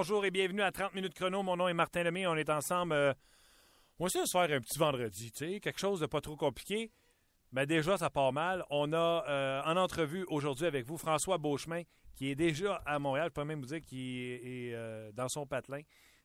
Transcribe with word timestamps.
bonjour 0.00 0.24
et 0.24 0.30
bienvenue 0.30 0.62
à 0.62 0.72
30 0.72 0.94
minutes 0.94 1.12
chrono. 1.12 1.42
Mon 1.42 1.58
nom 1.58 1.68
est 1.68 1.74
Martin 1.74 2.04
Lemay. 2.04 2.26
On 2.26 2.34
est 2.34 2.48
ensemble. 2.48 2.94
euh, 2.94 3.12
on 3.98 4.04
va 4.04 4.06
essayer 4.06 4.24
de 4.24 4.26
se 4.26 4.32
faire 4.32 4.50
un 4.50 4.60
petit 4.62 4.78
vendredi, 4.78 5.30
tu 5.30 5.46
sais, 5.46 5.60
quelque 5.60 5.78
chose 5.78 6.00
de 6.00 6.06
pas 6.06 6.22
trop 6.22 6.36
compliqué. 6.36 6.90
Mais 7.52 7.66
déjà, 7.66 7.98
ça 7.98 8.08
part 8.08 8.32
mal. 8.32 8.64
On 8.70 8.94
a 8.94 9.24
euh, 9.28 9.62
en 9.66 9.76
entrevue 9.76 10.24
aujourd'hui 10.28 10.64
avec 10.64 10.86
vous 10.86 10.96
François 10.96 11.36
Beauchemin, 11.36 11.82
qui 12.16 12.30
est 12.30 12.34
déjà 12.34 12.76
à 12.86 12.98
Montréal. 12.98 13.26
Je 13.28 13.34
peux 13.34 13.44
même 13.44 13.60
vous 13.60 13.66
dire 13.66 13.82
qu'il 13.82 13.98
est, 13.98 14.72
euh, 14.72 15.12
dans 15.12 15.28
son 15.28 15.44
patelin. 15.44 15.82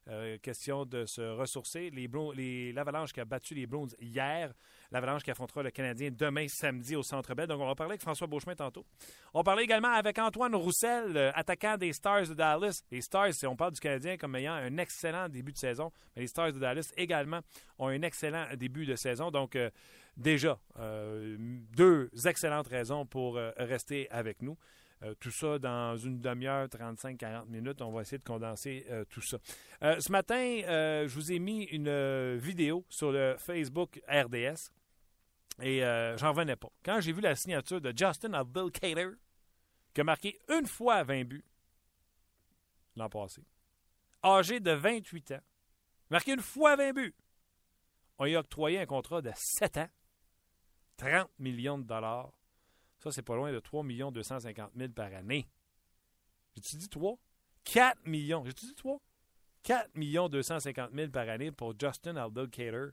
Euh, 0.08 0.38
question 0.38 0.86
de 0.86 1.06
se 1.08 1.22
ressourcer. 1.22 1.90
Les 1.90 2.08
L'Avalanche 2.74 3.12
qui 3.12 3.20
a 3.20 3.26
battu 3.26 3.56
les 3.56 3.66
Bruins 3.66 3.88
hier. 4.00 4.54
L'Avalanche 4.92 5.24
qui 5.24 5.32
affrontera 5.32 5.64
le 5.64 5.72
Canadien 5.72 6.12
demain 6.12 6.46
samedi 6.48 6.96
au 6.96 7.02
Centre 7.02 7.34
Bell. 7.34 7.48
Donc, 7.48 7.60
on 7.60 7.66
va 7.66 7.74
parler 7.74 7.94
avec 7.94 8.02
François 8.02 8.28
Beauchemin 8.28 8.56
tantôt. 8.56 8.86
On 9.34 9.42
parlait 9.42 9.64
également 9.64 9.92
avec 9.92 10.20
Antoine 10.20 10.54
Roussel, 10.54 11.18
euh, 11.18 11.32
attaquant 11.34 11.76
des 11.76 11.92
Stars 11.92 12.28
de 12.28 12.34
Dallas. 12.36 12.84
Les 12.92 13.02
Stars, 13.02 13.34
si 13.34 13.48
on 13.48 13.56
parle 13.56 13.74
du 13.74 13.80
Canadien 13.80 14.16
comme 14.16 14.36
ayant 14.36 14.54
un 14.54 14.78
excellent 14.78 15.28
début 15.28 15.54
de 15.54 15.58
saison, 15.58 15.92
mais 16.16 16.22
les 16.22 16.28
Stars 16.28 16.54
de 16.54 16.60
Dallas 16.60 16.92
également 16.98 17.40
ont 17.80 17.88
un 17.88 18.02
excellent 18.04 18.46
début 18.56 18.86
de 18.86 18.96
saison. 18.96 19.32
Donc, 19.32 19.56
euh, 19.56 19.72
déjà, 20.16 20.60
deux 21.76 22.10
excellentes 22.26 22.68
raisons 22.68 23.06
pour 23.06 23.36
rester 23.58 24.10
avec 24.12 24.42
nous. 24.42 24.56
Euh, 25.06 25.14
tout 25.20 25.32
ça 25.32 25.60
dans 25.60 25.96
une 25.98 26.20
demi-heure, 26.20 26.68
35-40 26.68 27.46
minutes. 27.48 27.82
On 27.82 27.92
va 27.92 28.02
essayer 28.02 28.18
de 28.18 28.24
condenser 28.24 28.86
euh, 28.90 29.06
tout 29.06 29.22
ça. 29.22 29.38
Euh, 29.84 30.00
ce 30.00 30.12
matin, 30.12 30.36
je 30.36 31.14
vous 31.14 31.32
ai 31.32 31.40
mis 31.40 31.64
une 31.66 32.38
vidéo 32.38 32.86
sur 32.90 33.12
le 33.12 33.36
Facebook 33.38 34.02
RDS 34.08 34.72
et 35.62 35.82
j'en 36.18 36.32
revenais 36.32 36.56
pas. 36.56 36.70
Quand 36.84 37.00
j'ai 37.02 37.12
vu 37.12 37.22
la 37.22 37.36
signature 37.36 37.80
de 37.80 37.94
Justin 37.96 38.34
Abdelkader, 38.34 39.12
qui 39.94 40.02
a 40.02 40.04
marqué 40.04 40.40
une 40.50 40.66
fois 40.66 41.04
20 41.04 41.24
buts 41.26 41.46
l'an 42.96 43.10
passé, 43.10 43.44
âgé 44.24 44.60
de 44.60 44.72
28 44.72 45.32
ans, 45.32 45.42
marqué 46.10 46.34
une 46.34 46.42
fois 46.42 46.76
20 46.76 46.94
buts, 46.94 47.16
on 48.18 48.26
lui 48.26 48.36
a 48.36 48.40
octroyé 48.40 48.80
un 48.80 48.86
contrat 48.86 49.22
de 49.22 49.32
7 49.36 49.78
ans, 49.78 49.90
30 50.98 51.30
millions 51.40 51.78
de 51.78 51.84
dollars. 51.84 52.32
Ça, 53.06 53.12
c'est 53.12 53.22
pas 53.22 53.36
loin 53.36 53.52
de 53.52 53.60
3 53.60 53.84
250 53.84 54.72
000 54.76 54.92
par 54.94 55.14
année. 55.14 55.48
J'ai-tu 56.56 56.76
dit 56.76 56.90
3? 56.90 57.16
4 57.64 58.08
millions. 58.08 58.44
J'ai-tu 58.44 58.66
dit 58.66 58.74
3? 58.74 59.00
4 59.62 60.30
250 60.30 60.92
000 60.92 61.12
par 61.12 61.30
année 61.30 61.52
pour 61.52 61.80
Justin 61.80 62.16
Abdelkader, 62.16 62.88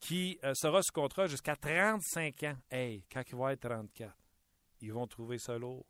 qui 0.00 0.40
euh, 0.42 0.54
sera 0.54 0.82
sous 0.82 0.90
contrat 0.90 1.28
jusqu'à 1.28 1.54
35 1.54 2.42
ans. 2.42 2.56
Hey, 2.68 3.04
quand 3.12 3.22
il 3.30 3.36
va 3.36 3.52
être 3.52 3.60
34, 3.60 4.12
ils 4.80 4.92
vont 4.92 5.06
trouver 5.06 5.38
ça 5.38 5.56
lourd. 5.56 5.86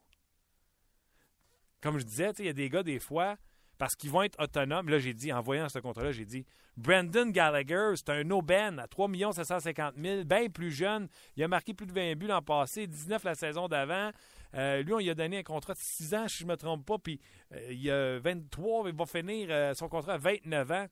Comme 1.80 1.98
je 1.98 2.04
disais, 2.04 2.32
il 2.40 2.44
y 2.44 2.50
a 2.50 2.52
des 2.52 2.68
gars, 2.68 2.82
des 2.82 2.98
fois, 2.98 3.38
parce 3.78 3.94
qu'ils 3.94 4.10
vont 4.10 4.22
être 4.22 4.40
autonomes. 4.42 4.88
Là, 4.88 4.98
j'ai 4.98 5.14
dit, 5.14 5.32
en 5.32 5.40
voyant 5.40 5.68
ce 5.68 5.78
contrat-là, 5.78 6.12
j'ai 6.12 6.24
dit, 6.24 6.44
Brandon 6.76 7.30
Gallagher, 7.30 7.92
c'est 7.94 8.10
un 8.10 8.28
aubaine 8.30 8.78
à 8.80 8.88
3 8.88 9.08
750 9.32 9.94
000, 9.96 10.24
bien 10.24 10.48
plus 10.50 10.72
jeune. 10.72 11.08
Il 11.36 11.44
a 11.44 11.48
marqué 11.48 11.72
plus 11.74 11.86
de 11.86 11.92
20 11.92 12.16
buts 12.16 12.26
l'an 12.26 12.42
passé, 12.42 12.86
19 12.86 13.24
la 13.24 13.34
saison 13.34 13.68
d'avant. 13.68 14.10
Euh, 14.54 14.82
lui, 14.82 14.92
on 14.92 14.98
lui 14.98 15.10
a 15.10 15.14
donné 15.14 15.38
un 15.38 15.42
contrat 15.42 15.74
de 15.74 15.78
6 15.80 16.14
ans, 16.14 16.28
si 16.28 16.38
je 16.38 16.44
ne 16.44 16.50
me 16.50 16.56
trompe 16.56 16.84
pas, 16.84 16.98
puis 16.98 17.20
euh, 17.52 17.72
il 17.72 17.90
a 17.90 18.18
23, 18.18 18.88
il 18.88 18.96
va 18.96 19.06
finir 19.06 19.48
euh, 19.50 19.74
son 19.74 19.88
contrat 19.88 20.14
à 20.14 20.18
29 20.18 20.70
ans. 20.72 20.86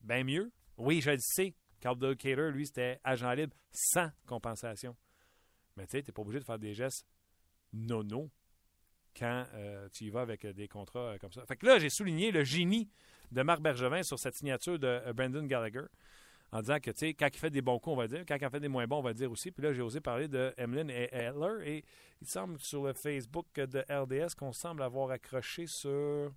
Bien 0.00 0.24
mieux. 0.24 0.52
Oui, 0.76 1.00
je 1.00 1.10
le 1.10 1.18
sais. 1.20 1.54
Carl 1.80 1.98
Cater, 2.16 2.50
lui, 2.50 2.66
c'était 2.66 3.00
agent 3.04 3.32
libre 3.32 3.54
sans 3.70 4.10
compensation. 4.26 4.96
Mais 5.76 5.86
tu 5.86 5.92
sais, 5.92 6.02
tu 6.02 6.10
n'es 6.10 6.12
pas 6.12 6.22
obligé 6.22 6.40
de 6.40 6.44
faire 6.44 6.58
des 6.58 6.74
gestes 6.74 7.06
nono 7.72 8.30
quand 9.18 9.44
euh, 9.54 9.88
tu 9.92 10.04
y 10.04 10.10
vas 10.10 10.22
avec 10.22 10.44
euh, 10.44 10.52
des 10.52 10.68
contrats 10.68 11.00
euh, 11.00 11.18
comme 11.18 11.32
ça. 11.32 11.44
Fait 11.46 11.56
que 11.56 11.66
là, 11.66 11.78
j'ai 11.78 11.90
souligné 11.90 12.30
le 12.30 12.44
génie 12.44 12.88
de 13.32 13.42
Marc 13.42 13.60
Bergevin 13.60 14.02
sur 14.02 14.18
cette 14.18 14.34
signature 14.34 14.78
de 14.78 15.12
Brandon 15.12 15.44
Gallagher 15.44 15.84
en 16.52 16.60
disant 16.60 16.80
que, 16.80 16.90
tu 16.90 16.98
sais, 16.98 17.14
quand 17.14 17.28
il 17.32 17.38
fait 17.38 17.50
des 17.50 17.62
bons 17.62 17.78
coups, 17.78 17.94
on 17.94 17.96
va 17.96 18.08
dire, 18.08 18.24
quand 18.26 18.36
il 18.36 18.44
en 18.44 18.50
fait 18.50 18.60
des 18.60 18.68
moins 18.68 18.86
bons, 18.86 18.98
on 18.98 19.02
va 19.02 19.12
dire 19.12 19.30
aussi. 19.30 19.52
Puis 19.52 19.62
là, 19.62 19.72
j'ai 19.72 19.82
osé 19.82 20.00
parler 20.00 20.26
de 20.26 20.52
Emlyn 20.58 20.88
et 20.88 21.08
Eller 21.12 21.70
et 21.70 21.84
il 22.20 22.26
semble 22.26 22.58
sur 22.58 22.84
le 22.84 22.92
Facebook 22.92 23.46
de 23.54 23.84
RDS 23.88 24.34
qu'on 24.36 24.52
semble 24.52 24.82
avoir 24.82 25.10
accroché 25.10 25.66
sur 25.66 26.32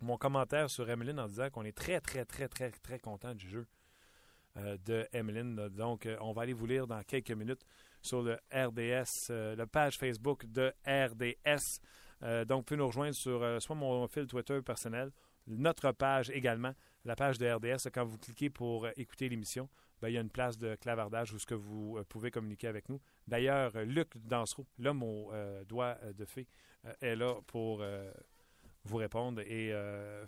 mon 0.00 0.16
commentaire 0.16 0.70
sur 0.70 0.88
Emlyn 0.88 1.18
en 1.18 1.26
disant 1.26 1.50
qu'on 1.50 1.64
est 1.64 1.76
très, 1.76 2.00
très, 2.00 2.24
très, 2.24 2.48
très, 2.48 2.70
très 2.70 2.98
content 2.98 3.34
du 3.34 3.48
jeu 3.48 3.66
de 4.56 5.06
Emlyn. 5.12 5.68
Donc, 5.68 6.08
on 6.20 6.32
va 6.32 6.42
aller 6.42 6.54
vous 6.54 6.66
lire 6.66 6.86
dans 6.86 7.02
quelques 7.02 7.30
minutes 7.32 7.64
sur 8.08 8.22
le 8.22 8.38
RDS, 8.50 9.28
euh, 9.30 9.54
la 9.54 9.66
page 9.66 9.98
Facebook 9.98 10.46
de 10.46 10.72
RDS. 10.86 11.80
Euh, 12.22 12.46
donc, 12.46 12.60
vous 12.60 12.64
pouvez 12.64 12.78
nous 12.78 12.86
rejoindre 12.86 13.14
sur 13.14 13.42
euh, 13.42 13.60
soit 13.60 13.76
mon 13.76 14.08
fil 14.08 14.26
Twitter 14.26 14.60
personnel, 14.62 15.10
notre 15.46 15.92
page 15.92 16.30
également, 16.30 16.72
la 17.04 17.16
page 17.16 17.36
de 17.36 17.46
RDS. 17.46 17.90
Quand 17.92 18.06
vous 18.06 18.16
cliquez 18.16 18.48
pour 18.48 18.88
écouter 18.96 19.28
l'émission, 19.28 19.68
ben, 20.00 20.08
il 20.08 20.14
y 20.14 20.18
a 20.18 20.22
une 20.22 20.30
place 20.30 20.56
de 20.56 20.74
clavardage 20.76 21.34
où 21.34 21.38
ce 21.38 21.44
que 21.44 21.54
vous 21.54 21.98
pouvez 22.08 22.30
communiquer 22.30 22.68
avec 22.68 22.88
nous. 22.88 23.00
D'ailleurs, 23.26 23.72
Luc 23.84 24.16
Dansereau, 24.16 24.66
l'homme 24.78 25.02
au 25.02 25.30
doigt 25.66 25.98
de 26.16 26.24
fée, 26.24 26.46
est 27.00 27.16
là 27.16 27.34
pour 27.46 27.82
vous 28.84 28.96
répondre 28.96 29.40
et 29.40 29.72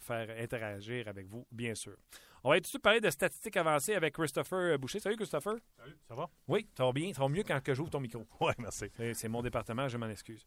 faire 0.00 0.30
interagir 0.38 1.06
avec 1.06 1.26
vous, 1.26 1.46
bien 1.52 1.74
sûr. 1.74 1.96
On 2.42 2.50
va 2.50 2.56
tout 2.56 2.62
de 2.62 2.66
suite 2.68 2.82
parler 2.82 3.00
de 3.02 3.10
statistiques 3.10 3.56
avancées 3.58 3.94
avec 3.94 4.14
Christopher 4.14 4.78
Boucher. 4.78 4.98
Salut, 4.98 5.16
Christopher. 5.16 5.56
Salut, 5.76 5.96
ça 6.08 6.14
va? 6.14 6.30
Oui, 6.48 6.66
ça 6.74 6.86
va 6.86 6.92
bien. 6.92 7.12
Ça 7.12 7.20
va 7.20 7.28
mieux 7.28 7.42
quand 7.42 7.60
que 7.62 7.74
j'ouvre 7.74 7.90
ton 7.90 8.00
micro. 8.00 8.26
Oui, 8.40 8.52
merci. 8.58 8.86
C'est 9.12 9.28
mon 9.28 9.42
département, 9.42 9.88
je 9.88 9.98
m'en 9.98 10.08
excuse. 10.08 10.46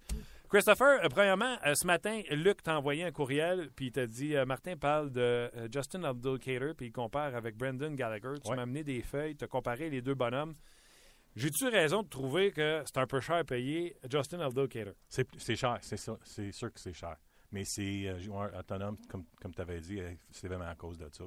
Christopher, 0.49 1.03
euh, 1.05 1.09
premièrement, 1.09 1.55
euh, 1.65 1.75
ce 1.75 1.85
matin, 1.85 2.21
Luc 2.31 2.63
t'a 2.63 2.77
envoyé 2.79 3.03
un 3.03 3.11
courriel, 3.11 3.69
puis 3.75 3.87
il 3.87 3.91
t'a 3.91 4.07
dit 4.07 4.35
euh, 4.35 4.43
Martin 4.45 4.75
parle 4.75 5.11
de 5.11 5.21
euh, 5.21 5.67
Justin 5.71 6.03
Abdelkader, 6.03 6.73
puis 6.75 6.87
il 6.87 6.91
compare 6.91 7.35
avec 7.35 7.55
Brendan 7.57 7.95
Gallagher. 7.95 8.39
Tu 8.43 8.49
Ouais. 8.49 8.55
m'as 8.55 8.63
amené 8.63 8.83
des 8.83 9.01
feuilles, 9.03 9.35
tu 9.35 9.43
as 9.43 9.47
comparé 9.47 9.89
les 9.91 10.01
deux 10.01 10.15
bonhommes. 10.15 10.55
J'ai-tu 11.35 11.67
raison 11.67 12.01
de 12.03 12.07
trouver 12.09 12.51
que 12.51 12.81
c'est 12.85 12.97
un 12.97 13.07
peu 13.07 13.19
cher 13.19 13.35
à 13.37 13.43
payer 13.43 13.95
Justin 14.11 14.39
Abdelkader 14.39 14.93
C'est 15.09 15.55
cher, 15.55 15.77
c'est 15.81 15.97
sûr, 15.97 16.17
sûr 16.23 16.73
que 16.73 16.79
c'est 16.79 16.93
cher. 16.93 17.17
Mais 17.51 17.65
c'est 17.65 18.07
euh, 18.07 18.19
joueur 18.19 18.51
autonome, 18.57 18.97
comme, 19.07 19.25
comme 19.39 19.53
tu 19.53 19.61
avais 19.61 19.79
dit, 19.79 19.99
euh, 19.99 20.11
c'est 20.31 20.47
vraiment 20.47 20.65
à 20.67 20.75
cause 20.75 20.97
de 20.97 21.07
ça 21.11 21.23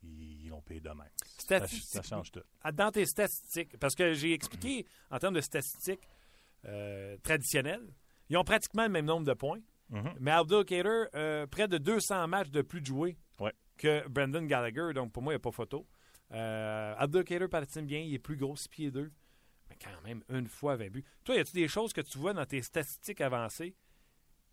qu'ils 0.00 0.48
l'ont 0.48 0.62
payé 0.62 0.80
de 0.80 0.88
même. 0.90 1.08
Ça, 1.38 2.02
change 2.02 2.30
tout. 2.32 2.40
Ah, 2.62 2.72
Dans 2.72 2.90
tes 2.90 3.06
statistiques, 3.06 3.76
parce 3.78 3.94
que 3.94 4.14
j'ai 4.14 4.32
expliqué 4.32 4.86
en 5.10 5.18
termes 5.18 5.34
de 5.34 5.40
statistiques 5.40 6.06
euh, 6.66 7.16
traditionnelles, 7.22 7.86
ils 8.28 8.36
ont 8.36 8.44
pratiquement 8.44 8.84
le 8.84 8.90
même 8.90 9.06
nombre 9.06 9.26
de 9.26 9.34
points. 9.34 9.60
Mhm. 9.90 10.14
Mais 10.20 10.30
Abdelkader, 10.30 11.06
euh, 11.14 11.46
près 11.46 11.66
de 11.68 11.78
200 11.78 12.28
matchs 12.28 12.50
de 12.50 12.62
plus 12.62 12.80
de 12.80 12.86
joués 12.86 13.16
Ouais. 13.40 13.52
que 13.76 14.06
Brendan 14.08 14.46
Gallagher. 14.46 14.92
Donc, 14.94 15.12
pour 15.12 15.22
moi, 15.22 15.32
il 15.32 15.36
n'y 15.36 15.40
a 15.40 15.42
pas 15.42 15.50
photo. 15.50 15.86
Euh, 16.32 16.94
Abdelkader 16.96 17.48
patine 17.48 17.86
bien. 17.86 17.98
Il 18.00 18.14
est 18.14 18.18
plus 18.20 18.36
gros, 18.36 18.54
6 18.56 18.68
pieds 18.68 18.90
2. 18.92 19.10
Mais 19.68 19.76
quand 19.82 20.00
même, 20.04 20.22
une 20.28 20.46
fois 20.46 20.76
20 20.76 20.90
buts. 20.90 21.04
Toi, 21.24 21.36
y 21.36 21.38
a-tu 21.40 21.52
des 21.54 21.66
choses 21.68 21.92
que 21.92 22.00
tu 22.02 22.18
vois 22.18 22.32
dans 22.32 22.46
tes 22.46 22.62
statistiques 22.62 23.20
avancées 23.20 23.74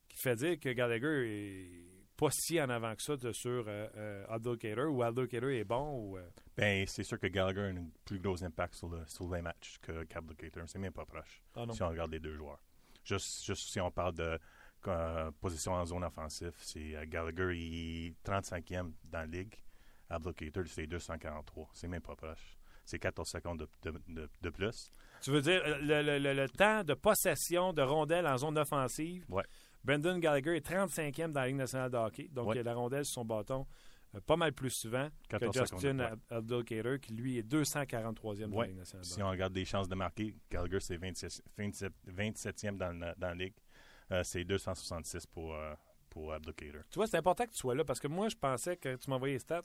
qui 0.10 0.18
fait 0.18 0.36
dire 0.36 0.60
que 0.60 0.70
Gallagher 0.70 1.28
est 1.28 1.97
pas 2.18 2.30
si 2.32 2.60
en 2.62 2.70
avant 2.70 2.96
que 2.96 3.02
ça 3.04 3.16
de- 3.16 3.32
sur 3.32 3.66
euh, 3.68 3.88
euh, 3.96 4.88
ou 4.90 5.04
Abdelkader 5.04 5.56
est 5.58 5.64
bon 5.64 5.94
ou... 6.00 6.18
euh, 6.18 6.28
Ben, 6.56 6.86
c'est 6.88 7.04
sûr 7.04 7.20
que 7.20 7.28
Gallagher 7.28 7.62
a 7.62 7.80
un 7.80 7.86
plus 8.06 8.20
gros 8.20 8.44
impact 8.44 8.74
sur, 8.76 8.90
le, 8.90 9.06
sur 9.06 9.34
les 9.34 9.42
matchs 9.42 9.78
que 9.82 10.04
Cablicator. 10.06 10.64
C'est 10.68 10.80
même 10.80 10.92
pas 10.94 11.06
proche. 11.06 11.42
Ah. 11.56 11.66
Si 11.72 11.82
on 11.84 11.90
regarde 11.90 12.12
les 12.12 12.20
deux 12.20 12.34
joueurs. 12.36 12.60
Juste, 13.04 13.46
juste 13.46 13.70
si 13.70 13.80
on 13.80 13.92
parle 13.92 14.16
de 14.16 14.40
euh, 14.88 15.32
position 15.40 15.74
en 15.74 15.86
zone 15.86 16.04
offensive, 16.04 16.54
c'est 16.60 16.96
euh, 16.96 17.06
Gallagher, 17.08 17.56
il 17.58 18.08
est 18.08 18.16
35e 18.30 18.92
dans 19.06 19.20
la 19.20 19.26
ligue. 19.26 19.56
Abdelkader, 20.10 20.64
c'est 20.68 20.88
243. 20.88 21.70
C'est 21.74 21.88
même 21.88 22.02
pas 22.02 22.16
proche. 22.16 22.58
C'est 22.86 23.00
14 23.00 23.28
secondes 23.30 23.60
de, 23.60 23.92
de- 23.92 24.02
de- 24.08 24.30
de 24.42 24.50
plus. 24.50 24.90
Tu 25.22 25.32
veux 25.32 25.42
dire 25.42 25.62
le, 25.82 26.02
le- 26.02 26.20
le- 26.20 26.34
le 26.34 26.48
temps 26.50 26.84
de 26.86 26.94
possession 26.94 27.74
de 27.74 27.82
rondelles 27.82 28.26
en 28.28 28.38
zone 28.38 28.58
offensive? 28.58 29.26
Ouais. 29.30 29.44
Brendan 29.88 30.20
Gallagher 30.20 30.58
est 30.58 30.68
35e 30.70 31.32
dans 31.32 31.40
la 31.40 31.48
Ligue 31.48 31.56
nationale 31.56 31.90
de 31.90 31.96
hockey. 31.98 32.28
Donc, 32.32 32.50
Ouais. 32.50 32.56
il 32.58 32.60
a 32.60 32.64
la 32.64 32.76
rondelle 32.76 33.06
sur 33.06 33.14
son 33.16 33.26
bâton 33.26 33.66
euh, 34.16 34.20
pas 34.22 34.36
mal 34.36 34.52
plus 34.54 34.70
souvent 34.70 35.08
que 35.30 35.38
14 35.38 35.58
Justin 35.58 36.00
ouais. 36.00 36.12
Abdelkader, 36.30 37.00
qui 37.02 37.14
lui 37.14 37.38
est 37.38 37.44
243e 37.44 38.48
dans 38.50 38.58
Ouais. 38.58 38.66
la 38.66 38.68
Ligue 38.68 38.78
nationale 38.80 39.06
Si 39.06 39.24
on 39.24 39.30
regarde 39.30 39.54
des 39.54 39.64
chances 39.66 39.88
de 39.88 39.96
marquer, 39.96 40.36
Gallagher, 40.52 40.80
c'est 40.82 40.98
27, 40.98 41.42
27 41.58 41.94
27e 42.06 42.78
dans, 42.78 42.92
la- 43.00 43.16
dans 43.16 43.28
la 43.30 43.36
ligue. 43.36 43.54
Euh, 44.12 44.24
c'est 44.24 44.44
266 44.44 45.26
pour, 45.28 45.54
euh, 45.56 45.74
pour 46.10 46.34
Abdelkader. 46.34 46.80
Tu 46.90 46.96
vois, 47.00 47.08
c'est 47.08 47.18
important 47.18 47.46
que 47.46 47.52
tu 47.52 47.58
sois 47.58 47.74
là 47.76 47.84
parce 47.86 48.00
que 48.02 48.08
moi, 48.08 48.28
je 48.30 48.36
pensais 48.36 48.76
que 48.78 48.96
tu 48.98 49.10
m'envoyais 49.10 49.36
les 49.36 49.40
stats 49.40 49.62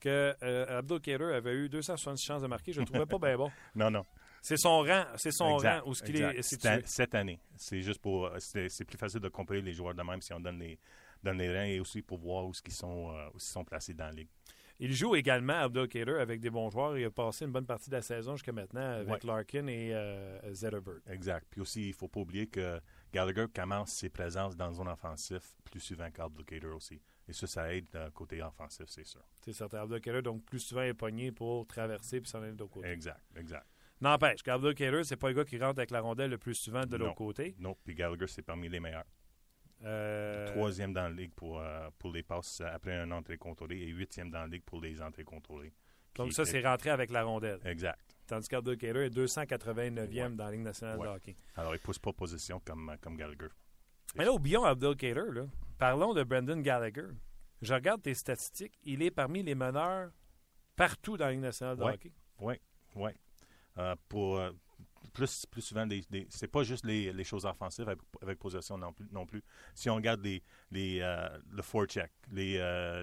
que 0.00 0.34
euh, 0.42 0.78
Abdelkader 0.78 1.24
avait 1.34 1.54
eu 1.54 1.68
266 1.68 2.24
chances 2.24 2.42
de 2.42 2.48
marquer. 2.48 2.72
Je 2.72 2.80
le 2.80 2.86
trouvais 2.86 3.06
pas 3.06 3.18
bien 3.20 3.36
bon. 3.36 3.50
Non, 3.76 3.90
non. 3.92 4.04
C'est 4.42 4.56
son 4.58 4.80
rang, 4.82 5.04
c'est 5.16 5.30
son 5.30 5.54
Exact, 5.54 5.80
rang 5.82 5.88
où 5.90 5.94
ce 5.94 6.02
qu'il 6.02 6.16
est 6.20 6.42
Cette 6.42 6.60
situé. 6.60 6.68
an- 6.68 6.80
Cette 6.84 7.14
année. 7.14 7.38
C'est 7.56 7.80
juste 7.80 8.00
pour. 8.02 8.26
euh, 8.26 8.38
C'est 8.40 8.84
plus 8.84 8.98
facile 8.98 9.20
de 9.20 9.28
comparer 9.28 9.62
les 9.62 9.72
joueurs 9.72 9.94
de 9.94 10.02
même 10.02 10.20
si 10.20 10.32
on 10.34 10.40
donne 10.40 10.58
les, 10.58 10.78
donne 11.22 11.38
les 11.38 11.48
rangs 11.56 11.64
et 11.64 11.78
aussi 11.80 12.02
pour 12.02 12.18
voir 12.18 12.44
où 12.46 12.52
ils 12.66 12.72
sont, 12.72 13.10
euh, 13.14 13.28
où 13.28 13.36
ils 13.36 13.40
sont 13.40 13.64
placés 13.64 13.94
dans 13.94 14.06
la 14.06 14.12
ligue. 14.12 14.28
Il 14.80 14.92
joue 14.92 15.14
également 15.14 15.52
Abdelkader 15.60 16.18
avec 16.18 16.40
des 16.40 16.50
bons 16.50 16.68
joueurs. 16.70 16.98
Il 16.98 17.04
a 17.04 17.10
passé 17.10 17.44
une 17.44 17.52
bonne 17.52 17.66
partie 17.66 17.88
de 17.88 17.94
la 17.94 18.02
saison 18.02 18.34
jusqu'à 18.34 18.50
maintenant 18.50 18.80
avec 18.80 19.08
Ouais. 19.08 19.18
Larkin 19.22 19.68
et 19.68 19.94
euh, 19.94 20.52
Zetterberg. 20.52 21.02
Exact. 21.08 21.46
Puis 21.48 21.60
aussi, 21.60 21.82
il 21.84 21.88
ne 21.90 21.94
faut 21.94 22.08
pas 22.08 22.18
oublier 22.20 22.48
que 22.48 22.80
Gallagher 23.12 23.46
commence 23.54 23.92
ses 23.92 24.08
présences 24.08 24.56
dans 24.56 24.66
la 24.66 24.72
zone 24.72 24.88
offensive 24.88 25.44
plus 25.70 25.78
souvent 25.78 26.10
qu'Abdelkader 26.10 26.66
aussi. 26.66 27.00
Et 27.28 27.32
ça, 27.32 27.46
ça 27.46 27.72
aide 27.72 27.86
euh, 27.94 28.10
côté 28.10 28.42
offensif, 28.42 28.86
c'est 28.88 29.06
sûr. 29.06 29.22
C'est 29.44 29.52
certain. 29.52 29.82
Abdul 29.82 30.22
donc 30.22 30.44
plus 30.46 30.58
souvent 30.58 30.82
est 30.82 30.94
pogné 30.94 31.30
pour 31.30 31.64
traverser 31.68 32.20
puis 32.20 32.28
s'en 32.28 32.42
aller 32.42 32.50
de 32.52 32.58
l'autre 32.58 32.72
côté. 32.72 32.88
Exact, 32.88 33.20
exact. 33.36 33.66
N'empêche 34.02 34.42
qu'Abdul 34.42 34.74
Kader, 34.74 35.04
c'est 35.04 35.16
pas 35.16 35.28
le 35.28 35.34
gars 35.34 35.44
qui 35.44 35.56
rentre 35.58 35.78
avec 35.78 35.90
la 35.90 36.00
rondelle 36.00 36.30
le 36.30 36.36
plus 36.38 36.54
souvent 36.54 36.84
de 36.84 36.96
l'autre 36.96 37.14
côté. 37.14 37.54
Non, 37.58 37.76
puis 37.84 37.94
Gallagher, 37.94 38.26
c'est 38.26 38.42
parmi 38.42 38.68
les 38.68 38.80
meilleurs. 38.80 39.04
Euh, 39.84 40.46
Troisième 40.52 40.92
dans 40.92 41.02
la 41.02 41.10
ligue 41.10 41.32
pour, 41.34 41.58
euh, 41.60 41.88
pour 41.98 42.12
les 42.12 42.22
passes 42.22 42.60
après 42.60 42.94
un 42.96 43.10
entrée 43.10 43.36
contrôlée 43.38 43.78
et 43.78 43.86
huitième 43.88 44.30
dans 44.30 44.40
la 44.40 44.46
ligue 44.46 44.62
pour 44.64 44.80
les 44.80 45.00
entrées 45.02 45.24
contrôlées. 45.24 45.72
donc 46.14 46.32
ça, 46.32 46.42
est- 46.42 46.46
c'est 46.46 46.60
rentré 46.60 46.90
avec 46.90 47.10
la 47.10 47.22
rondelle. 47.24 47.58
Exact. 47.64 47.98
Tandis 48.26 48.46
qu'Abdul 48.48 48.76
Kader 48.76 49.06
est 49.06 49.10
289e 49.10 50.32
Ouais. 50.32 50.36
dans 50.36 50.44
la 50.44 50.50
Ligue 50.52 50.60
nationale 50.60 50.98
de 50.98 51.06
hockey. 51.06 51.36
Alors, 51.56 51.74
il 51.74 51.78
pousse 51.80 51.98
pas 51.98 52.12
position 52.12 52.60
comme, 52.64 52.90
euh, 52.90 52.96
comme 53.00 53.16
Gallagher. 53.16 53.48
Mais 54.14 54.24
là, 54.24 54.32
oublions 54.32 54.64
Abdul 54.64 54.94
Kader. 54.96 55.32
Là. 55.32 55.46
Parlons 55.78 56.12
de 56.12 56.22
Brendan 56.22 56.60
Gallagher. 56.62 57.06
Je 57.62 57.72
regarde 57.74 58.02
tes 58.02 58.14
statistiques. 58.14 58.78
Il 58.84 59.02
est 59.02 59.10
parmi 59.10 59.42
les 59.42 59.54
meneurs 59.54 60.10
partout 60.76 61.16
dans 61.16 61.24
la 61.26 61.30
Ligue 61.32 61.40
nationale 61.40 61.76
de 61.76 61.82
Ouais. 61.84 61.94
hockey. 61.94 62.12
Oui, 62.40 62.54
oui. 62.94 63.10
Euh, 63.78 63.96
pour 64.08 64.36
euh, 64.38 64.50
plus, 65.14 65.46
plus 65.46 65.62
souvent, 65.62 65.86
des, 65.86 66.02
des- 66.10 66.26
c'est 66.30 66.48
pas 66.48 66.62
juste 66.62 66.84
les, 66.84 67.12
les 67.12 67.24
choses 67.24 67.44
offensives 67.46 67.88
avec, 67.88 68.00
avec 68.20 68.38
possession 68.38 68.76
non 68.78 68.92
plus, 68.92 69.06
non 69.10 69.26
plus. 69.26 69.42
Si 69.74 69.88
on 69.90 69.94
regarde 69.96 70.22
les, 70.22 70.42
les, 70.70 71.00
euh, 71.00 71.28
le 71.50 71.62
forecheck, 71.62 72.10
les, 72.30 72.58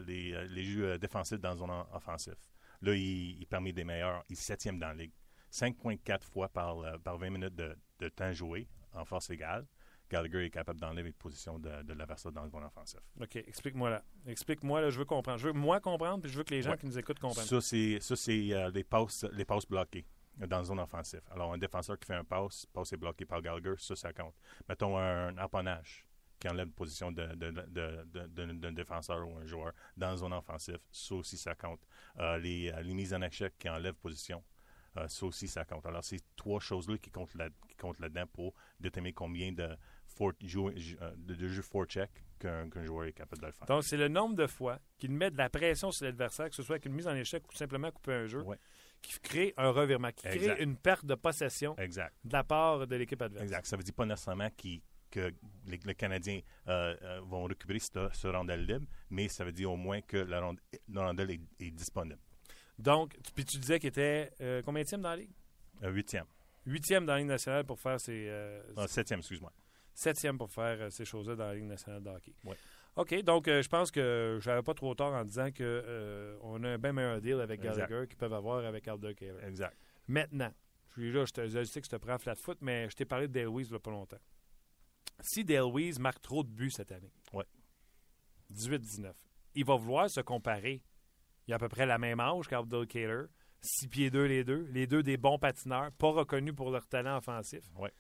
les, 0.05 0.47
les 0.47 0.63
jeux 0.63 0.97
défensifs 0.99 1.39
dans 1.39 1.55
zone 1.55 1.71
en- 1.71 1.87
offensif, 1.93 2.35
là, 2.81 2.93
il, 2.95 3.45
parmi 3.49 3.71
les 3.73 3.83
meilleurs. 3.83 4.23
Il 4.29 4.33
est 4.33 4.35
septième 4.35 4.79
dans 4.79 4.87
la 4.89 4.93
ligue. 4.95 5.11
5,4 5.51 6.23
fois 6.23 6.47
par, 6.49 6.77
par 7.03 7.17
20 7.17 7.29
minutes 7.31 7.55
de, 7.55 7.75
de 7.99 8.09
temps 8.09 8.31
joué 8.31 8.67
en 8.93 9.03
force 9.05 9.29
égale. 9.31 9.65
Gallagher 10.09 10.45
est 10.45 10.49
capable 10.49 10.79
d'enlever 10.79 11.07
une 11.07 11.13
position 11.13 11.59
de, 11.59 11.83
de 11.83 11.93
l'adversaire 11.93 12.31
dans 12.31 12.43
le 12.43 12.49
zone 12.49 12.63
offensif. 12.63 12.99
OK, 13.21 13.35
explique-moi 13.35 13.89
là. 13.91 14.03
Explique-moi, 14.25 14.81
là, 14.81 14.89
je 14.89 14.97
veux 14.99 15.05
comprendre. 15.05 15.37
Je 15.39 15.47
veux 15.47 15.53
moi 15.53 15.79
comprendre, 15.79 16.21
puis 16.21 16.31
je 16.31 16.37
veux 16.37 16.43
que 16.43 16.53
les 16.53 16.61
gens 16.63 16.71
Ouais. 16.71 16.77
qui 16.77 16.85
nous 16.87 16.97
écoutent 16.97 17.19
comprennent. 17.19 17.45
Ça, 17.45 17.61
c'est, 17.61 17.99
ça, 17.99 18.15
c'est 18.15 18.51
euh, 18.53 18.71
les, 18.71 18.83
passes, 18.83 19.25
les 19.33 19.45
passes 19.45 19.67
bloquées 19.67 20.05
dans 20.47 20.57
la 20.57 20.63
zone 20.63 20.79
offensive. 20.79 21.21
Alors, 21.31 21.53
un 21.53 21.57
défenseur 21.57 21.97
qui 21.99 22.05
fait 22.05 22.15
un 22.15 22.23
passe, 22.23 22.65
passe 22.67 22.93
est 22.93 22.97
bloqué 22.97 23.25
par 23.25 23.41
Gallagher, 23.41 23.73
ça, 23.77 23.95
ça 23.95 24.13
compte. 24.13 24.35
Mettons 24.67 24.97
un 24.97 25.37
harponnage 25.37 26.05
qui 26.39 26.47
enlève 26.47 26.69
position 26.69 27.11
de- 27.11 27.35
de- 27.35 27.51
de- 27.51 28.27
de- 28.27 28.53
d'un 28.53 28.71
défenseur 28.71 29.27
ou 29.27 29.37
un 29.37 29.45
joueur 29.45 29.73
dans 29.97 30.11
la 30.11 30.15
zone 30.17 30.33
offensive, 30.33 30.79
ça 30.89 31.15
aussi, 31.15 31.37
ça 31.37 31.53
compte. 31.55 31.81
Euh, 32.17 32.37
les, 32.37 32.71
euh, 32.71 32.81
les 32.81 32.93
mises 32.93 33.13
en 33.13 33.21
échec 33.21 33.53
qui 33.59 33.67
enlèvent 33.69 33.95
position, 33.95 34.41
euh, 34.95 35.07
ça 35.09 35.25
aussi, 35.25 35.47
ça 35.49 35.65
compte. 35.65 35.85
Alors, 35.85 36.03
c'est 36.03 36.21
trois 36.37 36.61
choses-là 36.61 36.97
qui 36.97 37.11
comptent, 37.11 37.35
là-dedans 37.35 38.25
pour 38.31 38.53
déterminer 38.79 39.13
combien 39.13 39.51
de, 39.51 39.75
fort, 40.05 40.31
jou- 40.41 40.69
euh, 40.69 41.13
de, 41.17 41.47
jeux 41.47 41.61
forecheck 41.61 42.09
qu'un, 42.39 42.69
joueur 42.85 43.05
est 43.05 43.13
capable 43.13 43.41
de 43.41 43.47
le 43.47 43.51
faire. 43.51 43.67
Donc, 43.67 43.83
c'est 43.83 43.97
le 43.97 44.07
nombre 44.07 44.35
de 44.35 44.47
fois 44.47 44.79
qu'il 44.97 45.11
met 45.11 45.29
de 45.31 45.37
la 45.37 45.49
pression 45.49 45.91
sur 45.91 46.05
l'adversaire, 46.05 46.49
que 46.49 46.55
ce 46.55 46.63
soit 46.63 46.75
avec 46.75 46.85
une 46.85 46.93
mise 46.93 47.07
en 47.07 47.15
échec 47.15 47.43
ou 47.47 47.55
simplement 47.55 47.91
couper 47.91 48.13
un 48.13 48.25
jeu, 48.27 48.41
Ouais. 48.41 48.57
qui 49.01 49.19
crée 49.19 49.53
un 49.57 49.69
revirement, 49.69 50.11
qui 50.11 50.23
crée 50.27 50.61
une 50.63 50.75
perte 50.77 51.05
de 51.05 51.15
possession 51.15 51.75
Exact. 51.77 52.13
de 52.23 52.33
la 52.33 52.43
part 52.43 52.87
de 52.87 52.95
l'équipe 52.95 53.21
adverse. 53.21 53.43
Exact. 53.43 53.65
Ça 53.65 53.77
veut 53.77 53.83
dire 53.83 53.93
pas 53.93 54.05
nécessairement 54.05 54.49
que 55.11 55.31
les, 55.65 55.79
les 55.85 55.95
Canadiens 55.95 56.39
euh, 56.67 56.95
euh, 57.01 57.19
vont 57.23 57.43
récupérer 57.45 57.79
ce, 57.79 58.09
ce 58.13 58.27
rondelle 58.27 58.65
libre, 58.65 58.85
mais 59.09 59.27
ça 59.27 59.43
veut 59.43 59.51
dire 59.51 59.71
au 59.71 59.75
moins 59.77 60.01
que 60.01 60.17
la, 60.17 60.39
ronde- 60.41 60.59
la 60.87 61.07
rondelle 61.07 61.31
est, 61.31 61.41
est 61.59 61.71
disponible. 61.71 62.19
Donc, 62.77 63.15
tu- 63.23 63.31
puis 63.33 63.43
tu 63.45 63.57
disais 63.57 63.79
qu'il 63.79 63.89
était 63.89 64.31
euh, 64.41 64.61
combien 64.63 64.83
de 64.83 64.89
dans 64.97 65.09
la 65.09 65.15
Ligue? 65.17 65.31
Huitième. 65.81 66.25
Huitième 66.65 67.05
dans 67.05 67.13
la 67.13 67.19
Ligue 67.19 67.27
nationale 67.29 67.65
pour 67.65 67.79
faire 67.79 67.99
ses... 67.99 68.29
septième, 68.87 69.19
excuse-moi. 69.19 69.51
Septième 69.99 70.37
pour 70.37 70.51
faire 70.51 70.81
euh, 70.81 70.89
ces 70.89 71.05
choses-là 71.05 71.35
dans 71.35 71.45
la 71.47 71.55
Ligue 71.55 71.65
nationale 71.65 72.01
de 72.01 72.09
hockey. 72.09 72.33
Ouais. 72.43 72.55
OK, 72.95 73.21
donc 73.23 73.47
euh, 73.47 73.61
je 73.61 73.69
pense 73.69 73.91
que 73.91 74.39
j'avais 74.41 74.61
pas 74.63 74.73
trop 74.73 74.93
tort 74.95 75.13
en 75.13 75.23
disant 75.23 75.51
que 75.51 75.63
euh, 75.63 76.37
on 76.41 76.63
a 76.63 76.69
un 76.69 76.77
bien 76.77 76.91
meilleur 76.93 77.21
deal 77.21 77.39
avec. 77.39 77.61
Gallagher 77.61 78.05
qu'ils 78.07 78.17
peuvent 78.17 78.33
avoir 78.33 78.65
avec 78.65 78.87
Alder 78.87 79.13
Kaler. 79.15 79.43
Exact. 79.45 79.77
Maintenant, 80.07 80.51
je 80.89 81.01
suis 81.01 81.11
là, 81.11 81.25
je, 81.25 81.31
te, 81.31 81.47
je 81.47 81.63
sais 81.63 81.81
que 81.81 81.85
je 81.85 81.91
te 81.91 81.95
prends 81.97 82.17
flat 82.17 82.35
foot, 82.35 82.57
mais 82.61 82.89
je 82.89 82.95
t'ai 82.95 83.05
parlé 83.05 83.27
de 83.27 83.33
Dale 83.33 83.47
Weiss 83.49 83.67
il 83.69 83.73
y 83.73 83.75
a 83.75 83.79
pas 83.79 83.91
longtemps. 83.91 84.17
Si 85.21 85.43
Dale 85.45 85.71
Weiss 85.71 85.99
marque 85.99 86.21
trop 86.21 86.43
de 86.43 86.49
buts 86.49 86.71
cette 86.71 86.91
année, 86.91 87.11
Ouais. 87.33 87.45
18-19, 88.53 89.13
il 89.55 89.65
va 89.65 89.75
vouloir 89.75 90.09
se 90.09 90.21
comparer. 90.21 90.81
Il 91.47 91.53
a 91.53 91.55
à 91.57 91.59
peu 91.59 91.69
près 91.69 91.85
la 91.85 91.97
même 91.97 92.19
âge 92.19 92.47
qu'Abdul 92.47 92.87
Kaler, 92.87 93.25
6 93.61 93.87
pieds 93.87 94.09
2 94.09 94.25
les 94.25 94.43
deux, 94.43 94.67
les 94.71 94.87
deux 94.87 95.03
des 95.03 95.17
bons 95.17 95.37
patineurs, 95.37 95.91
pas 95.93 96.09
reconnus 96.11 96.55
pour 96.55 96.71
leur 96.71 96.87
talent 96.87 97.17
offensif. 97.17 97.63
Ouais. 97.75 97.91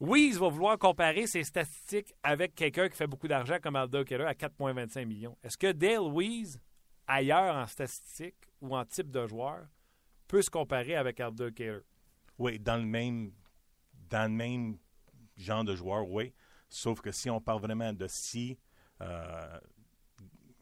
Weiss 0.00 0.38
va 0.38 0.48
vouloir 0.48 0.78
comparer 0.78 1.26
ses 1.26 1.44
statistiques 1.44 2.14
avec 2.22 2.54
quelqu'un 2.54 2.88
qui 2.88 2.96
fait 2.96 3.06
beaucoup 3.06 3.28
d'argent 3.28 3.58
comme 3.62 3.76
Aldo 3.76 4.02
Keller 4.04 4.24
à 4.24 4.32
4,25 4.32 5.04
millions. 5.04 5.36
Est-ce 5.42 5.58
que 5.58 5.72
Dale 5.72 6.10
Weiss, 6.10 6.58
ailleurs 7.06 7.54
en 7.54 7.66
statistiques 7.66 8.48
ou 8.62 8.74
en 8.74 8.84
type 8.86 9.10
de 9.10 9.26
joueur, 9.26 9.66
peut 10.26 10.40
se 10.40 10.50
comparer 10.50 10.96
avec 10.96 11.20
Aldo 11.20 11.50
Keller? 11.50 11.80
Oui, 12.38 12.58
dans 12.58 12.78
le 12.78 12.86
même 12.86 13.32
dans 14.08 14.30
le 14.30 14.36
même 14.36 14.78
genre 15.36 15.64
de 15.64 15.76
joueur, 15.76 16.08
oui. 16.08 16.32
Sauf 16.68 17.00
que 17.00 17.12
si 17.12 17.28
on 17.28 17.40
parle 17.40 17.60
vraiment 17.60 17.92
de 17.92 18.06
si 18.08 18.58
euh, 19.02 19.60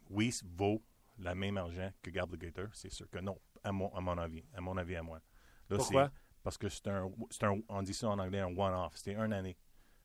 Weiss 0.09 0.43
vaut 0.43 0.83
la 1.17 1.35
même 1.35 1.57
argent 1.57 1.91
que 2.01 2.09
Gator, 2.09 2.67
c'est 2.73 2.91
sûr 2.91 3.09
que 3.09 3.19
non, 3.19 3.39
à 3.63 3.71
mon, 3.71 3.93
à 3.95 4.01
mon 4.01 4.17
avis. 4.17 4.43
À 4.53 4.61
mon 4.61 4.75
avis, 4.77 4.95
à 4.95 5.03
moi. 5.03 5.21
Là, 5.69 5.77
Pourquoi? 5.77 6.11
Parce 6.43 6.57
que 6.57 6.69
c'est 6.69 6.87
un, 6.87 7.11
c'est 7.29 7.43
un, 7.43 7.59
on 7.67 7.81
dit 7.81 7.93
ça 7.93 8.09
en 8.09 8.19
anglais, 8.19 8.39
un 8.39 8.55
one-off. 8.55 8.95
C'était 8.95 9.15
une 9.15 9.33
année. 9.33 9.57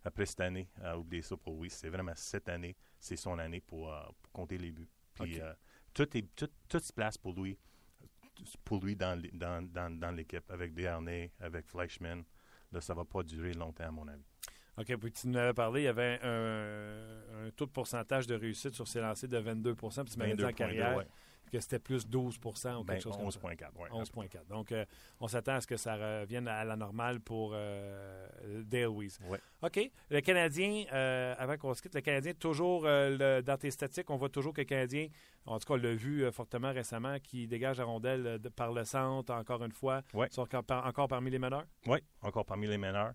Après 0.04 0.26
cette 0.26 0.40
année, 0.40 0.68
euh, 0.82 0.96
oubliez 0.96 1.22
ça 1.22 1.36
pour 1.36 1.58
Weiss, 1.58 1.74
c'est 1.78 1.88
vraiment 1.88 2.12
cette 2.14 2.48
année, 2.50 2.76
c'est 3.00 3.16
son 3.16 3.38
année 3.38 3.60
pour, 3.60 3.90
euh, 3.92 4.02
pour 4.20 4.32
compter 4.32 4.58
les 4.58 4.70
buts. 4.70 4.88
Puis 5.14 5.36
Ok. 5.36 5.40
euh, 5.40 5.54
tout, 5.94 6.16
est, 6.16 6.34
tout, 6.36 6.50
tout 6.68 6.78
se 6.78 6.92
place 6.92 7.16
pour 7.16 7.32
lui, 7.40 7.58
pour 8.64 8.84
lui 8.84 8.96
dans, 8.96 9.18
dans, 9.32 9.62
dans, 9.66 9.98
dans 9.98 10.10
l'équipe, 10.10 10.50
avec 10.50 10.74
Desharnais, 10.74 11.32
avec 11.40 11.66
Fleischmann. 11.66 12.22
Là, 12.72 12.80
ça 12.82 12.92
va 12.92 13.04
pas 13.06 13.22
durer 13.22 13.54
longtemps, 13.54 13.84
à 13.84 13.90
mon 13.90 14.06
avis. 14.08 14.24
OK, 14.76 14.96
puis 14.96 15.12
tu 15.12 15.28
nous 15.28 15.38
avais 15.38 15.54
parlé, 15.54 15.82
il 15.82 15.84
y 15.84 15.88
avait 15.88 16.18
un, 16.22 17.46
un 17.46 17.50
taux 17.52 17.66
de 17.66 17.70
pourcentage 17.70 18.26
de 18.26 18.34
réussite 18.34 18.74
sur 18.74 18.88
ses 18.88 19.00
lancers 19.00 19.28
de 19.28 19.38
22 19.38 19.74
puis 19.76 19.88
tu 19.88 20.18
m'avais 20.18 20.34
dit 20.34 20.44
en 20.44 20.48
22,2, 20.48 20.54
carrière 20.54 20.96
ouais. 20.96 21.06
Que 21.58 21.60
c'était 21.62 21.78
plus 21.78 22.06
12 22.06 22.36
ou 22.36 22.40
quelque 22.50 22.84
Ben, 22.86 23.00
chose 23.00 23.16
comme 23.16 23.30
ça. 23.30 23.38
11,4. 23.40 23.76
ouais. 23.78 23.88
11,4. 23.90 24.46
Donc, 24.48 24.72
euh, 24.72 24.84
on 25.20 25.28
s'attend 25.28 25.54
à 25.54 25.60
ce 25.60 25.66
que 25.66 25.76
ça 25.76 25.94
revienne 25.94 26.48
à 26.48 26.64
la 26.64 26.76
normale 26.76 27.20
pour 27.20 27.52
euh, 27.54 28.26
Dale 28.64 28.88
Weiss. 28.88 29.18
Ouais. 29.28 29.38
OK. 29.62 29.90
Le 30.10 30.20
Canadien, 30.20 30.84
euh, 30.92 31.34
avant 31.38 31.56
qu'on 31.56 31.72
se 31.74 31.82
quitte, 31.82 31.94
le 31.94 32.00
Canadien, 32.00 32.32
toujours 32.34 32.84
euh, 32.86 33.16
le- 33.38 33.42
dans 33.42 33.56
tes 33.56 33.70
statistiques, 33.70 34.10
on 34.10 34.16
voit 34.16 34.28
toujours 34.28 34.52
que 34.52 34.60
le 34.60 34.66
Canadien, 34.66 35.08
en 35.46 35.58
tout 35.58 35.66
cas, 35.66 35.74
on 35.74 35.76
l'a 35.76 35.94
vu 35.94 36.30
fortement 36.32 36.72
récemment, 36.72 37.18
qui 37.20 37.46
dégage 37.46 37.78
la 37.78 37.84
rondelle 37.84 38.38
de- 38.40 38.48
par 38.48 38.72
le 38.72 38.84
centre, 38.84 39.32
encore 39.32 39.62
une 39.64 39.72
fois, 39.72 40.02
Ouais. 40.12 40.28
sont 40.30 40.42
encore, 40.42 40.64
par- 40.64 40.86
encore 40.86 41.08
parmi 41.08 41.30
les 41.30 41.38
meneurs. 41.38 41.64
Oui, 41.86 41.98
encore 42.22 42.44
parmi 42.44 42.66
les 42.66 42.78
meneurs. 42.78 43.12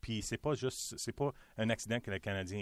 Puis 0.00 0.22
c'est 0.22 0.38
pas 0.38 0.54
juste, 0.54 0.94
c'est 0.98 1.12
pas 1.16 1.32
un 1.58 1.70
accident 1.70 1.98
que 2.00 2.10
le 2.10 2.18
Canadien 2.18 2.58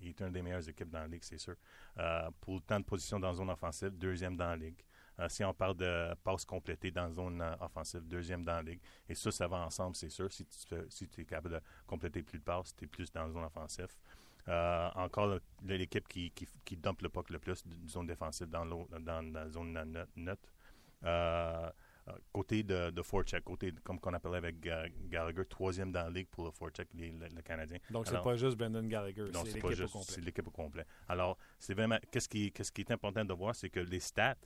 est- 0.00 0.08
est 0.08 0.20
une 0.20 0.32
des 0.32 0.42
meilleures 0.42 0.68
équipes 0.68 0.90
dans 0.90 1.00
la 1.00 1.06
ligue, 1.06 1.22
c'est 1.22 1.38
sûr. 1.38 1.56
Euh, 1.98 2.30
pour 2.40 2.54
le 2.54 2.60
temps 2.60 2.78
de 2.78 2.84
position 2.84 3.18
dans 3.18 3.28
la 3.28 3.34
zone 3.34 3.50
offensive, 3.50 3.90
deuxième 3.90 4.36
dans 4.36 4.46
la 4.48 4.56
ligue. 4.56 4.82
Euh, 5.20 5.28
si 5.28 5.42
on 5.44 5.52
parle 5.52 5.76
de 5.76 6.14
passes 6.22 6.44
complétées 6.44 6.90
dans 6.90 7.04
la 7.04 7.10
zone 7.10 7.42
euh, 7.42 7.56
offensive, 7.60 8.02
deuxième 8.06 8.44
dans 8.44 8.54
la 8.54 8.62
ligue. 8.62 8.80
Et 9.08 9.14
ça, 9.14 9.32
ça 9.32 9.48
va 9.48 9.58
ensemble, 9.58 9.96
c'est 9.96 10.10
sûr. 10.10 10.32
Si 10.32 10.46
tu, 10.46 11.20
es 11.20 11.24
capable 11.24 11.54
de 11.54 11.60
compléter 11.86 12.22
plus 12.22 12.38
de 12.38 12.44
passes, 12.44 12.74
tu 12.76 12.84
es 12.84 12.86
plus 12.86 13.10
dans 13.10 13.24
la 13.26 13.30
zone 13.30 13.44
offensive. 13.44 13.88
Encore 14.94 15.38
l'équipe 15.62 16.08
qui, 16.08 16.32
dumpe 16.76 17.02
le 17.02 17.10
puck 17.10 17.28
le 17.30 17.38
plus 17.38 17.62
zone 17.86 18.06
défensive 18.06 18.46
dans, 18.48 18.64
dans, 18.64 19.32
la 19.32 19.48
zone 19.50 20.06
net. 20.16 20.38
Euh, 22.08 22.12
côté 22.32 22.62
de, 22.62 22.90
de 22.90 23.02
forecheck, 23.02 23.44
côté 23.44 23.72
de- 23.72 23.80
comme 23.80 23.98
qu'on 24.00 24.14
appelait 24.14 24.36
avec 24.38 24.60
Gallagher, 24.60 25.44
troisième 25.46 25.92
dans 25.92 26.04
la 26.04 26.10
ligue 26.10 26.28
pour 26.28 26.44
le 26.44 26.50
forecheck, 26.52 26.88
les- 26.94 27.10
le, 27.10 27.26
le 27.28 27.42
Canadien. 27.42 27.78
Donc, 27.90 28.06
c'est 28.06 28.22
pas 28.22 28.36
juste 28.36 28.56
Brendan 28.56 28.88
Gallagher, 28.88 29.24
Non, 29.32 29.44
c'est 29.44 29.54
l'équipe 29.54 29.64
au 29.84 29.88
complet. 29.88 30.14
c'est 30.14 30.20
l'équipe 30.20 30.46
au 30.46 30.50
complet. 30.50 30.84
Alors, 31.08 31.36
c'est 31.58 31.74
vraiment, 31.74 31.98
qu'est-ce 32.10 32.28
qui, 32.28 32.50
qu'est-ce 32.52 32.72
qui 32.72 32.80
est 32.82 32.90
important 32.92 33.24
de 33.24 33.34
voir, 33.34 33.54
c'est 33.54 33.68
que 33.68 33.80
les 33.80 34.00
stats 34.00 34.36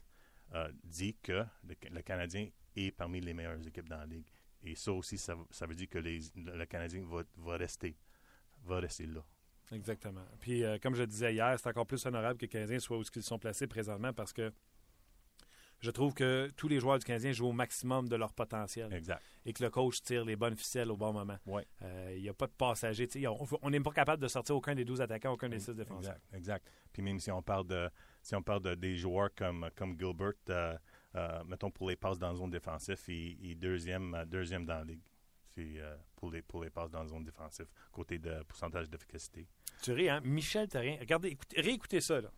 euh, 0.55 0.71
disent 0.83 1.15
que 1.23 1.45
le, 1.69 1.75
le 1.91 2.03
Canadien 2.03 2.49
est 2.75 2.91
parmi 2.91 3.21
les 3.21 3.35
meilleures 3.35 3.65
équipes 3.67 3.89
dans 3.89 3.99
la 3.99 4.07
ligue. 4.07 4.27
Et 4.63 4.75
ça 4.75 4.93
aussi, 4.93 5.19
ça, 5.19 5.37
ça 5.51 5.67
veut 5.67 5.75
dire 5.75 5.89
que 5.89 5.99
les, 5.99 6.21
le, 6.37 6.57
le 6.57 6.67
Canadien 6.67 7.05
va, 7.05 7.23
va 7.37 7.57
rester, 7.57 7.97
va 8.65 8.81
rester 8.81 9.07
là. 9.07 9.23
Exactement. 9.73 10.25
Puis, 10.41 10.65
euh, 10.65 10.79
comme 10.83 10.95
je 10.95 11.03
disais 11.05 11.33
hier, 11.33 11.59
c'est 11.59 11.69
encore 11.69 11.87
plus 11.87 12.05
honorable 12.07 12.37
que 12.39 12.43
les 12.45 12.49
Canadiens 12.49 12.79
soient 12.79 12.99
où 12.99 13.03
ils 13.15 13.23
sont 13.23 13.39
placés 13.39 13.67
présentement 13.67 14.13
parce 14.13 14.33
que 14.33 14.53
je 15.83 15.91
trouve 15.91 16.15
que 16.15 16.51
tous 16.57 16.69
les 16.69 16.81
joueurs 16.81 16.99
du 16.99 17.05
Canadien 17.05 17.33
jouent 17.33 17.49
au 17.49 17.53
maximum 17.53 18.09
de 18.09 18.17
leur 18.17 18.33
potentiel 18.33 18.93
Exact. 18.93 19.21
et 19.45 19.53
que 19.53 19.63
le 19.63 19.71
coach 19.71 20.01
tire 20.03 20.25
les 20.25 20.37
bonnes 20.37 20.57
ficelles 20.57 20.91
au 20.91 20.97
bon 20.97 21.13
moment. 21.13 21.37
Ouais. 21.47 21.67
Euh, 21.83 22.15
Il 22.17 22.23
n'y 22.23 22.29
a 22.29 22.35
pas 22.35 22.47
de 22.47 22.75
sais, 22.75 23.27
On 23.63 23.71
n'est 23.71 23.81
pas 23.81 23.91
capable 23.91 24.23
de 24.23 24.29
sortir 24.29 24.57
aucun 24.57 24.75
des 24.75 24.85
12 24.85 25.01
attaquants, 25.01 25.33
aucun 25.33 25.49
des 25.49 25.59
6 25.59 25.75
défenseurs. 25.75 26.15
Exact, 26.33 26.35
exact. 26.35 26.71
Puis 26.93 27.03
même 27.03 27.19
si 27.19 27.31
on 27.31 27.43
parle 27.43 27.67
de 27.67 27.91
si 28.23 28.37
on 28.37 28.43
parle 28.43 28.63
de, 28.63 28.75
des 28.77 28.97
joueurs 28.97 29.35
comme, 29.35 29.69
comme 29.75 29.99
Gilbert, 29.99 30.33
euh, 30.49 30.77
euh, 31.17 31.45
mettons 31.45 31.71
pour 31.71 31.91
les 31.91 31.97
passes 31.97 32.19
dans 32.19 32.29
la 32.31 32.37
zone 32.37 32.51
défensive, 32.51 32.99
il, 33.09 33.51
est 33.51 33.55
deuxième, 33.57 34.15
euh, 34.15 34.25
deuxième 34.25 34.65
dans 34.65 34.79
la 34.79 34.85
ligue. 34.85 35.03
Euh, 35.59 35.97
pour, 36.17 36.31
les, 36.31 36.41
pour 36.41 36.63
les 36.65 36.71
passes 36.71 36.91
dans 36.91 37.03
la 37.03 37.09
zone 37.09 37.25
défensive, 37.25 37.67
côté 37.91 38.19
de 38.19 38.43
pourcentage 38.45 38.89
d'efficacité. 38.89 39.47
Tu 39.83 39.93
ris, 39.93 40.09
hein? 40.09 40.21
Michel 40.25 40.67
Therrien. 40.67 40.97
Regardez, 40.99 41.29
écoutez, 41.29 41.61
réécoutez 41.61 42.01
ça. 42.01 42.21
Là. 42.23 42.31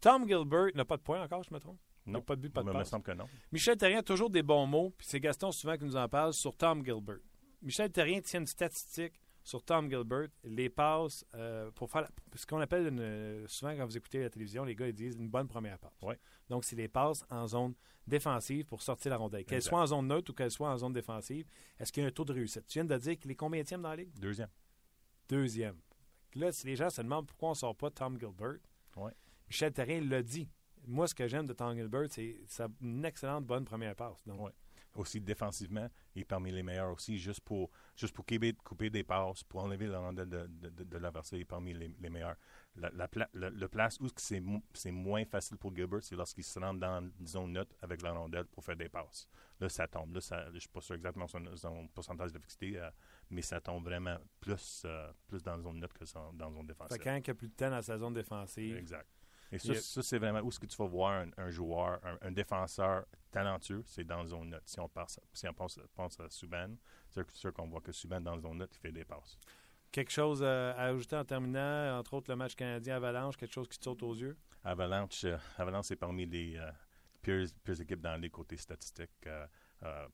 Tom 0.00 0.26
Gilbert 0.26 0.68
n'a 0.74 0.86
pas 0.86 0.96
de 0.96 1.02
points 1.02 1.22
encore, 1.22 1.42
je 1.42 1.52
me 1.52 1.58
trompe? 1.58 1.78
Il 2.06 2.12
Non. 2.12 2.22
pas 2.22 2.34
de 2.36 2.40
but, 2.40 2.50
pas 2.52 2.62
de 2.62 2.66
me, 2.68 2.72
me 2.72 2.78
passe. 2.78 2.88
semble 2.90 3.04
que 3.04 3.12
non. 3.12 3.28
Michel 3.52 3.76
Terrien 3.76 3.98
a 3.98 4.02
toujours 4.02 4.30
des 4.30 4.42
bons 4.42 4.66
mots, 4.66 4.90
puis 4.96 5.06
c'est 5.06 5.20
Gaston 5.20 5.52
souvent 5.52 5.76
qui 5.76 5.84
nous 5.84 5.96
en 5.96 6.08
parle 6.08 6.32
sur 6.32 6.56
Tom 6.56 6.84
Gilbert. 6.84 7.18
Michel 7.62 7.90
Terrien 7.92 8.20
tient 8.20 8.40
une 8.40 8.46
statistique 8.46 9.20
sur 9.42 9.62
Tom 9.62 9.90
Gilbert, 9.90 10.28
les 10.44 10.68
passes 10.70 11.24
euh, 11.34 11.70
pour 11.72 11.90
faire 11.90 12.02
la- 12.02 12.10
ce 12.34 12.46
qu'on 12.46 12.60
appelle 12.60 12.86
une- 12.88 13.46
souvent 13.48 13.74
quand 13.76 13.84
vous 13.86 13.96
écoutez 13.96 14.20
la 14.22 14.30
télévision, 14.30 14.64
les 14.64 14.74
gars 14.74 14.88
ils 14.88 14.94
disent 14.94 15.16
une 15.16 15.28
bonne 15.28 15.46
première 15.48 15.78
passe. 15.78 16.00
Ouais. 16.02 16.18
Donc 16.48 16.64
c'est 16.64 16.76
les 16.76 16.88
passes 16.88 17.24
en 17.30 17.46
zone 17.46 17.74
défensive 18.06 18.64
pour 18.66 18.82
sortir 18.82 19.10
la 19.10 19.16
rondelle. 19.18 19.44
Qu'elle 19.44 19.62
soit 19.62 19.80
en 19.80 19.86
zone 19.86 20.08
neutre 20.08 20.30
ou 20.30 20.34
qu'elle 20.34 20.50
soit 20.50 20.70
en 20.70 20.76
zone 20.78 20.92
défensive, 20.92 21.46
est-ce 21.78 21.92
qu'il 21.92 22.02
y 22.02 22.06
a 22.06 22.08
un 22.08 22.12
taux 22.12 22.24
de 22.24 22.32
réussite? 22.32 22.66
Tu 22.66 22.78
viens 22.78 22.84
de 22.84 22.96
dire 22.98 23.18
qu'il 23.18 23.30
est 23.30 23.34
combien 23.36 23.62
dans 23.62 23.88
la 23.90 23.96
ligue? 23.96 24.12
Deuxième. 24.18 24.48
Deuxième. 25.28 25.76
Là, 26.34 26.52
si 26.52 26.66
les 26.66 26.76
gens 26.76 26.90
se 26.90 27.02
demandent 27.02 27.26
pourquoi 27.26 27.48
on 27.50 27.52
ne 27.52 27.56
sort 27.56 27.76
pas 27.76 27.90
Tom 27.90 28.18
Gilbert, 28.18 28.56
Ouais. 28.96 29.12
Michel 29.48 29.72
Terrien 29.72 30.00
l'a 30.00 30.22
dit. 30.22 30.48
Moi, 30.86 31.06
ce 31.08 31.14
que 31.14 31.26
j'aime 31.28 31.46
de 31.46 31.52
Tom 31.52 31.74
Gilbert, 31.76 32.06
c'est 32.10 32.36
sa- 32.46 32.68
une 32.80 33.04
excellente 33.04 33.44
bonne 33.46 33.64
première 33.64 33.94
passe. 33.94 34.22
Donc, 34.26 34.40
Ouais. 34.40 34.52
Aussi 34.96 35.20
défensivement, 35.20 35.88
il 36.16 36.22
est 36.22 36.24
parmi 36.24 36.50
les 36.50 36.64
meilleurs 36.64 36.90
aussi, 36.92 37.16
juste 37.16 37.42
pour, 37.42 37.70
juste 37.94 38.12
pour 38.12 38.26
couper, 38.26 38.52
couper 38.54 38.90
des 38.90 39.04
passes, 39.04 39.44
pour 39.44 39.62
enlever 39.62 39.86
la 39.86 40.00
rondelle 40.00 40.28
de, 40.28 40.46
de, 40.48 40.68
de, 40.68 40.82
de 40.82 40.98
l'adversaire, 40.98 41.38
il 41.38 41.42
est 41.42 41.44
parmi 41.44 41.72
les, 41.72 41.94
les 42.00 42.10
meilleurs. 42.10 42.34
La, 42.74 42.90
le, 43.32 43.68
place 43.68 44.00
où 44.00 44.08
c'est 44.16 44.40
mo- 44.40 44.64
c'est 44.74 44.90
moins 44.90 45.24
facile 45.24 45.58
pour 45.58 45.72
Gilbert, 45.76 46.02
c'est 46.02 46.16
lorsqu'il 46.16 46.42
se 46.42 46.58
rend 46.58 46.74
dans 46.74 47.08
une 47.20 47.26
zone 47.26 47.52
neutre 47.52 47.76
avec 47.82 48.02
la 48.02 48.10
rondelle 48.10 48.46
pour 48.46 48.64
faire 48.64 48.74
des 48.74 48.88
passes. 48.88 49.28
Là, 49.60 49.68
ça 49.68 49.86
tombe. 49.86 50.12
Là, 50.12 50.20
ça, 50.20 50.46
je 50.48 50.54
ne 50.54 50.58
suis 50.58 50.68
pas 50.68 50.80
sûr 50.80 50.96
exactement 50.96 51.28
son, 51.28 51.56
son 51.56 51.86
pourcentage 51.86 52.32
d'efficacité, 52.32 52.76
euh, 52.80 52.90
mais 53.30 53.42
ça 53.42 53.60
tombe 53.60 53.84
vraiment 53.84 54.16
plus, 54.40 54.82
euh, 54.86 55.12
plus 55.28 55.40
dans 55.40 55.54
la 55.56 55.62
zone 55.62 55.78
neutre 55.78 55.94
que 55.94 56.04
son- 56.04 56.32
dans 56.32 56.48
la 56.48 56.54
zone 56.56 56.66
défensive. 56.66 56.98
quand 57.00 57.14
il 57.16 57.22
n'y 57.22 57.30
a 57.30 57.34
plus 57.34 57.48
de 57.48 57.54
temps 57.54 57.70
dans 57.70 57.82
sa 57.82 57.96
zone 57.96 58.14
défensive, 58.14 58.76
Exact. 58.76 59.06
Et 59.52 59.58
ça, 59.58 59.74
ça, 59.74 60.02
c'est 60.02 60.18
vraiment 60.18 60.40
où 60.40 60.48
est-ce 60.48 60.60
que 60.60 60.66
tu 60.66 60.76
vas 60.76 60.86
voir 60.86 61.12
un, 61.22 61.30
un 61.36 61.50
joueur, 61.50 62.00
un, 62.04 62.18
un 62.22 62.30
défenseur 62.32 63.04
talentueux, 63.30 63.82
c'est 63.84 64.04
dans 64.04 64.18
la 64.22 64.26
zone 64.26 64.50
neutre. 64.50 64.68
Si 64.68 64.78
on 64.80 64.88
pense, 64.88 65.18
si 65.32 65.48
on 65.48 65.54
pense, 65.54 65.78
pense 65.94 66.20
à 66.20 66.28
Subban, 66.30 66.76
c'est 67.08 67.28
sûr- 67.32 67.52
qu'on 67.52 67.68
voit 67.68 67.80
que 67.80 67.92
Subban, 67.92 68.20
dans 68.20 68.34
la 68.36 68.40
zone 68.40 68.58
neutre, 68.58 68.74
il 68.76 68.80
fait 68.80 68.92
des 68.92 69.04
passes. 69.04 69.38
quelque 69.92 70.12
chose 70.12 70.42
à 70.42 70.72
ajouter 70.82 71.16
en 71.16 71.24
terminant, 71.24 71.98
entre 71.98 72.14
autres 72.14 72.30
le 72.30 72.36
match 72.36 72.54
canadien-Avalanche, 72.54 73.36
quelque 73.36 73.52
chose 73.52 73.68
qui 73.68 73.78
te 73.78 73.84
saute 73.84 74.02
aux 74.02 74.14
yeux? 74.14 74.36
Avalanche, 74.62 75.24
euh, 75.24 75.36
Avalanche 75.58 75.86
c'est 75.86 75.96
parmi 75.96 76.26
les 76.26 76.56
euh, 76.56 76.70
pires, 77.22 77.46
pires 77.64 77.80
équipes 77.80 78.00
dans 78.02 78.16
les 78.20 78.30
côtés 78.30 78.56
statistiques. 78.56 79.26
Euh, 79.26 79.46
euh, 79.82 80.08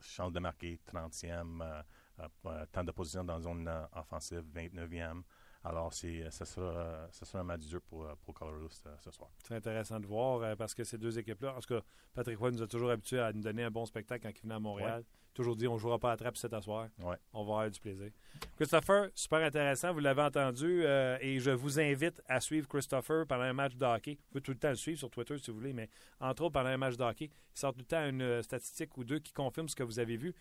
chance 0.00 0.32
de 0.32 0.40
marquer 0.40 0.80
30e, 0.86 1.60
euh, 1.62 1.82
euh, 2.20 2.28
euh, 2.46 2.66
temps 2.72 2.82
de 2.84 2.90
position 2.92 3.22
dans 3.24 3.34
la 3.36 3.40
zone 3.42 3.70
offensive 3.92 4.42
29e. 4.52 5.22
Alors, 5.64 5.92
c'est, 5.92 6.22
euh, 6.22 6.30
ça, 6.30 6.44
sera, 6.44 6.66
euh, 6.66 7.06
ça 7.12 7.24
sera 7.24 7.40
un 7.40 7.44
match 7.44 7.66
dur 7.66 7.80
pour, 7.82 8.04
euh, 8.04 8.14
pour 8.24 8.34
Colorado 8.34 8.68
ce, 8.68 8.88
ce 8.98 9.10
soir. 9.10 9.30
C'est 9.38 9.54
intéressant 9.54 10.00
de 10.00 10.06
voir 10.06 10.56
parce 10.56 10.74
que 10.74 10.82
ces 10.84 10.98
deux 10.98 11.18
équipes-là, 11.18 11.54
en 11.56 11.60
tout 11.60 11.74
cas, 11.74 11.80
Patrick 12.14 12.38
Roy 12.38 12.50
nous 12.50 12.62
a 12.62 12.66
toujours 12.66 12.90
habitués 12.90 13.20
à 13.20 13.32
nous 13.32 13.42
donner 13.42 13.62
un 13.62 13.70
bon 13.70 13.84
spectacle 13.84 14.22
quand 14.22 14.36
il 14.36 14.42
venait 14.42 14.54
à 14.54 14.58
Montréal. 14.58 15.04
Toujours 15.34 15.56
dit 15.56 15.66
on 15.66 15.74
ne 15.74 15.78
jouera 15.78 15.98
pas 15.98 16.12
à 16.12 16.16
trappe 16.16 16.36
cet 16.36 16.58
soir. 16.60 16.88
Ouais. 16.98 17.16
On 17.32 17.44
va 17.44 17.52
avoir 17.52 17.70
du 17.70 17.80
plaisir. 17.80 18.10
Christopher, 18.56 19.08
super 19.14 19.38
intéressant, 19.38 19.92
vous 19.94 20.00
l'avez 20.00 20.20
entendu, 20.20 20.84
euh, 20.84 21.16
et 21.22 21.40
je 21.40 21.50
vous 21.50 21.80
invite 21.80 22.20
à 22.28 22.38
suivre 22.38 22.68
Christopher 22.68 23.26
pendant 23.26 23.44
un 23.44 23.54
match 23.54 23.74
de 23.74 23.84
hockey. 23.86 24.16
Vous 24.16 24.28
pouvez 24.32 24.42
tout 24.42 24.50
le 24.50 24.58
temps 24.58 24.68
le 24.68 24.74
suivre 24.74 24.98
sur 24.98 25.10
Twitter 25.10 25.38
si 25.38 25.50
vous 25.50 25.56
voulez, 25.56 25.72
mais 25.72 25.88
entre 26.20 26.42
autres 26.42 26.52
pendant 26.52 26.68
un 26.68 26.76
match 26.76 26.96
de 26.96 27.04
hockey, 27.04 27.30
il 27.32 27.58
sort 27.58 27.72
tout 27.72 27.78
le 27.78 27.86
temps 27.86 28.06
une 28.06 28.42
statistique 28.42 28.94
ou 28.98 29.04
deux 29.04 29.20
qui 29.20 29.32
confirme 29.32 29.68
ce 29.68 29.74
que 29.74 29.82
vous 29.82 29.98
avez 29.98 30.16
vu. 30.16 30.34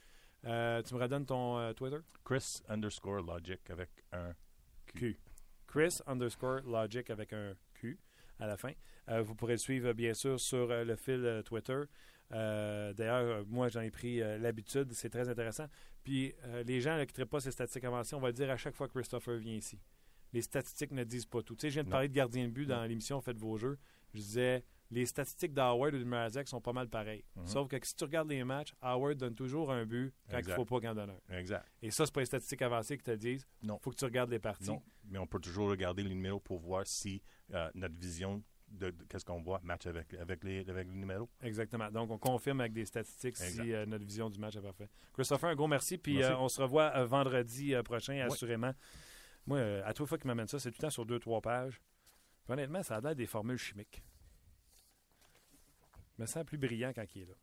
Euh, 0.46 0.82
tu 0.82 0.94
me 0.96 1.00
redonnes 1.00 1.26
ton 1.26 1.58
euh, 1.58 1.72
Twitter? 1.74 2.00
Chris 2.26 2.62
underscore 2.68 3.22
logic 3.22 3.70
avec 3.70 3.90
un 4.12 4.34
Q. 4.96 5.18
Chris 5.68 6.00
underscore 6.08 6.62
logic 6.66 7.10
avec 7.10 7.34
un 7.34 7.54
Q 7.76 7.98
à 8.40 8.48
la 8.48 8.58
fin. 8.58 8.72
Euh, 9.10 9.22
vous 9.22 9.36
pourrez 9.36 9.54
le 9.54 9.58
suivre 9.58 9.94
bien 9.94 10.14
sûr 10.14 10.40
sur 10.40 10.70
euh, 10.72 10.84
le 10.84 10.96
fil 10.96 11.24
euh, 11.26 11.42
Twitter. 11.42 11.82
Euh, 12.34 12.94
D'ailleurs, 12.94 13.46
moi 13.48 13.70
j'en 13.70 13.82
ai 13.82 13.92
pris 13.92 14.22
euh, 14.22 14.38
l'habitude, 14.38 14.92
c'est 14.94 15.10
très 15.10 15.28
intéressant. 15.30 15.66
Puis 16.04 16.34
les 16.66 16.82
gens 16.82 16.96
là, 16.98 17.06
qui 17.06 17.12
ne 17.12 17.16
traitent 17.16 17.30
pas 17.30 17.40
ces 17.40 17.52
statistiques 17.52 17.84
avancées, 17.84 18.16
on 18.16 18.20
va 18.20 18.28
le 18.30 18.34
dire 18.34 18.50
à 18.50 18.58
chaque 18.58 18.74
fois 18.76 18.88
que 18.88 18.94
Christopher 18.94 19.38
vient 19.38 19.54
ici. 19.56 19.80
Les 20.34 20.42
statistiques 20.42 20.92
ne 20.92 21.04
disent 21.04 21.26
pas 21.26 21.42
tout. 21.44 21.56
Tu 21.56 21.62
sais, 21.62 21.70
je 21.70 21.74
viens 21.76 21.84
de 21.84 21.90
Non. 21.90 21.92
parler 21.92 22.08
de 22.08 22.14
gardien 22.14 22.48
de 22.48 22.52
but 22.52 22.66
dans 22.66 22.84
l'émission 22.86 23.20
Faites 23.22 23.38
vos 23.38 23.58
jeux. 23.58 23.78
Je 24.14 24.20
disais, 24.20 24.64
les 24.92 25.06
statistiques 25.06 25.54
d'Howard 25.54 25.94
ou 25.96 26.00
de 26.00 26.04
Mrazek 26.04 26.48
sont 26.48 26.60
pas 26.62 26.74
mal 26.74 26.90
pareilles. 26.90 27.24
Mhm. 27.38 27.46
Sauf 27.48 27.68
que 27.70 27.78
si 27.82 27.96
tu 27.96 28.04
regardes 28.04 28.30
les 28.30 28.44
matchs, 28.44 28.74
Howard 28.82 29.16
donne 29.18 29.34
toujours 29.36 29.72
un 29.72 29.86
but 29.86 30.14
quand 30.26 30.32
il 30.32 30.34
ne 30.36 30.40
Exact. 30.40 30.56
faut 30.56 30.66
pas 30.66 30.80
qu'il 30.82 30.90
en 30.90 30.96
donne 30.96 31.12
un. 31.30 31.38
Exact. 31.38 31.66
Et 31.82 31.92
ça, 31.92 32.06
c'est 32.06 32.14
pas 32.14 32.20
les 32.20 32.26
statistiques 32.26 32.62
avancées 32.62 32.98
qui 32.98 33.04
te 33.04 33.12
le 33.12 33.18
disent. 33.18 33.48
Non. 33.64 33.80
faut 33.80 33.90
que 33.92 33.96
tu 33.96 34.06
regardes 34.06 34.30
les 34.30 34.40
parties. 34.40 34.68
Non, 34.70 34.82
mais 35.06 35.18
on 35.18 35.26
peut 35.28 35.40
toujours 35.40 35.70
regarder 35.70 36.04
les 36.04 36.10
numéros 36.10 36.40
pour 36.42 36.60
voir 36.60 36.86
si 36.86 37.22
euh, 37.54 37.70
notre 37.74 37.96
vision 37.96 38.44
de, 38.68 38.90
de 38.92 39.04
qu'est-ce 39.06 39.26
qu'on 39.26 39.42
voit 39.42 39.60
match 39.64 39.86
avec, 39.86 40.14
avec, 40.14 40.44
les, 40.44 40.60
avec 40.70 40.88
les 40.88 40.96
numéros. 40.96 41.30
Exactement. 41.42 41.90
Donc, 41.92 42.10
on 42.12 42.18
confirme 42.18 42.60
avec 42.62 42.74
des 42.74 42.86
statistiques 42.86 43.40
Exact. 43.42 43.64
si 43.64 43.74
euh, 43.74 43.86
notre 43.86 44.06
vision 44.06 44.30
du 44.30 44.40
match 44.40 44.56
est 44.56 44.62
parfaite. 44.62 44.90
Christopher, 45.14 45.50
un 45.50 45.56
gros 45.56 45.68
merci. 45.68 45.98
Puis, 45.98 46.18
Merci. 46.18 46.32
euh, 46.32 46.38
on 46.38 46.48
se 46.50 46.62
revoit 46.62 47.04
vendredi 47.06 47.74
prochain, 47.84 48.14
Oui. 48.14 48.20
assurément. 48.22 48.74
Moi, 49.46 49.60
à 49.86 49.94
toute 49.94 50.08
fois 50.08 50.18
qu'il 50.18 50.28
m'amène 50.28 50.48
ça, 50.48 50.60
c'est 50.60 50.70
tout 50.72 50.78
le 50.80 50.82
temps 50.84 50.90
sur 50.90 51.06
deux, 51.06 51.20
trois 51.20 51.42
pages. 51.42 51.82
Puis, 52.46 52.54
honnêtement, 52.54 52.84
ça 52.84 52.98
a 52.98 53.02
l'air 53.02 53.16
des 53.16 53.26
formules 53.26 53.58
chimiques. 53.58 54.02
Me 56.22 56.28
sens 56.28 56.44
plus 56.46 56.60
brillant 56.60 56.92
quand 56.94 57.04
il 57.16 57.24
est 57.24 57.26
là. 57.26 57.34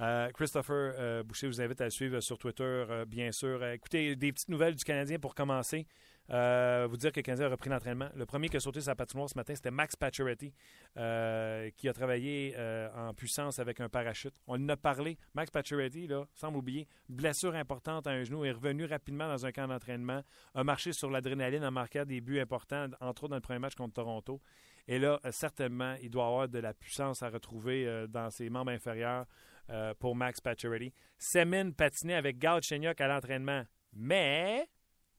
Euh, 0.00 0.30
Christopher 0.30 0.94
euh, 0.98 1.22
Boucher 1.22 1.46
vous 1.46 1.60
invite 1.60 1.82
à 1.82 1.90
suivre 1.90 2.18
sur 2.20 2.38
Twitter, 2.38 2.64
euh, 2.64 3.04
bien 3.04 3.30
sûr. 3.30 3.62
Écoutez, 3.64 4.16
des 4.16 4.32
petites 4.32 4.48
nouvelles 4.48 4.74
du 4.74 4.84
Canadien 4.84 5.18
pour 5.18 5.34
commencer. 5.34 5.86
Vous 6.30 6.96
dire 6.96 7.12
que 7.12 7.18
le 7.18 7.22
Canadien 7.22 7.46
a 7.46 7.50
repris 7.50 7.68
l'entraînement. 7.68 8.08
Le 8.16 8.24
premier 8.24 8.48
qui 8.48 8.56
a 8.56 8.60
sauté 8.60 8.80
sa 8.80 8.94
patinoire 8.94 9.28
ce 9.28 9.36
matin, 9.36 9.54
c'était 9.54 9.70
Max 9.70 9.94
Pacioretty, 9.96 10.54
qui 10.96 11.88
a 11.88 11.92
travaillé 11.92 12.56
en 12.96 13.12
puissance 13.12 13.58
avec 13.58 13.80
un 13.80 13.90
parachute. 13.90 14.34
On 14.46 14.54
en 14.54 14.68
a 14.70 14.76
parlé. 14.78 15.18
Max 15.34 15.50
Pacioretty, 15.50 16.06
là, 16.06 16.24
semble 16.34 16.56
oublier, 16.56 16.88
blessure 17.10 17.54
importante 17.54 18.06
à 18.06 18.12
un 18.12 18.24
genou, 18.24 18.46
est 18.46 18.52
revenu 18.52 18.86
rapidement 18.86 19.28
dans 19.28 19.44
un 19.44 19.52
camp 19.52 19.68
d'entraînement, 19.68 20.22
a 20.54 20.64
marché 20.64 20.94
sur 20.94 21.10
l'adrénaline 21.10 21.62
en 21.62 21.70
marquant 21.70 22.06
des 22.06 22.22
buts 22.22 22.40
importants, 22.40 22.86
entre 23.02 23.24
autres 23.24 23.32
dans 23.32 23.36
le 23.36 23.42
premier 23.42 23.58
match 23.58 23.74
contre 23.74 23.92
Toronto. 23.92 24.40
Et 24.86 24.98
là, 24.98 25.18
euh, 25.24 25.32
certainement, 25.32 25.94
il 26.02 26.10
doit 26.10 26.26
avoir 26.26 26.48
de 26.48 26.58
la 26.58 26.74
puissance 26.74 27.22
à 27.22 27.30
retrouver 27.30 27.86
euh, 27.86 28.06
dans 28.06 28.30
ses 28.30 28.50
membres 28.50 28.70
inférieurs 28.72 29.26
euh, 29.70 29.94
pour 29.94 30.14
Max 30.14 30.40
Pacioretty. 30.40 30.92
Semin 31.18 31.70
patinait 31.70 32.14
avec 32.14 32.38
Galchenyuk 32.38 33.00
à 33.00 33.08
l'entraînement, 33.08 33.64
mais 33.94 34.68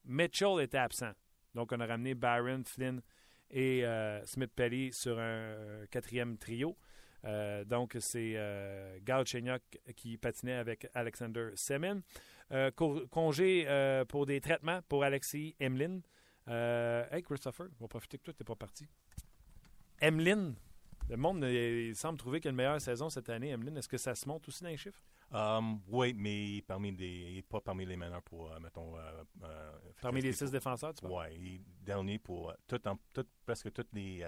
Mitchell 0.04 0.62
était 0.62 0.78
absent. 0.78 1.14
Donc, 1.56 1.72
on 1.72 1.80
a 1.80 1.86
ramené 1.86 2.14
Barron, 2.14 2.62
Flynn 2.66 3.02
et 3.50 3.86
euh, 3.86 4.24
Smith 4.26 4.52
Pelly 4.56 4.92
sur 4.94 5.18
un 5.20 5.86
quatrième 5.90 6.38
trio. 6.38 6.78
Donc, 7.66 7.98
c'est 8.00 8.34
euh, 8.36 9.00
Galchenyuk 9.02 9.64
qui 9.96 10.16
patinait 10.18 10.54
avec 10.54 10.88
Alexander 10.94 11.50
Semin. 11.56 12.02
Co- 12.76 13.08
congé 13.08 13.66
pour 14.10 14.28
des 14.28 14.40
traitements 14.40 14.82
pour 14.88 15.04
Alexis 15.04 15.56
Emlin. 15.60 16.02
Hey, 16.48 17.24
Christopher, 17.24 17.66
on 17.80 17.86
va 17.86 17.88
profiter 17.88 18.20
que 18.20 18.26
toi, 18.26 18.34
tu 18.36 18.44
n'es 18.44 18.46
pas 18.46 18.56
parti. 18.56 18.88
Emlin, 20.02 20.54
le 21.10 21.18
monde 21.18 21.44
il 21.44 21.96
semble 21.96 22.18
trouver 22.18 22.40
qu'il 22.40 22.48
y 22.48 22.50
a 22.50 22.52
une 22.52 22.58
meilleure 22.58 22.82
saison 22.82 23.10
cette 23.10 23.30
année. 23.30 23.54
Emlin, 23.54 23.76
est-ce 23.76 23.88
que 23.90 23.98
ça 23.98 24.16
se 24.16 24.28
monte 24.28 24.48
aussi 24.48 24.64
dans 24.64 24.70
les 24.70 24.78
chiffres? 24.78 25.02
Um, 25.32 25.82
oui, 25.88 26.14
mais 26.14 26.62
parmi 26.68 26.94
des, 26.94 27.08
il 27.08 27.36
n'est 27.36 27.42
pas 27.42 27.60
parmi 27.60 27.86
les 27.86 27.98
meilleurs 27.98 28.22
pour, 28.22 28.52
euh, 28.52 28.60
mettons... 28.60 28.96
euh, 28.98 29.24
euh, 29.44 29.72
Parmi 30.02 30.22
les 30.22 30.32
six 30.34 30.52
défenseurs, 30.52 30.94
tu 30.94 31.06
vois? 31.08 31.30
Est 31.32 31.62
dernier 31.82 32.20
pour 32.20 32.52
euh, 32.52 32.54
tout 32.68 32.88
en- 32.88 32.98
tout- 33.12 33.28
presque 33.46 33.72
toutes 33.74 33.92
les, 33.94 34.26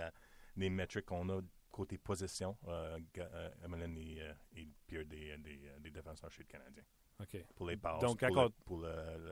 les 0.55 0.69
métriques 0.69 1.05
qu'on 1.05 1.29
a 1.29 1.41
côté 1.71 1.97
possession. 1.99 2.57
Euh, 2.67 2.99
Ga- 3.13 3.29
euh, 3.31 3.51
Emelin 3.63 3.95
est, 3.95 4.17
est 4.59 4.65
le 4.65 4.73
pire 4.87 5.05
des, 5.05 5.37
des, 5.37 5.69
des 5.79 5.91
défenseurs 5.91 6.31
chez 6.31 6.43
le 6.43 6.47
Canadien. 6.47 6.83
OK. 7.19 7.45
Pour 7.55 7.67
les 7.67 7.77
passes, 7.77 8.01
Donc, 8.01 8.19
pour, 8.19 8.35
le, 8.35 8.49
pour 8.65 8.77
le, 8.79 8.87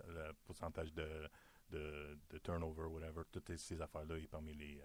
le- 0.08 0.13
le 0.13 0.34
pourcentage 0.46 0.94
de, 0.94 1.27
de, 1.72 2.18
de 2.30 2.38
turnover, 2.38 2.84
whatever, 2.84 3.24
toutes 3.32 3.56
ces 3.58 3.82
affaires-là, 3.82 4.18
il 4.20 4.25
est 4.25 4.27
parmi 4.27 4.54
les, 4.54 4.82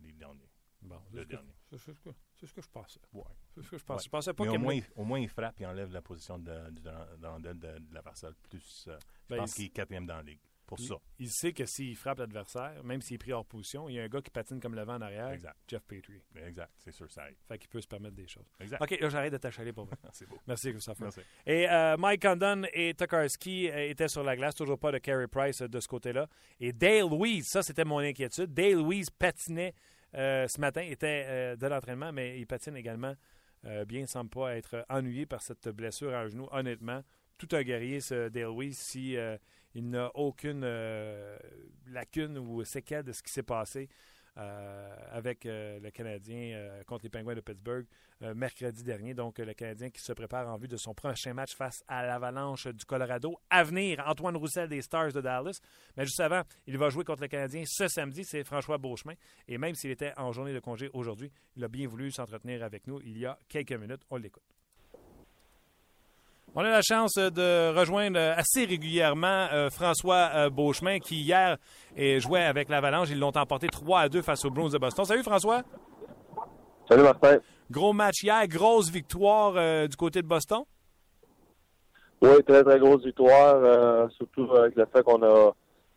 les 0.00 0.12
derniers. 0.12 0.50
Bon, 0.84 1.00
Le 1.12 1.18
c'est 1.18 1.18
ce, 1.18 1.24
que- 1.24 1.28
dernier. 1.30 1.52
c'est 1.70 1.78
ce 1.78 1.90
que- 1.92 2.10
c'est 2.34 2.46
ce 2.46 2.52
que 2.54 2.60
je 2.62 2.68
pensais. 2.68 3.00
Ouais. 3.12 3.22
C'est 3.54 3.62
ce 3.62 3.70
que 3.70 3.78
je 3.78 3.84
pensais. 3.84 3.98
Ouais. 3.98 4.04
Je 4.04 4.10
pensais 4.10 4.34
pas 4.34 4.44
Mais 4.44 4.50
au 4.50 4.58
moins, 4.58 4.74
il- 4.74 4.84
au 4.96 5.04
moins, 5.04 5.18
il 5.18 5.28
frappe 5.28 5.60
et 5.60 5.66
enlève 5.66 5.92
la 5.92 6.02
position 6.02 6.38
de, 6.38 6.44
de, 6.70 6.80
de, 7.40 7.52
de, 7.52 7.94
l'adversaire. 7.94 8.30
Plus, 8.50 8.84
euh, 8.88 8.98
je 9.00 9.28
Ben, 9.30 9.36
pense 9.38 9.52
il- 9.52 9.54
qu'il 9.54 9.64
est 9.66 9.68
quatrième 9.70 10.06
dans 10.06 10.16
la 10.16 10.22
ligue. 10.22 10.40
Pour 10.66 10.80
il, 10.80 10.86
ça. 10.88 10.94
il 11.18 11.28
sait 11.30 11.52
que 11.52 11.66
s'il 11.66 11.94
frappe 11.94 12.20
l'adversaire, 12.20 12.82
même 12.84 13.02
s'il 13.02 13.16
est 13.16 13.18
pris 13.18 13.32
hors 13.34 13.44
position, 13.44 13.86
il 13.86 13.96
y 13.96 14.00
a 14.00 14.04
un 14.04 14.08
gars 14.08 14.22
qui 14.22 14.30
patine 14.30 14.58
comme 14.60 14.74
le 14.74 14.82
vent 14.82 14.94
en 14.94 15.02
arrière, 15.02 15.28
Exact. 15.28 15.54
Jeff 15.68 15.82
Petrie. 15.84 16.22
Exact. 16.36 16.70
C'est 16.78 16.90
sûr, 16.90 17.10
ça 17.10 17.28
aide. 17.28 17.36
Fait 17.46 17.58
qu'il 17.58 17.68
peut 17.68 17.82
se 17.82 17.86
permettre 17.86 18.14
des 18.16 18.26
choses. 18.26 18.46
Exact. 18.58 18.80
OK, 18.80 18.98
là, 18.98 19.08
j'arrête 19.10 19.32
de 19.34 19.36
t'achaler 19.36 19.74
pour. 19.74 19.86
C'est 20.14 20.26
beau. 20.26 20.38
Merci, 20.46 20.70
Christopher. 20.70 21.02
Merci. 21.04 21.20
Et 21.44 21.68
euh, 21.68 21.98
Mike 21.98 22.22
Condon 22.22 22.62
et 22.72 22.94
Tokarski 22.94 23.68
euh, 23.70 23.90
étaient 23.90 24.08
sur 24.08 24.22
la 24.24 24.34
glace, 24.36 24.54
toujours 24.54 24.78
pas 24.78 24.90
de 24.90 24.96
Carey 24.98 25.28
Price 25.28 25.60
de 25.60 25.80
ce 25.80 25.86
côté-là. 25.86 26.28
Et 26.58 26.72
Dale 26.72 27.10
Louise, 27.10 27.46
ça 27.46 27.62
c'était 27.62 27.84
mon 27.84 27.98
inquiétude. 27.98 28.54
Dale 28.54 28.72
Louise 28.78 29.10
patinait 29.10 29.74
ce 30.14 30.60
matin, 30.60 30.82
était 30.82 31.24
euh, 31.26 31.56
de 31.56 31.66
l'entraînement, 31.66 32.12
mais 32.12 32.38
il 32.38 32.46
patine 32.46 32.76
également 32.76 33.14
euh, 33.66 33.84
bien. 33.84 34.00
Il 34.00 34.02
ne 34.02 34.08
semble 34.08 34.30
pas 34.30 34.56
être 34.56 34.84
ennuyé 34.88 35.26
par 35.26 35.42
cette 35.42 35.68
blessure 35.68 36.14
à 36.14 36.20
un 36.20 36.28
genou. 36.28 36.48
Honnêtement, 36.52 37.02
tout 37.38 37.48
un 37.52 37.62
guerrier, 37.62 38.00
ce 38.00 38.28
Louise, 38.38 38.78
si 38.78 39.16
euh, 39.16 39.36
n'a 39.74 40.10
aucune 40.14 40.62
euh, 40.64 41.36
lacune 41.88 42.38
ou 42.38 42.64
séquelle 42.64 43.04
de 43.04 43.12
ce 43.12 43.22
qui 43.22 43.32
s'est 43.32 43.42
passé. 43.42 43.88
Avec 44.36 45.44
le 45.44 45.90
Canadien 45.90 46.80
contre 46.86 47.04
les 47.04 47.10
Penguins 47.10 47.34
de 47.34 47.40
Pittsburgh 47.40 47.86
mercredi 48.34 48.82
dernier. 48.82 49.14
Donc, 49.14 49.38
le 49.38 49.54
Canadien 49.54 49.90
qui 49.90 50.00
se 50.00 50.12
prépare 50.12 50.48
en 50.48 50.56
vue 50.56 50.68
de 50.68 50.76
son 50.76 50.94
prochain 50.94 51.34
match 51.34 51.54
face 51.54 51.84
à 51.88 52.04
l'Avalanche 52.06 52.66
du 52.68 52.84
Colorado. 52.84 53.36
À 53.50 53.64
venir, 53.64 54.02
Antoine 54.06 54.36
Roussel 54.36 54.68
des 54.68 54.82
Stars 54.82 55.12
de 55.12 55.20
Dallas. 55.20 55.60
Mais 55.96 56.04
juste 56.04 56.20
avant, 56.20 56.42
il 56.66 56.78
va 56.78 56.88
jouer 56.90 57.04
contre 57.04 57.22
le 57.22 57.28
Canadien 57.28 57.64
ce 57.66 57.88
samedi. 57.88 58.24
C'est 58.24 58.44
François 58.44 58.78
Beauchemin. 58.78 59.14
Et 59.48 59.58
même 59.58 59.74
s'il 59.74 59.90
était 59.90 60.12
en 60.16 60.32
journée 60.32 60.54
de 60.54 60.60
congé 60.60 60.90
aujourd'hui, 60.92 61.30
il 61.56 61.64
a 61.64 61.68
bien 61.68 61.86
voulu 61.86 62.10
s'entretenir 62.10 62.62
avec 62.62 62.86
nous 62.86 63.00
il 63.02 63.18
y 63.18 63.26
a 63.26 63.38
quelques 63.48 63.72
minutes. 63.72 64.02
On 64.10 64.16
l'écoute. 64.16 64.53
On 66.56 66.60
a 66.60 66.70
la 66.70 66.82
chance 66.82 67.14
de 67.14 67.76
rejoindre 67.76 68.20
assez 68.20 68.64
régulièrement 68.64 69.48
euh, 69.52 69.70
François 69.70 70.30
euh, 70.36 70.50
Beauchemin 70.50 71.00
qui 71.00 71.16
hier 71.16 71.56
jouait 72.18 72.44
avec 72.44 72.68
l'Avalanche. 72.68 73.08
Ils 73.10 73.18
l'ont 73.18 73.36
emporté 73.36 73.66
3 73.66 74.00
à 74.02 74.08
2 74.08 74.22
face 74.22 74.44
aux 74.44 74.50
Bruins 74.50 74.68
de 74.68 74.78
Boston. 74.78 75.04
Salut 75.04 75.24
François. 75.24 75.62
Salut 76.88 77.02
Martin. 77.02 77.38
Gros 77.72 77.92
match 77.92 78.22
hier, 78.22 78.46
grosse 78.46 78.88
victoire 78.88 79.54
euh, 79.56 79.88
du 79.88 79.96
côté 79.96 80.22
de 80.22 80.28
Boston. 80.28 80.60
Oui, 82.22 82.40
très 82.46 82.62
très 82.62 82.78
grosse 82.78 83.04
victoire, 83.04 84.08
surtout 84.12 84.48
avec 84.54 84.76
le 84.76 84.86
fait 84.94 85.02
qu'on 85.02 85.22
a 85.24 85.52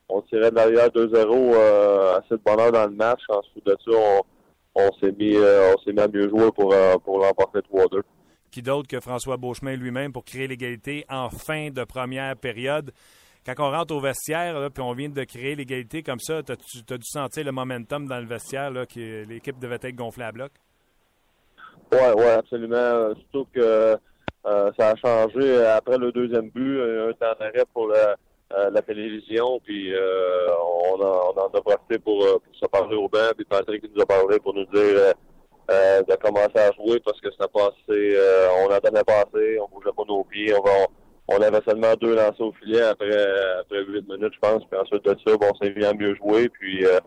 on 0.09 0.21
tirait 0.23 0.49
de 0.49 0.55
l'arrière 0.55 0.87
2-0 0.87 2.17
assez 2.17 2.31
de 2.31 2.41
bonheur 2.43 2.71
dans 2.71 2.85
le 2.87 2.95
match. 2.95 3.21
Ensuite 3.29 3.65
de 3.65 3.77
ça, 3.85 3.97
on, 4.73 4.91
s'est 4.99 5.11
mis 5.11 5.37
on 5.37 5.77
s'est 5.83 5.93
mis 5.93 5.99
à 5.99 6.07
mieux 6.07 6.27
jouer 6.29 6.51
pour, 6.51 6.73
pour 7.05 7.19
l'emporter 7.19 7.59
3-2 7.59 8.01
qui 8.51 8.61
d'autre 8.61 8.87
que 8.87 8.99
François 8.99 9.37
Beauchemin 9.37 9.75
lui-même 9.75 10.11
pour 10.13 10.25
créer 10.25 10.47
l'égalité 10.47 11.05
en 11.09 11.29
fin 11.29 11.69
de 11.69 11.83
première 11.83 12.35
période. 12.35 12.91
Quand 13.45 13.53
on 13.59 13.71
rentre 13.71 13.95
au 13.95 14.01
vestiaire, 14.01 14.69
puis 14.73 14.83
on 14.83 14.93
vient 14.93 15.09
de 15.09 15.23
créer 15.23 15.55
l'égalité 15.55 16.03
comme 16.03 16.19
ça, 16.19 16.43
tu 16.43 16.51
as, 16.51 16.97
dû 16.97 17.05
sentir 17.05 17.45
le 17.45 17.51
momentum 17.51 18.05
dans 18.07 18.19
le 18.19 18.25
vestiaire, 18.25 18.71
là, 18.71 18.85
que 18.85 19.23
l'équipe 19.25 19.57
devait 19.57 19.79
être 19.81 19.95
gonflée 19.95 20.25
à 20.25 20.31
bloc? 20.31 20.51
Oui, 21.93 21.99
oui, 22.17 22.25
absolument. 22.25 23.15
Surtout 23.15 23.47
que 23.53 23.97
euh, 24.45 24.71
ça 24.77 24.89
a 24.89 24.95
changé 24.95 25.63
après 25.65 25.97
le 25.97 26.11
deuxième 26.11 26.49
but, 26.49 26.81
un 26.81 27.13
temps 27.13 27.37
d'arrêt 27.39 27.63
pour 27.73 27.91
euh, 27.91 28.69
la 28.69 28.81
télévision, 28.81 29.61
puis 29.63 29.93
euh, 29.93 30.47
on, 30.91 31.01
en 31.01 31.47
a 31.47 31.61
profité 31.61 31.99
pour, 31.99 32.19
pour 32.19 32.55
se 32.55 32.65
parler 32.65 32.95
au 32.95 33.07
banc, 33.07 33.31
puis 33.35 33.45
Patrick 33.45 33.83
nous 33.93 34.01
a 34.01 34.05
parlé 34.05 34.39
pour 34.39 34.53
nous 34.53 34.65
dire 34.65 35.13
euh, 35.69 36.01
de 36.03 36.15
commencer 36.15 36.57
à 36.57 36.71
jouer 36.71 36.99
parce 37.03 37.19
que 37.19 37.27
ça 37.37 37.47
passé, 37.47 37.75
euh, 37.89 38.47
on 38.63 38.69
n'entendait 38.69 39.03
pas 39.03 39.25
assez, 39.25 39.59
on 39.59 39.67
bougeait 39.67 39.91
pas 39.95 40.03
nos 40.07 40.23
pieds, 40.23 40.53
on, 41.27 41.41
avait 41.41 41.59
seulement 41.67 41.93
deux 41.99 42.15
lancers 42.15 42.39
au 42.39 42.53
filet 42.53 42.81
après 42.81 43.11
après 43.59 43.83
huit 43.83 44.07
minutes, 44.07 44.33
je 44.33 44.39
pense. 44.39 44.63
Puis 44.69 44.79
ensuite 44.79 45.03
de 45.03 45.15
ça, 45.25 45.35
bon, 45.35 45.47
on 45.53 45.57
s'est 45.57 45.71
bien 45.71 45.93
mieux 45.93 46.15
jouer. 46.15 46.47
Puis 46.47 46.85
euh, 46.85 46.99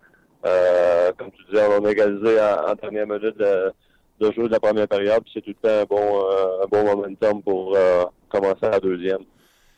euh, 0.47 1.11
comme 1.17 1.31
tu 1.31 1.43
disais, 1.45 1.67
on 1.67 1.85
a 1.85 1.91
égalisé 1.91 2.39
en, 2.39 2.75
dernière 2.75 3.07
minute 3.07 3.39
de, 3.39 3.73
de 4.21 4.29
de 4.29 4.53
la 4.53 4.61
première 4.61 4.89
période. 4.89 5.23
Puis 5.23 5.33
c'est 5.35 5.41
tout 5.41 5.55
le 5.63 5.69
temps 5.69 5.81
un 5.81 5.85
bon 5.85 6.21
un 6.63 6.67
bon 6.67 6.85
momentum 6.85 7.43
pour 7.43 7.79
commencer 8.29 8.69
la 8.71 8.79
deuxième. 8.79 9.25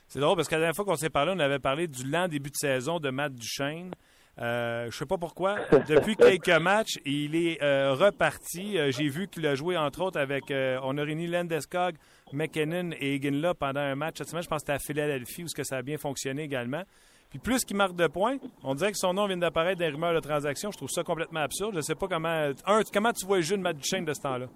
C'est 0.08 0.18
drôle 0.18 0.36
parce 0.36 0.48
que 0.48 0.54
la 0.56 0.60
dernière 0.60 0.74
fois 0.74 0.84
qu'on 0.84 0.96
s'est 0.96 1.08
parlé, 1.08 1.32
on 1.34 1.38
avait 1.38 1.60
parlé 1.60 1.86
du 1.86 2.04
lent 2.04 2.26
début 2.26 2.50
de 2.50 2.56
saison 2.56 2.98
de 2.98 3.10
Matt 3.10 3.32
Duchesne. 3.32 3.92
Euh, 4.40 4.90
je 4.90 4.96
sais 4.96 5.06
pas 5.06 5.18
pourquoi. 5.18 5.56
Depuis 5.88 6.16
quelques 6.16 6.48
matchs, 6.60 6.98
il 7.04 7.36
est 7.36 7.62
euh, 7.62 7.92
reparti. 7.92 8.78
Euh, 8.78 8.90
j'ai 8.90 9.08
vu 9.08 9.28
qu'il 9.28 9.46
a 9.46 9.54
joué, 9.54 9.76
entre 9.76 10.02
autres, 10.02 10.18
avec 10.18 10.50
euh, 10.50 10.78
on 10.82 10.96
a 10.96 11.02
réuni 11.02 11.26
Landeskog, 11.26 11.96
McKinnon 12.32 12.90
et 12.98 13.16
Eginla 13.16 13.54
pendant 13.54 13.80
un 13.80 13.94
match 13.94 14.18
cette 14.18 14.28
semaine. 14.28 14.42
Je 14.42 14.48
pense 14.48 14.62
que 14.62 14.72
c'était 14.72 14.72
à 14.72 14.78
Philadelphie 14.78 15.44
où 15.44 15.46
que 15.54 15.64
ça 15.64 15.76
a 15.76 15.82
bien 15.82 15.98
fonctionné 15.98 16.42
également. 16.42 16.82
Puis 17.28 17.38
plus 17.38 17.64
qu'il 17.64 17.76
marque 17.76 17.96
de 17.96 18.06
points, 18.06 18.36
on 18.62 18.74
dirait 18.74 18.92
que 18.92 18.98
son 18.98 19.14
nom 19.14 19.26
vient 19.26 19.36
d'apparaître 19.36 19.78
dans 19.78 19.86
les 19.86 19.92
rumeurs 19.92 20.14
de 20.14 20.20
transaction. 20.20 20.70
Je 20.70 20.76
trouve 20.76 20.90
ça 20.90 21.02
complètement 21.02 21.40
absurde. 21.40 21.74
Je 21.76 21.80
sais 21.80 21.94
pas 21.94 22.06
comment. 22.06 22.50
Un, 22.66 22.80
comment 22.92 23.12
tu 23.12 23.26
vois 23.26 23.38
le 23.38 23.42
jeu 23.42 23.56
de 23.56 23.62
Matt 23.62 23.76
Duchesne 23.76 24.04
de 24.04 24.12
ce 24.12 24.20
temps-là? 24.20 24.46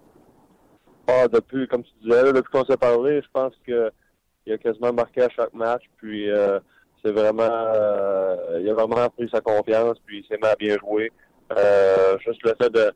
Ah, 1.08 1.28
depuis, 1.28 1.68
comme 1.68 1.84
tu 1.84 1.92
disais, 2.02 2.32
depuis 2.32 2.50
qu'on 2.50 2.64
s'est 2.64 2.76
parlé, 2.76 3.20
je 3.22 3.28
pense 3.32 3.54
qu'il 3.64 4.52
a 4.52 4.58
quasiment 4.58 4.92
marqué 4.92 5.22
à 5.22 5.28
chaque 5.30 5.54
match. 5.54 5.84
Puis 5.98 6.30
c'est 7.06 7.12
vraiment, 7.12 7.42
euh, 7.44 8.60
il 8.60 8.68
a 8.68 8.74
vraiment 8.74 9.08
pris 9.10 9.28
sa 9.32 9.40
confiance, 9.40 9.96
puis 10.04 10.18
il 10.18 10.26
s'est 10.26 10.44
à 10.44 10.56
bien 10.56 10.76
jouer. 10.78 11.12
Euh, 11.56 12.18
juste 12.26 12.40
le 12.42 12.52
fait 12.60 12.72
de, 12.72 12.92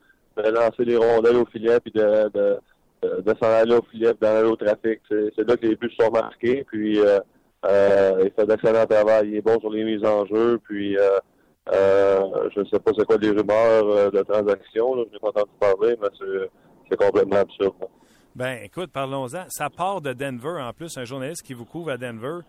lancer 0.51 0.85
les 0.85 0.97
rondelles 0.97 1.37
au 1.37 1.47
filet, 1.47 1.79
puis 1.81 1.93
de, 1.93 2.29
de, 2.31 2.59
de, 3.03 3.35
s'en 3.41 3.49
aller 3.49 3.75
au 3.75 3.83
filet, 3.91 4.13
d'en 4.21 4.37
aller 4.37 4.49
au 4.49 4.57
trafic, 4.57 5.01
c'est 5.09 5.49
là 5.49 5.57
que 5.57 5.67
les 5.67 5.77
buts 5.77 5.93
sont 5.99 6.11
marqués. 6.11 6.65
Puis 6.65 6.99
euh, 6.99 7.21
il 8.25 8.33
fait 8.33 8.47
d'excellent 8.47 8.87
travail, 8.87 9.29
il 9.29 9.37
est 9.37 9.43
bon 9.43 9.61
sur 9.61 9.71
les 9.71 9.85
mises 9.85 10.05
en 10.05 10.27
jeu, 10.27 10.59
puis 10.65 10.97
je 11.73 12.61
ne 12.61 12.65
sais 12.65 12.81
pas 12.81 12.91
c'est 12.99 13.05
quoi 13.05 13.17
les 13.19 13.31
rumeurs 13.31 14.11
de 14.11 14.23
transactions, 14.23 15.05
je 15.07 15.13
n'ai 15.13 15.19
pas 15.21 15.29
entendu 15.29 15.51
parler, 15.61 15.97
mais 16.01 16.09
c'est 16.89 16.97
complètement 16.97 17.37
absurde. 17.37 17.75
Ben, 18.35 18.61
écoute, 18.63 18.91
parlons-en. 18.93 19.45
Ça 19.49 19.69
part 19.71 20.01
de 20.01 20.13
Denver 20.13 20.61
en 20.61 20.73
plus, 20.73 20.97
un 20.97 21.05
journaliste 21.05 21.43
qui 21.43 21.53
vous 21.53 21.65
couvre 21.65 21.91
à 21.91 21.97
Denver. 21.97 22.41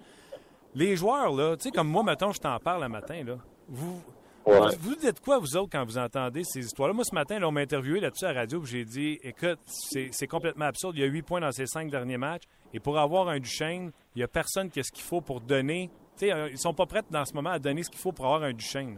Les 0.73 0.95
joueurs, 0.95 1.33
là, 1.33 1.57
tu 1.57 1.63
sais, 1.63 1.71
comme 1.71 1.89
moi, 1.89 2.03
mettons, 2.03 2.31
je 2.31 2.39
t'en 2.39 2.57
parle 2.59 2.83
un 2.83 2.89
matin, 2.89 3.23
là. 3.25 3.37
Vous, 3.67 4.01
vous, 4.45 4.95
dites 4.95 5.19
quoi, 5.19 5.37
vous 5.37 5.55
autres, 5.55 5.69
quand 5.71 5.85
vous 5.85 5.97
entendez 5.97 6.43
ces 6.43 6.59
histoires-là? 6.59 6.93
Moi, 6.93 7.03
ce 7.03 7.13
matin, 7.13 7.39
là, 7.39 7.47
on 7.47 7.51
m'a 7.51 7.61
interviewé 7.61 7.99
là-dessus 7.99 8.25
à 8.25 8.33
la 8.33 8.41
radio, 8.41 8.63
j'ai 8.63 8.85
dit, 8.85 9.19
écoute, 9.23 9.59
c'est 9.65 10.27
complètement 10.27 10.65
absurde. 10.65 10.95
Il 10.95 11.01
y 11.01 11.03
a 11.03 11.07
huit 11.07 11.21
points 11.21 11.41
dans 11.41 11.51
ces 11.51 11.67
cinq 11.67 11.91
derniers 11.91 12.17
matchs. 12.17 12.43
Et 12.73 12.79
pour 12.79 12.97
avoir 12.97 13.27
un 13.27 13.39
Duchesne, 13.39 13.91
il 14.15 14.19
n'y 14.19 14.23
a 14.23 14.27
personne 14.27 14.69
qui 14.69 14.79
a 14.79 14.83
ce 14.83 14.91
qu'il 14.91 15.03
faut 15.03 15.21
pour 15.21 15.41
donner. 15.41 15.89
Tu 16.17 16.27
sais, 16.27 16.33
euh, 16.33 16.49
ils 16.49 16.57
sont 16.57 16.73
pas 16.73 16.85
prêts 16.85 17.03
dans 17.09 17.25
ce 17.25 17.33
moment 17.33 17.51
à 17.51 17.59
donner 17.59 17.83
ce 17.83 17.89
qu'il 17.89 17.99
faut 17.99 18.11
pour 18.11 18.25
avoir 18.25 18.43
un 18.43 18.53
Duchesne. 18.53 18.97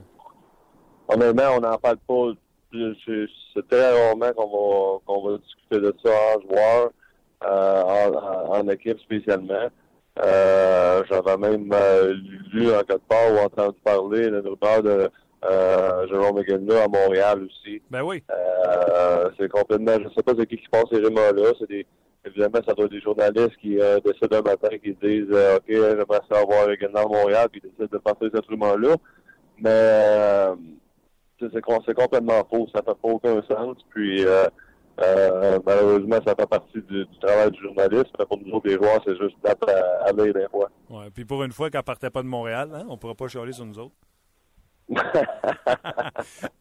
Honnêtement, 1.07 1.57
on 1.57 1.59
n'en 1.59 1.77
parle 1.77 1.97
pas. 1.97 2.31
C'est 2.71 3.67
très 3.67 4.07
rarement 4.07 4.31
qu'on 4.33 5.01
va, 5.21 5.31
va 5.31 5.37
discuter 5.37 5.79
de 5.79 5.95
ça 6.03 6.09
en 6.09 6.41
joueur, 6.41 6.91
euh, 7.43 8.61
en, 8.61 8.67
équipe 8.69 8.99
spécialement. 8.99 9.67
Euh, 10.21 11.03
J'avais 11.09 11.37
même 11.37 11.69
euh, 11.73 12.13
lu 12.53 12.69
en 12.69 12.83
quelque 12.83 13.07
part 13.07 13.33
ou 13.33 13.37
entendu 13.37 13.77
parler 13.83 14.29
de 14.29 14.37
rumeur 14.37 14.83
de 14.83 15.09
euh, 15.45 16.07
Jérôme 16.07 16.37
McGinley 16.37 16.79
à 16.79 16.87
Montréal 16.87 17.43
aussi. 17.45 17.81
Ben 17.89 18.03
oui. 18.03 18.23
Euh, 18.31 19.29
c'est 19.37 19.49
complètement, 19.49 19.97
je 20.03 20.13
sais 20.15 20.23
pas 20.23 20.33
c'est 20.37 20.45
qui 20.45 20.57
qui 20.57 20.69
passe 20.69 20.85
ces 20.91 20.99
rumeurs-là. 20.99 21.51
C'est 21.59 21.67
des, 21.67 21.85
évidemment, 22.25 22.59
ça 22.65 22.73
doit 22.73 22.85
être 22.85 22.91
des 22.91 23.01
journalistes 23.01 23.57
qui 23.59 23.79
euh, 23.79 23.99
décident 24.05 24.37
un 24.37 24.41
matin 24.41 24.69
qui 24.69 24.95
disent, 25.01 25.27
euh, 25.31 25.57
OK, 25.57 25.63
j'aimerais 25.67 26.21
savoir 26.31 26.67
McGinley 26.67 26.99
à 26.99 27.07
Montréal, 27.07 27.47
puis 27.51 27.61
ils 27.63 27.69
décident 27.69 27.87
de 27.91 27.97
passer 27.97 28.31
cette 28.33 28.45
rumeur-là. 28.45 28.95
Mais 29.59 30.47
c'est 31.39 31.93
complètement 31.95 32.41
faux. 32.49 32.67
Ça 32.73 32.81
fait 32.81 32.93
pas 33.01 33.09
aucun 33.09 33.41
sens. 33.43 33.77
Puis 33.89 34.23
euh, 35.01 35.59
malheureusement, 35.65 36.19
ça 36.25 36.35
fait 36.35 36.47
partie 36.47 36.81
du, 36.81 37.05
travail 37.21 37.51
du 37.51 37.61
journaliste. 37.61 38.11
Mais 38.19 38.25
pour 38.25 38.39
nous 38.39 38.53
autres, 38.53 38.67
les 38.67 38.75
joueurs, 38.75 39.01
c'est 39.05 39.17
juste 39.17 39.35
d'être 39.43 39.67
à, 39.69 40.11
lire 40.11 40.33
des 40.33 40.47
fois. 40.49 40.69
Ouais, 40.89 41.09
puis 41.13 41.25
pour 41.25 41.43
une 41.43 41.51
fois 41.51 41.69
qu'elle 41.69 41.83
partait 41.83 42.09
pas 42.09 42.21
de 42.21 42.27
Montréal, 42.27 42.69
hein, 42.73 42.85
on 42.87 42.93
ne 42.93 42.97
pourra 42.97 43.15
pas 43.15 43.27
chialer 43.27 43.53
sur 43.53 43.65
nous 43.65 43.79
autres. 43.79 43.95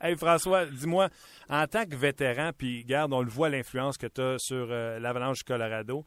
hey 0.00 0.16
François, 0.16 0.64
dis-moi, 0.64 1.08
en 1.50 1.66
tant 1.66 1.84
que 1.84 1.96
vétéran, 1.96 2.50
puis 2.56 2.84
garde, 2.84 3.12
on 3.12 3.20
le 3.20 3.28
voit 3.28 3.48
l'influence 3.48 3.98
que 3.98 4.06
tu 4.06 4.20
as 4.20 4.36
sur 4.38 4.68
euh, 4.70 4.98
l'Avalanche 5.00 5.38
du 5.38 5.44
Colorado. 5.44 6.04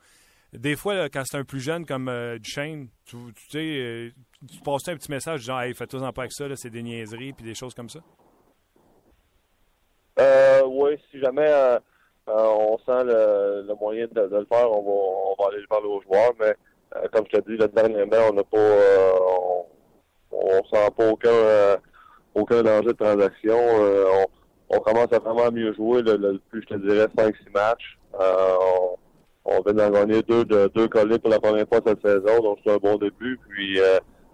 Des 0.58 0.76
fois, 0.76 1.10
quand 1.10 1.24
c'est 1.26 1.38
un 1.38 1.44
plus 1.44 1.60
jeune 1.60 1.86
comme 1.86 2.08
euh, 2.08 2.38
Duchesne, 2.38 2.88
tu, 3.06 3.18
sais, 3.50 3.60
euh, 3.60 4.10
tu 4.50 4.60
passes 4.62 4.88
un 4.88 4.96
petit 4.96 5.12
message 5.12 5.42
genre, 5.42 5.62
hey, 5.62 5.74
fais-toi 5.74 6.02
en 6.02 6.14
pas 6.14 6.24
avec 6.24 6.32
ça, 6.32 6.46
c'est 6.56 6.70
des 6.70 6.84
niaiseries, 6.84 7.34
puis 7.34 7.46
des 7.46 7.56
choses 7.56 7.74
comme 7.74 7.90
ça? 7.90 8.00
oui, 10.68 10.98
si 11.12 11.20
jamais 11.20 11.48
euh, 11.48 11.80
on 12.28 12.78
sent 12.80 13.04
le, 13.06 13.74
moyen 13.80 14.08
de, 14.12 14.22
le 14.22 14.46
faire, 14.46 14.72
on 14.72 14.82
va, 14.82 14.92
on 14.92 15.36
va 15.44 15.50
aller 15.50 15.62
le 15.62 15.68
parler 15.68 15.88
aux 15.88 16.02
joueurs, 16.02 16.34
mais 16.40 16.56
euh, 16.96 17.08
comme 17.12 17.26
je 17.32 17.38
te 17.38 17.50
dis, 17.50 17.58
le 17.58 17.68
dernièrement, 17.68 18.30
on 18.30 18.34
n'a 18.34 18.44
pas 18.44 18.58
euh, 18.58 19.12
on, 20.32 20.64
sent 20.66 20.90
pas 20.98 21.10
aucun 21.10 21.78
aucun 22.34 22.64
danger 22.64 22.88
de 22.88 22.92
transaction. 22.94 23.58
On, 23.58 24.26
on, 24.70 24.80
commence 24.80 25.14
à 25.14 25.20
vraiment 25.20 25.52
mieux 25.52 25.74
jouer 25.74 26.02
le, 26.02 26.40
plus 26.50 26.62
je 26.70 26.76
te 26.76 26.80
dirais 26.82 27.08
5-6 27.18 27.34
matchs. 27.54 27.98
on, 28.14 28.98
on 29.46 29.62
vient 29.62 29.74
d'en 29.74 29.92
gagner 29.92 30.22
deux 30.24 30.44
de 30.44 30.70
deux 30.76 30.88
collés 30.88 31.20
pour 31.20 31.30
la 31.30 31.40
première 31.40 31.68
fois 31.68 31.80
cette 31.86 32.06
saison, 32.06 32.42
donc 32.42 32.60
c'est 32.66 32.74
un 32.74 32.78
bon 32.78 32.98
début. 32.98 33.40
Puis 33.50 33.80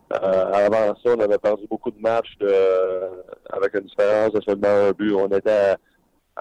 avant 0.09 0.95
ça, 1.03 1.15
on 1.15 1.19
avait 1.19 1.37
perdu 1.37 1.67
beaucoup 1.69 1.91
de 1.91 1.99
matchs 1.99 2.37
de, 2.39 2.51
avec 3.51 3.73
une 3.75 3.81
différence 3.81 4.31
de 4.31 4.41
seulement 4.41 4.87
un 4.87 4.91
but. 4.91 5.13
On 5.13 5.27
était 5.27 5.51
à 5.51 5.77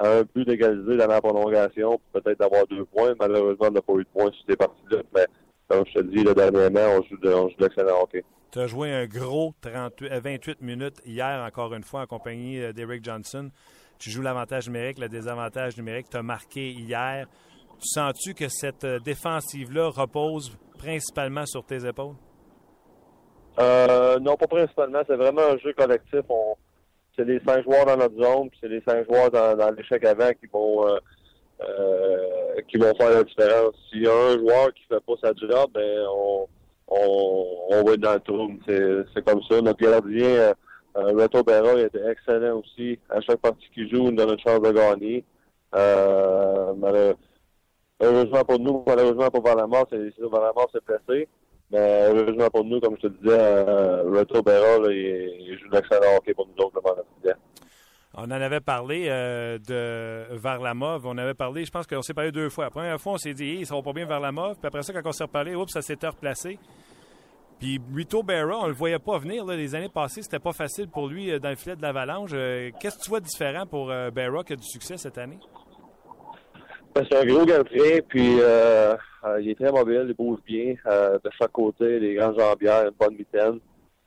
un 0.01 0.23
but 0.35 0.47
d'égaliser 0.47 0.97
dans 0.97 1.07
la 1.07 1.21
prolongation, 1.21 2.01
peut-être 2.13 2.39
d'avoir 2.39 2.67
deux 2.67 2.85
points. 2.87 3.15
Malheureusement, 3.21 3.67
on 3.69 3.71
n'a 3.71 3.83
pas 3.83 3.93
eu 3.95 4.05
de 4.05 4.09
points 4.13 4.33
sur 4.33 4.45
ces 4.49 4.57
parties-là, 4.57 5.03
mais 5.15 5.27
comme 5.69 5.85
je 5.87 6.01
te 6.01 6.05
dis, 6.05 6.25
le 6.25 6.35
dernièrement, 6.35 6.99
on 6.99 7.03
joue 7.03 7.19
de, 7.19 7.29
on 7.33 7.49
joue 7.49 7.57
de 7.57 7.65
l'excellent 7.65 8.03
hockey. 8.03 8.25
Tu 8.51 8.59
as 8.59 8.67
joué 8.67 8.93
un 8.93 9.07
gros 9.07 9.55
38, 9.61 10.09
28 10.21 10.51
euh, 10.51 10.55
minutes 10.61 11.01
hier, 11.07 11.45
encore 11.47 11.73
une 11.75 11.85
fois, 11.85 12.01
en 12.01 12.07
compagnie 12.07 12.61
euh, 12.61 12.73
d'Eric 12.73 13.05
Johnson. 13.05 13.51
Tu 13.99 14.11
joues 14.11 14.23
l'avantage 14.23 14.67
numérique, 14.67 14.99
le 14.99 15.09
désavantage 15.09 15.77
numérique. 15.77 16.09
Tu 16.11 16.17
as 16.17 16.23
marqué 16.23 16.71
hier. 16.71 17.27
Tu 17.79 17.87
sens-tu 17.87 18.35
que 18.35 18.49
cette 18.49 18.85
euh, 18.85 18.99
défensive-là 18.99 19.91
repose 19.91 20.57
principalement 20.79 21.47
sur 21.47 21.65
tes 21.65 21.87
épaules? 21.87 22.17
Euh, 23.59 24.19
non, 24.19 24.37
pas 24.37 24.47
principalement. 24.47 25.03
C'est 25.07 25.17
vraiment 25.17 25.43
un 25.43 25.59
jeu 25.59 25.73
collectif. 25.75 26.23
On, 26.29 26.57
c'est 27.21 27.27
les 27.27 27.41
cinq 27.47 27.63
joueurs 27.65 27.85
dans 27.85 27.97
notre 27.97 28.23
zone, 28.23 28.49
puis 28.49 28.59
c'est 28.63 28.69
les 28.69 28.83
cinq 28.87 29.05
joueurs 29.05 29.31
dans, 29.31 29.75
l'échec 29.77 30.05
avant 30.05 30.31
qui 30.33 30.47
vont 30.47 30.87
qui 32.69 32.79
vont 32.79 32.95
faire 32.95 33.11
la 33.11 33.25
différence. 33.25 33.75
S'il 33.91 34.03
y 34.03 34.07
a 34.07 34.15
un 34.15 34.39
joueur 34.39 34.73
qui 34.73 34.83
fait 34.89 35.01
pas 35.01 35.13
sa 35.23 35.35
job, 35.35 35.71
ben 35.75 36.07
on, 36.11 36.47
on, 36.89 37.47
on 37.71 37.85
va 37.85 37.93
être 37.93 38.01
dans 38.01 38.15
le 38.15 38.21
trou. 38.21 38.51
C'est 38.67 39.25
comme 39.25 39.43
ça. 39.43 39.61
Notre 39.61 39.79
gardien, 39.79 40.55
euh, 40.97 41.13
Reto 41.13 41.43
Berra 41.43 41.79
était 41.79 42.11
excellent 42.11 42.61
aussi. 42.61 42.99
À 43.09 43.21
chaque 43.21 43.41
partie 43.41 43.69
qu'il 43.75 43.89
joue, 43.91 44.09
il 44.09 44.17
donne 44.17 44.31
une 44.31 44.41
chance 44.41 44.61
de 44.61 44.73
gagner. 44.73 45.25
Euh, 45.75 47.15
heureusement 48.01 48.45
pour 48.45 48.59
nous, 48.59 48.83
malheureusement 48.87 49.31
pour 49.31 49.43
Valamar, 49.43 49.85
c'est 49.91 50.13
Valamar 50.19 50.69
s'est 50.73 50.81
blessé. 50.87 51.29
Mais 51.73 52.09
heureusement 52.09 52.51
pour 52.51 52.65
nous, 52.65 52.81
comme 52.81 52.97
je 52.97 53.09
te 53.09 53.13
disais, 53.23 53.39
euh, 53.39 54.03
Reto 54.11 54.43
Berra, 54.43 54.79
il, 54.91 55.47
il, 55.49 55.59
joue 55.59 55.69
d'excellent 55.69 56.17
hockey 56.17 56.35
pour 56.35 56.49
nous 56.49 56.65
autres 56.65 56.81
on 58.15 58.25
en 58.25 58.31
avait 58.33 58.61
parlé 58.61 59.07
euh, 59.09 59.59
de 59.59 60.35
Varlamov. 60.37 61.07
On 61.07 61.17
avait 61.17 61.35
parlé, 61.35 61.65
je 61.65 61.71
pense 61.71 61.87
qu'on 61.87 62.03
s'est 62.03 62.15
parlé 62.15 62.33
deux 62.33 62.49
fois. 62.49 62.65
La 62.65 62.71
première 62.71 63.01
fois, 63.01 63.13
on 63.13 63.19
s'est 63.19 63.35
dit, 63.35 63.45
hey, 63.45 63.67
ça 63.67 63.75
va 63.77 63.83
pas 63.83 63.93
bien 63.93 64.05
Varlamov. 64.05 64.57
Puis 64.57 64.67
après 64.67 64.83
ça, 64.83 64.93
quand 64.93 65.09
on 65.09 65.13
s'est 65.13 65.25
reparlé, 65.25 65.55
oups, 65.55 65.73
ça 65.73 65.81
s'était 65.81 66.09
replacé. 66.09 66.59
Puis 67.61 67.81
Rito 67.95 68.23
Berra, 68.23 68.59
on 68.59 68.67
le 68.67 68.73
voyait 68.73 68.99
pas 68.99 69.19
venir. 69.19 69.45
Les 69.45 69.75
années 69.75 69.89
passées, 69.89 70.23
c'était 70.23 70.41
pas 70.41 70.53
facile 70.53 70.89
pour 70.89 71.09
lui 71.09 71.31
euh, 71.31 71.39
dans 71.39 71.51
le 71.51 71.57
filet 71.57 71.77
de 71.77 71.83
l'Avalanche. 71.83 72.31
Euh, 72.35 72.71
qu'est-ce 72.81 72.99
que 72.99 73.05
tu 73.05 73.11
vois 73.11 73.21
différent 73.21 73.65
pour 73.67 73.87
Berra 74.13 74.43
qui 74.43 74.55
a 74.55 74.57
du 74.57 74.67
succès 74.67 74.97
cette 74.97 75.19
année? 75.19 75.39
Ben, 76.95 77.07
c'est 77.11 77.19
un 77.19 77.25
gros 77.25 77.45
gardien, 77.45 78.01
puis 78.09 78.39
il 79.39 79.51
est 79.51 79.55
très 79.55 79.71
mobile, 79.73 80.07
il 80.09 80.15
bouge 80.15 80.41
bien 80.47 80.75
de 80.87 81.31
chaque 81.39 81.53
côté, 81.53 82.01
les 82.01 82.15
grandes 82.15 82.39
jambières, 82.39 82.85
une 82.85 82.95
bonne 82.99 83.17
mitaine. 83.17 83.61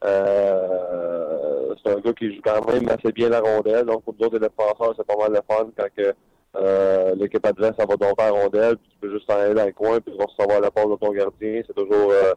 Euh, 0.03 1.73
c'est 1.83 1.93
un 1.93 1.99
gars 1.99 2.13
qui 2.13 2.35
joue 2.35 2.41
quand 2.43 2.71
même 2.71 2.89
assez 2.89 3.11
bien 3.11 3.29
la 3.29 3.39
rondelle. 3.39 3.85
Donc, 3.85 4.03
pour 4.03 4.15
nous 4.19 4.27
autres, 4.27 4.39
défenseurs, 4.39 4.93
c'est 4.97 5.07
pas 5.07 5.15
mal 5.17 5.31
de 5.31 5.41
fun 5.49 5.69
quand 5.77 5.87
que, 5.95 6.13
euh, 6.55 7.15
l'équipe 7.15 7.45
adverse, 7.45 7.75
ça 7.79 7.85
va 7.85 7.95
donc 7.95 8.19
la 8.19 8.31
rondelle, 8.31 8.77
puis 8.77 8.89
tu 8.91 8.97
peux 8.99 9.11
juste 9.13 9.27
t'en 9.27 9.37
aller 9.37 9.53
dans 9.53 9.65
le 9.65 9.71
coin, 9.71 9.99
puis 9.99 10.15
vas 10.17 10.25
recevoir 10.25 10.59
la 10.59 10.71
passe 10.71 10.87
de 10.87 10.95
ton 10.95 11.11
gardien. 11.11 11.61
C'est 11.65 11.73
toujours 11.73 12.11
euh, 12.11 12.33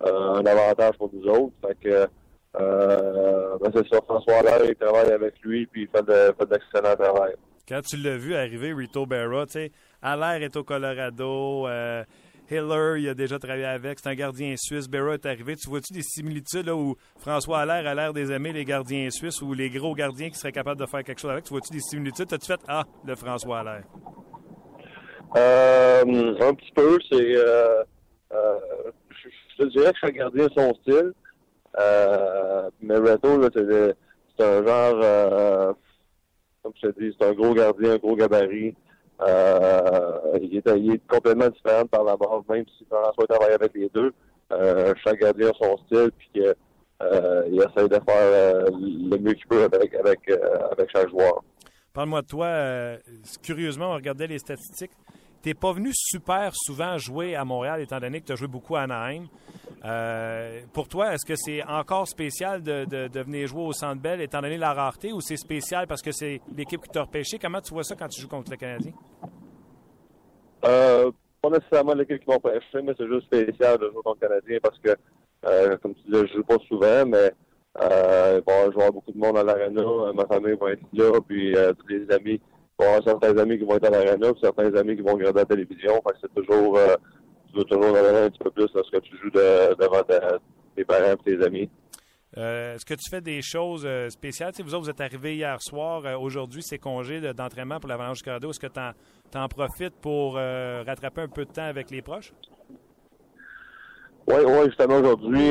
un 0.00 0.46
avantage 0.46 0.96
pour 0.96 1.10
nous 1.12 1.26
autres. 1.28 1.52
Fait 1.66 1.76
que, 1.80 2.06
ben 2.54 3.70
c'est 3.74 3.88
ça, 3.88 4.00
François 4.06 4.36
Allaire, 4.36 4.64
il 4.64 4.76
travaille 4.76 5.10
avec 5.10 5.34
lui, 5.42 5.66
puis 5.66 5.82
il 5.82 5.88
fait 5.88 6.06
de, 6.06 6.34
fait 6.38 6.48
d'excellent 6.48 6.96
travail. 6.96 7.34
Quand 7.68 7.82
tu 7.82 7.96
l'as 7.98 8.16
vu 8.16 8.34
arriver, 8.34 8.72
Rito 8.72 9.04
Berra, 9.04 9.44
tu 9.44 9.52
sais, 9.52 9.72
Allaire 10.02 10.42
est 10.42 10.56
au 10.56 10.64
Colorado, 10.64 11.66
Hiller, 12.50 13.00
il 13.00 13.08
a 13.08 13.14
déjà 13.14 13.38
travaillé 13.38 13.66
avec. 13.66 13.98
C'est 13.98 14.08
un 14.08 14.14
gardien 14.14 14.54
suisse. 14.56 14.88
Berra 14.88 15.14
est 15.14 15.26
arrivé. 15.26 15.54
Tu 15.56 15.68
vois-tu 15.68 15.92
des 15.92 16.02
similitudes 16.02 16.66
là, 16.66 16.74
où 16.74 16.96
François 17.18 17.60
Allaire 17.60 17.86
a 17.86 17.94
l'air 17.94 18.12
des 18.12 18.32
aimer 18.32 18.52
les 18.52 18.64
gardiens 18.64 19.10
suisses 19.10 19.42
ou 19.42 19.52
les 19.52 19.68
gros 19.68 19.94
gardiens 19.94 20.30
qui 20.30 20.36
seraient 20.36 20.52
capables 20.52 20.80
de 20.80 20.86
faire 20.86 21.04
quelque 21.04 21.20
chose 21.20 21.30
avec? 21.30 21.44
Tu 21.44 21.50
vois-tu 21.50 21.72
des 21.72 21.80
similitudes? 21.80 22.32
As-tu 22.32 22.46
fait 22.46 22.60
Ah, 22.66 22.84
le 23.04 23.14
François 23.16 23.60
Allaire? 23.60 23.84
Euh, 25.36 26.02
un 26.40 26.54
petit 26.54 26.72
peu. 26.74 26.98
C'est. 27.10 27.36
Euh, 27.36 27.82
euh, 28.32 28.58
je, 29.58 29.64
te 29.64 29.68
dirais 29.68 29.92
que 29.92 29.98
chaque 30.00 30.14
gardien 30.14 30.46
a 30.46 30.48
son 30.56 30.74
style. 30.82 31.12
Euh, 31.78 32.70
mais 32.80 32.96
Reto, 32.96 33.42
c'est 33.52 34.44
un 34.44 34.66
genre. 34.66 35.00
Euh, 35.02 35.72
comme 36.62 36.72
je 36.82 36.88
te 36.88 37.00
dis, 37.00 37.14
c'est 37.18 37.26
un 37.26 37.32
gros 37.32 37.52
gardien, 37.52 37.92
un 37.92 37.98
gros 37.98 38.16
gabarit. 38.16 38.74
Euh, 39.20 40.38
il, 40.40 40.56
est, 40.58 41.06
complètement 41.08 41.48
différent 41.48 41.84
par 41.86 42.04
la 42.04 42.16
base, 42.16 42.42
même 42.48 42.64
si 42.76 42.84
François 42.84 43.26
travaille 43.26 43.54
avec 43.54 43.72
les 43.74 43.88
deux. 43.92 44.12
Euh, 44.52 44.94
chaque 45.04 45.18
gardien 45.18 45.48
a 45.48 45.52
son 45.60 45.76
style, 45.78 46.10
puis 46.16 46.44
euh, 47.02 47.44
il 47.50 47.56
essaie 47.56 47.88
de 47.88 47.94
faire 47.94 48.02
euh, 48.08 48.70
le 48.70 49.18
mieux 49.18 49.34
qu'il 49.34 49.46
peut 49.46 49.64
avec, 49.64 49.94
avec, 49.94 50.20
euh, 50.30 50.36
avec 50.72 50.90
chaque 50.90 51.08
joueur. 51.10 51.42
Parle-moi 51.92 52.22
de 52.22 52.26
toi. 52.26 52.46
Euh, 52.46 52.96
curieusement, 53.42 53.90
on 53.90 53.94
regardait 53.94 54.26
les 54.26 54.38
statistiques. 54.38 54.92
Tu 55.42 55.48
n'es 55.48 55.54
pas 55.54 55.72
venu 55.72 55.90
super 55.92 56.52
souvent 56.54 56.98
jouer 56.98 57.34
à 57.34 57.44
Montréal, 57.44 57.80
étant 57.80 58.00
donné 58.00 58.20
que 58.20 58.26
tu 58.26 58.32
as 58.32 58.36
joué 58.36 58.48
beaucoup 58.48 58.76
à 58.76 58.82
Anaheim. 58.82 59.26
Euh, 59.84 60.60
pour 60.72 60.88
toi, 60.88 61.14
est-ce 61.14 61.24
que 61.24 61.36
c'est 61.36 61.62
encore 61.64 62.08
spécial 62.08 62.62
de, 62.62 62.84
de, 62.84 63.20
venir 63.20 63.46
jouer 63.46 63.62
au 63.62 63.72
Centre 63.72 64.00
Bell, 64.02 64.20
étant 64.20 64.40
donné 64.42 64.56
la 64.56 64.72
rareté, 64.72 65.12
ou 65.12 65.20
c'est 65.20 65.36
spécial 65.36 65.86
parce 65.86 66.02
que 66.02 66.10
c'est 66.10 66.40
l'équipe 66.56 66.82
qui 66.82 66.88
t'a 66.88 67.02
repêché? 67.02 67.38
Comment 67.38 67.60
tu 67.60 67.72
vois 67.72 67.84
ça 67.84 67.94
quand 67.94 68.08
tu 68.08 68.20
joues 68.20 68.28
contre 68.28 68.50
le 68.50 68.56
Canadien? 68.56 68.92
Euh, 70.64 71.10
pas 71.40 71.50
nécessairement 71.50 71.94
l'équipe 71.94 72.20
qui 72.20 72.28
m'a 72.28 72.34
repêché, 72.34 72.82
mais 72.82 72.92
c'est 72.98 73.06
juste 73.06 73.26
spécial 73.26 73.78
de 73.78 73.90
jouer 73.90 74.02
contre 74.02 74.18
le 74.22 74.28
Canadien 74.28 74.58
parce 74.62 74.78
que, 74.78 74.90
euh, 75.46 75.76
comme 75.78 75.94
tu 75.94 76.02
disais, 76.10 76.26
je 76.26 76.32
joue 76.34 76.44
pas 76.44 76.58
souvent, 76.66 77.06
mais 77.06 77.32
euh, 77.80 78.40
il 78.40 78.52
va 78.52 78.60
y 78.60 78.64
avoir 78.64 78.92
beaucoup 78.92 79.12
de 79.12 79.18
monde 79.18 79.38
à 79.38 79.44
l'aréna. 79.44 79.82
Ma 80.14 80.26
famille 80.26 80.56
va 80.60 80.72
être 80.72 80.82
là, 80.92 81.20
puis 81.26 81.56
euh, 81.56 81.72
tous 81.74 81.86
les 81.88 82.10
amis 82.10 82.40
il 82.78 82.84
va 82.84 82.90
y 82.92 82.94
avoir 82.94 83.02
certains 83.20 83.36
amis 83.38 83.58
qui 83.58 83.64
vont 83.64 83.76
être 83.76 83.86
à 83.86 83.90
l'arena, 83.90 84.32
certains 84.40 84.72
amis 84.74 84.96
qui 84.96 85.02
vont 85.02 85.14
regarder 85.14 85.40
la 85.40 85.46
télévision. 85.46 85.94
Fait 85.94 86.12
que 86.12 86.18
c'est 86.22 86.34
toujours, 86.34 86.78
euh, 86.78 86.94
tu 87.50 87.58
veux 87.58 87.64
toujours 87.64 87.92
donner 87.92 88.18
un 88.18 88.30
petit 88.30 88.38
peu 88.38 88.50
plus 88.50 88.68
lorsque 88.72 89.00
tu 89.02 89.16
joues 89.16 89.30
de, 89.30 89.74
devant 89.74 90.02
ta, 90.02 90.38
tes 90.76 90.84
parents 90.84 91.12
et 91.12 91.16
tes 91.36 91.44
amis. 91.44 91.68
Euh, 92.36 92.74
Est-ce 92.74 92.84
que 92.84 92.94
tu 92.94 93.10
fais 93.10 93.20
des 93.20 93.42
choses 93.42 93.84
euh, 93.84 94.10
spéciales? 94.10 94.52
vous 94.58 94.74
autres, 94.74 94.84
vous 94.84 94.90
êtes 94.90 95.00
arrivés 95.00 95.34
hier 95.34 95.60
soir. 95.60 96.02
Euh, 96.04 96.16
Aujourd'hui, 96.16 96.62
c'est 96.62 96.78
congé 96.78 97.20
d'entraînement 97.32 97.80
pour 97.80 97.88
l'Avalanche 97.88 98.18
du 98.18 98.24
Colorado. 98.24 98.50
Est-ce 98.50 98.60
que 98.60 98.66
tu 98.68 98.78
en, 98.78 99.42
en, 99.42 99.48
profites 99.48 99.96
pour 100.00 100.34
rattraper 100.34 101.22
un 101.22 101.28
peu 101.28 101.44
de 101.44 101.50
temps 101.50 101.62
avec 101.62 101.90
les 101.90 102.02
proches? 102.02 102.32
Oui, 104.28 104.36
oui, 104.46 104.66
justement, 104.66 104.98
aujourd'hui, 104.98 105.50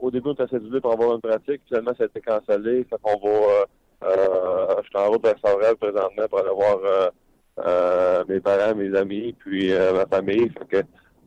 au 0.00 0.10
début, 0.10 0.30
on 0.30 0.32
était 0.32 0.48
cédulé 0.48 0.80
pour 0.80 0.92
avoir 0.92 1.14
une 1.14 1.20
pratique. 1.20 1.60
Finalement, 1.68 1.92
ça 1.96 2.04
a 2.04 2.06
été 2.06 2.20
cancellé. 2.22 2.84
Fait 2.84 2.96
qu'on 3.02 3.20
va 3.20 3.66
je 4.02 4.86
suis 4.86 4.96
en 4.96 5.10
route 5.10 5.24
vers 5.24 5.38
Sorel 5.44 5.76
présentement 5.76 6.28
pour 6.28 6.38
aller 6.38 6.54
voir 6.54 6.78
euh, 6.84 7.10
euh, 7.66 8.24
mes 8.28 8.40
parents, 8.40 8.74
mes 8.74 8.96
amis, 8.96 9.34
puis 9.38 9.72
euh, 9.72 9.92
ma 9.92 10.06
famille. 10.06 10.50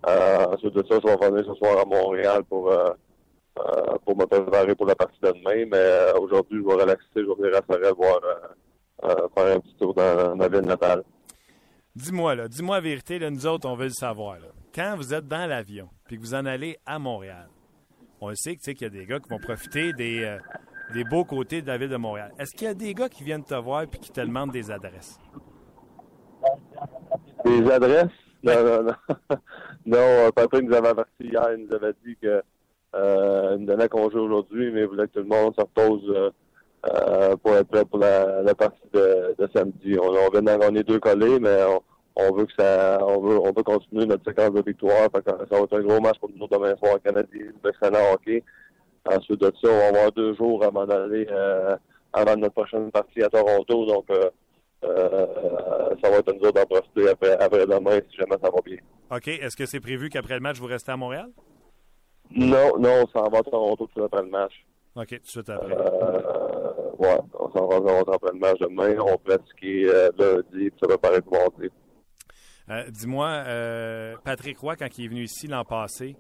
Euh, 0.08 0.46
ensuite 0.46 0.74
de 0.74 0.84
ça, 0.90 0.98
je 1.02 1.08
vais 1.08 1.14
revenir 1.14 1.46
ce 1.46 1.54
soir 1.56 1.80
à 1.80 1.86
Montréal 1.86 2.44
pour, 2.50 2.72
euh, 2.72 2.90
pour 4.06 4.18
me 4.18 4.26
préparer 4.26 4.74
pour 4.76 4.88
la 4.88 4.96
partie 4.96 5.20
de 5.22 5.28
demain. 5.28 5.66
Mais 5.72 6.20
aujourd'hui, 6.20 6.60
je 6.62 6.68
vais 6.68 6.82
relaxer, 6.82 7.06
je 7.16 7.22
vais 7.22 7.36
venir 7.36 7.58
à 7.58 7.74
Sorel 7.74 7.94
voir, 7.96 8.20
faire 9.36 9.56
un 9.56 9.60
petit 9.60 9.76
tour 9.76 9.94
dans, 9.94 10.36
ma 10.36 10.48
ville 10.48 10.62
natale. 10.62 11.04
Dis-moi, 11.94 12.36
là, 12.36 12.48
dis-moi 12.48 12.78
la 12.78 12.82
vérité, 12.82 13.20
là, 13.20 13.30
nous 13.30 13.46
autres, 13.46 13.68
on 13.68 13.76
veut 13.76 13.88
le 13.88 13.90
savoir. 13.90 14.36
Là. 14.36 14.48
Quand 14.74 14.96
vous 14.96 15.14
êtes 15.14 15.28
dans 15.28 15.46
l'avion, 15.46 15.90
puis 16.06 16.16
que 16.16 16.22
vous 16.22 16.34
en 16.34 16.46
allez 16.46 16.78
à 16.86 16.98
Montréal, 17.00 17.50
on 18.22 18.34
sait 18.36 18.56
qu'il 18.56 18.82
y 18.82 18.86
a 18.86 18.90
des 18.90 19.06
gars 19.06 19.20
qui 19.20 19.28
vont 19.28 19.40
profiter 19.40 19.92
des, 19.92 20.24
euh, 20.24 20.38
des 20.92 21.04
beaux 21.04 21.26
côtés 21.26 21.62
de 21.62 21.68
la 21.68 21.78
ville 21.78 21.90
de 21.90 21.98
Montréal. 21.98 22.32
Est-ce 22.40 22.54
qu'il 22.54 22.68
y 22.68 22.72
a 22.72 22.74
des 22.74 22.94
gars 22.94 23.10
qui 23.10 23.24
viennent 23.24 23.44
te 23.44 23.56
voir 23.56 23.84
et 23.84 23.88
qui 23.88 24.12
te 24.12 24.22
demandent 24.22 24.52
des 24.52 24.72
adresses? 24.72 25.20
Des 27.46 27.70
adresses? 27.72 28.08
Non, 28.44 28.64
non, 28.64 28.84
non. 28.84 29.38
non, 29.86 30.30
Patrick 30.36 30.64
nous 30.64 30.76
avait 30.76 30.90
averti 30.90 31.12
hier, 31.24 31.48
il 31.56 31.66
nous 31.66 31.76
avait 31.76 31.94
dit 32.04 32.18
que 32.22 32.42
euh, 32.96 33.52
il 33.54 33.62
nous 33.62 33.66
donnait 33.68 33.88
congé 33.88 34.18
aujourd'hui, 34.18 34.72
mais 34.72 34.82
il 34.82 34.88
voulait 34.88 35.08
que 35.08 35.14
tout 35.14 35.20
le 35.20 35.26
monde 35.26 35.54
se 35.56 35.62
repose 35.62 36.04
euh, 36.10 36.30
euh, 36.92 37.36
pour 37.38 37.56
être 37.56 37.68
prêt 37.68 37.86
pour 37.86 38.00
la, 38.00 38.42
la 38.42 38.56
partie 38.56 38.82
de, 38.94 39.36
de, 39.38 39.50
samedi. 39.54 39.98
On, 40.00 40.10
on 40.10 40.30
vient 40.30 40.42
d'en 40.42 40.58
gagner 40.58 40.84
deux 40.84 41.00
collés, 41.00 41.40
mais 41.40 41.64
on, 41.64 41.82
on, 42.16 42.36
veut 42.36 42.46
que 42.46 42.54
ça 42.58 43.00
on 43.08 43.22
veut 43.22 43.38
on 43.40 43.54
veut 43.54 43.64
continuer 43.64 44.06
notre 44.06 44.26
séquence 44.26 44.52
de 44.52 44.64
victoire. 44.66 45.08
ça 45.14 45.36
va 45.36 45.44
être 45.44 45.78
un 45.78 45.84
gros 45.84 46.02
match 46.02 46.20
pour 46.20 46.30
nous 46.36 46.48
demain 46.48 46.76
soir 46.78 46.98
Canadien, 47.04 47.52
excellent 47.66 48.14
hockey. 48.14 48.44
Ensuite 49.06 49.42
de 49.42 49.52
ça, 49.62 49.70
on 49.70 49.78
va 49.78 49.88
avoir 49.88 50.12
deux 50.12 50.36
jours 50.36 50.64
avant 50.64 50.86
d'aller 50.86 51.26
euh, 51.32 51.76
avant 52.14 52.36
notre 52.36 52.54
prochaine 52.54 52.92
partie 52.92 53.24
à 53.24 53.30
Toronto. 53.30 53.86
Donc, 53.86 54.06
euh, 54.12 54.30
euh, 54.84 55.96
ça 56.02 56.10
va 56.10 56.18
être 56.18 56.34
une 56.34 56.44
journée 56.44 56.62
d'en 56.62 56.66
profiter 56.66 57.10
après, 57.10 57.38
après 57.38 57.66
demain 57.66 58.00
si 58.10 58.18
jamais 58.18 58.38
ça 58.42 58.50
va 58.50 58.62
bien. 58.64 58.78
OK. 59.10 59.28
Est-ce 59.28 59.58
que 59.58 59.66
c'est 59.66 59.80
prévu 59.80 60.10
qu'après 60.10 60.36
le 60.36 60.40
match, 60.40 60.58
vous 60.58 60.68
restez 60.68 60.92
à 60.92 60.98
Montréal? 60.98 61.30
Non, 62.32 62.78
non, 62.80 63.04
on 63.04 63.08
s'en 63.08 63.30
va 63.30 63.40
à 63.40 63.44
Toronto 63.44 63.90
tout 63.94 64.04
après 64.04 64.22
le 64.22 64.30
match. 64.30 64.54
OK, 64.96 65.08
tout 65.08 65.16
de 65.16 65.28
suite 65.28 65.50
après. 65.50 65.76
Ouais, 65.76 67.18
on 67.40 67.52
s'en 67.52 67.68
va 67.68 67.76
à 67.78 67.80
Toronto 67.80 68.14
après 68.14 68.32
le 68.34 68.40
match 68.40 68.60
demain. 68.60 68.96
On 69.00 69.18
pratique 69.18 69.62
lundi, 69.62 70.70
puis 70.70 70.80
ça 70.80 70.88
va 70.88 70.98
paraître 70.98 71.28
mardi. 71.32 71.70
Dis-moi, 72.90 73.28
euh, 73.28 74.16
Patrick 74.24 74.58
Roy, 74.60 74.76
quand 74.78 74.98
il 74.98 75.06
est 75.06 75.08
venu 75.10 75.24
ici 75.24 75.48
l'an 75.48 75.66
passé, 75.66 76.16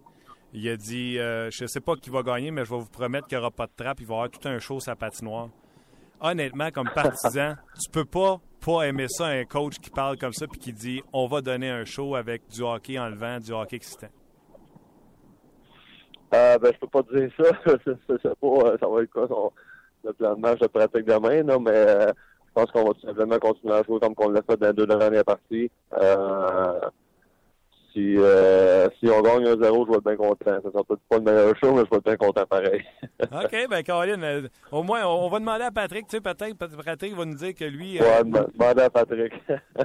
il 0.53 0.67
a 0.69 0.75
dit 0.77 1.17
euh, 1.19 1.49
Je 1.51 1.65
sais 1.65 1.81
pas 1.81 1.95
qui 1.95 2.09
va 2.09 2.23
gagner, 2.23 2.51
mais 2.51 2.65
je 2.65 2.69
vais 2.71 2.79
vous 2.79 2.89
promettre 2.89 3.27
qu'il 3.27 3.37
n'y 3.37 3.41
aura 3.41 3.51
pas 3.51 3.67
de 3.67 3.71
trappe. 3.75 3.99
Il 3.99 4.07
va 4.07 4.13
y 4.13 4.17
avoir 4.17 4.29
tout 4.29 4.47
un 4.47 4.59
show 4.59 4.79
sa 4.79 4.95
patinoire. 4.95 5.49
Honnêtement, 6.19 6.69
comme 6.71 6.89
partisan, 6.93 7.55
tu 7.81 7.89
peux 7.89 8.05
pas 8.05 8.39
pas 8.63 8.83
aimer 8.83 9.07
ça, 9.09 9.25
un 9.25 9.43
coach 9.43 9.79
qui 9.79 9.89
parle 9.89 10.17
comme 10.17 10.33
ça 10.33 10.45
puis 10.47 10.59
qui 10.59 10.73
dit 10.73 11.01
On 11.13 11.27
va 11.27 11.41
donner 11.41 11.69
un 11.69 11.83
show 11.83 12.15
avec 12.15 12.47
du 12.47 12.61
hockey 12.61 12.99
enlevant, 12.99 13.39
du 13.39 13.51
hockey 13.51 13.77
excitant. 13.77 14.09
Euh, 16.33 16.57
ben, 16.59 16.71
je 16.73 16.79
peux 16.79 16.87
pas 16.87 17.01
dire 17.11 17.29
ça. 17.37 17.51
je 17.87 18.17
sais 18.17 18.35
pas, 18.39 18.77
ça 18.79 18.87
va 18.87 19.01
être 19.01 19.11
quoi 19.11 19.27
son, 19.27 19.51
le 20.03 20.13
plan 20.13 20.35
de 20.35 20.39
match 20.39 20.59
de 20.59 20.67
pratique 20.67 21.05
demain, 21.05 21.43
non, 21.43 21.59
mais 21.59 21.71
euh, 21.71 22.07
je 22.07 22.53
pense 22.53 22.71
qu'on 22.71 22.85
va 22.85 22.93
tout 22.93 23.05
simplement 23.05 23.39
continuer 23.39 23.73
à 23.73 23.83
jouer 23.83 23.99
comme 23.99 24.13
on 24.17 24.29
l'a 24.29 24.41
fait 24.43 24.57
dans 24.57 24.67
les 24.67 24.73
deux 24.73 24.87
dernières 24.87 25.25
parties. 25.25 25.69
Euh, 25.93 26.79
si, 27.93 28.15
euh, 28.17 28.87
si 28.99 29.09
on 29.09 29.21
gagne 29.21 29.43
1-0, 29.43 29.85
je 29.85 29.91
vais 29.91 29.97
être 29.97 30.03
bien 30.03 30.15
content. 30.15 30.61
Ça 30.63 30.71
sera 30.71 30.83
peut-être 30.83 31.01
pas 31.09 31.17
le 31.17 31.23
meilleur 31.23 31.57
show, 31.57 31.73
mais 31.73 31.83
je 31.85 31.89
vais 31.89 31.97
être 31.97 32.05
bien 32.05 32.15
content 32.17 32.45
pareil. 32.45 32.83
OK, 33.21 33.69
ben 33.69 33.83
Caroline, 33.83 34.23
euh, 34.23 34.47
au 34.71 34.83
moins, 34.83 35.05
on, 35.05 35.29
va 35.29 35.39
demander 35.39 35.63
à 35.65 35.71
Patrick, 35.71 36.07
tu 36.07 36.17
sais, 36.17 36.21
peut-être, 36.21 36.55
Patrick 36.57 37.15
va 37.15 37.25
nous 37.25 37.35
dire 37.35 37.53
que 37.53 37.65
lui... 37.65 37.99
Euh, 37.99 38.03
ouais, 38.03 38.23
demander 38.23 38.81
à 38.83 38.89
Patrick. 38.89 39.33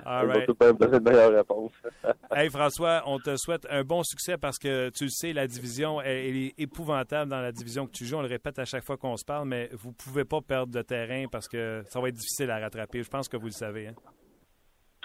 All 0.05 0.27
right. 0.31 0.49
Me 0.49 0.73
donner 0.73 0.97
une 0.99 1.03
meilleure 1.03 1.33
réponse. 1.33 1.73
hey, 2.35 2.49
François, 2.51 3.03
on 3.07 3.19
te 3.19 3.37
souhaite 3.37 3.66
un 3.71 3.83
bon 3.83 4.03
succès 4.03 4.37
parce 4.37 4.59
que, 4.59 4.90
tu 4.90 5.05
le 5.05 5.11
sais, 5.11 5.33
la 5.33 5.47
division, 5.47 6.01
elle, 6.01 6.37
est 6.37 6.55
épouvantable 6.59 7.31
dans 7.31 7.40
la 7.40 7.53
division 7.53 7.87
que 7.87 7.92
tu 7.92 8.05
joues. 8.05 8.16
On 8.16 8.23
le 8.23 8.29
répète 8.29 8.59
à 8.59 8.64
chaque 8.64 8.85
fois 8.85 8.97
qu'on 8.97 9.16
se 9.16 9.25
parle, 9.25 9.49
mais 9.49 9.69
vous 9.73 9.92
pouvez 9.92 10.25
pas 10.25 10.40
perdre 10.40 10.73
de 10.73 10.83
terrain 10.83 11.27
parce 11.31 11.49
que 11.49 11.83
ça 11.88 12.01
va 12.01 12.09
être 12.09 12.14
difficile 12.14 12.51
à 12.51 12.59
rattraper. 12.59 13.03
Je 13.03 13.09
pense 13.09 13.29
que 13.29 13.37
vous 13.37 13.47
le 13.47 13.53
savez, 13.53 13.88
hein? 13.88 13.95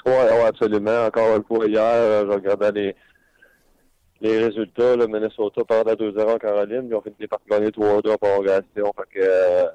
Oui, 0.05 0.11
ouais, 0.11 0.45
absolument. 0.45 1.05
Encore 1.05 1.35
une 1.37 1.43
fois, 1.43 1.65
hier, 1.67 1.81
euh, 1.83 2.25
je 2.25 2.31
regardais 2.31 2.71
les, 2.71 2.95
les 4.21 4.45
résultats. 4.45 4.95
Le 4.95 5.07
Minnesota 5.07 5.63
perdait 5.63 5.93
2-0 5.93 6.35
en 6.35 6.37
Caroline, 6.37 6.87
puis 6.87 6.95
on 6.95 7.01
fini 7.01 7.27
par 7.27 7.39
gagner 7.49 7.69
3-2 7.69 8.11
en 8.11 8.17
prolongation. 8.17 8.93
Fait 9.13 9.21
euh, 9.23 9.65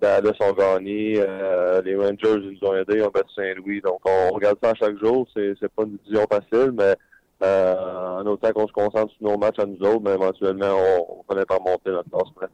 Dallas 0.00 0.36
ont 0.40 0.52
gagné, 0.52 1.16
euh, 1.18 1.82
les 1.82 1.96
Rangers 1.96 2.40
ils 2.42 2.58
nous 2.60 2.68
ont 2.68 2.74
aidés, 2.74 3.02
ont 3.02 3.10
battu 3.10 3.32
Saint-Louis. 3.34 3.80
Donc 3.80 4.00
on 4.04 4.30
regarde 4.34 4.58
ça 4.62 4.72
chaque 4.74 4.98
jour. 4.98 5.26
C'est 5.34 5.54
c'est 5.60 5.72
pas 5.72 5.84
une 5.84 5.98
vision 6.06 6.24
facile, 6.30 6.72
mais 6.72 6.94
en 7.40 8.26
autant 8.26 8.50
qu'on 8.52 8.66
se 8.66 8.72
concentre 8.72 9.12
sur 9.14 9.28
nos 9.28 9.38
matchs 9.38 9.58
à 9.58 9.66
nous 9.66 9.78
autres, 9.86 10.00
mais 10.02 10.14
éventuellement 10.14 10.74
on, 10.74 11.24
on 11.28 11.44
par 11.44 11.60
monter 11.60 11.90
notre 11.90 12.10
classement. 12.10 12.48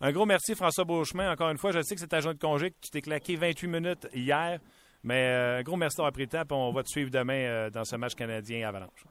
Un 0.00 0.12
gros 0.12 0.26
merci 0.26 0.54
François 0.54 0.84
Beauchemin. 0.84 1.32
Encore 1.32 1.50
une 1.50 1.58
fois, 1.58 1.72
je 1.72 1.82
sais 1.82 1.96
que 1.96 2.00
c'est 2.00 2.06
ta 2.06 2.20
journée 2.20 2.36
de 2.36 2.40
congé, 2.40 2.70
que 2.70 2.76
tu 2.80 2.90
t'es 2.90 3.00
claqué 3.00 3.34
28 3.34 3.66
minutes 3.66 4.08
hier. 4.14 4.60
Mais 5.02 5.26
un 5.26 5.58
euh, 5.58 5.62
gros 5.62 5.76
merci 5.76 5.96
d'avoir 5.96 6.12
pris 6.12 6.22
le 6.22 6.28
temps, 6.28 6.44
puis 6.44 6.56
on 6.56 6.72
va 6.72 6.82
te 6.82 6.88
suivre 6.88 7.10
demain 7.10 7.34
euh, 7.34 7.70
dans 7.70 7.84
ce 7.84 7.96
match 7.96 8.14
canadien 8.14 8.68
Avalanche. 8.68 9.04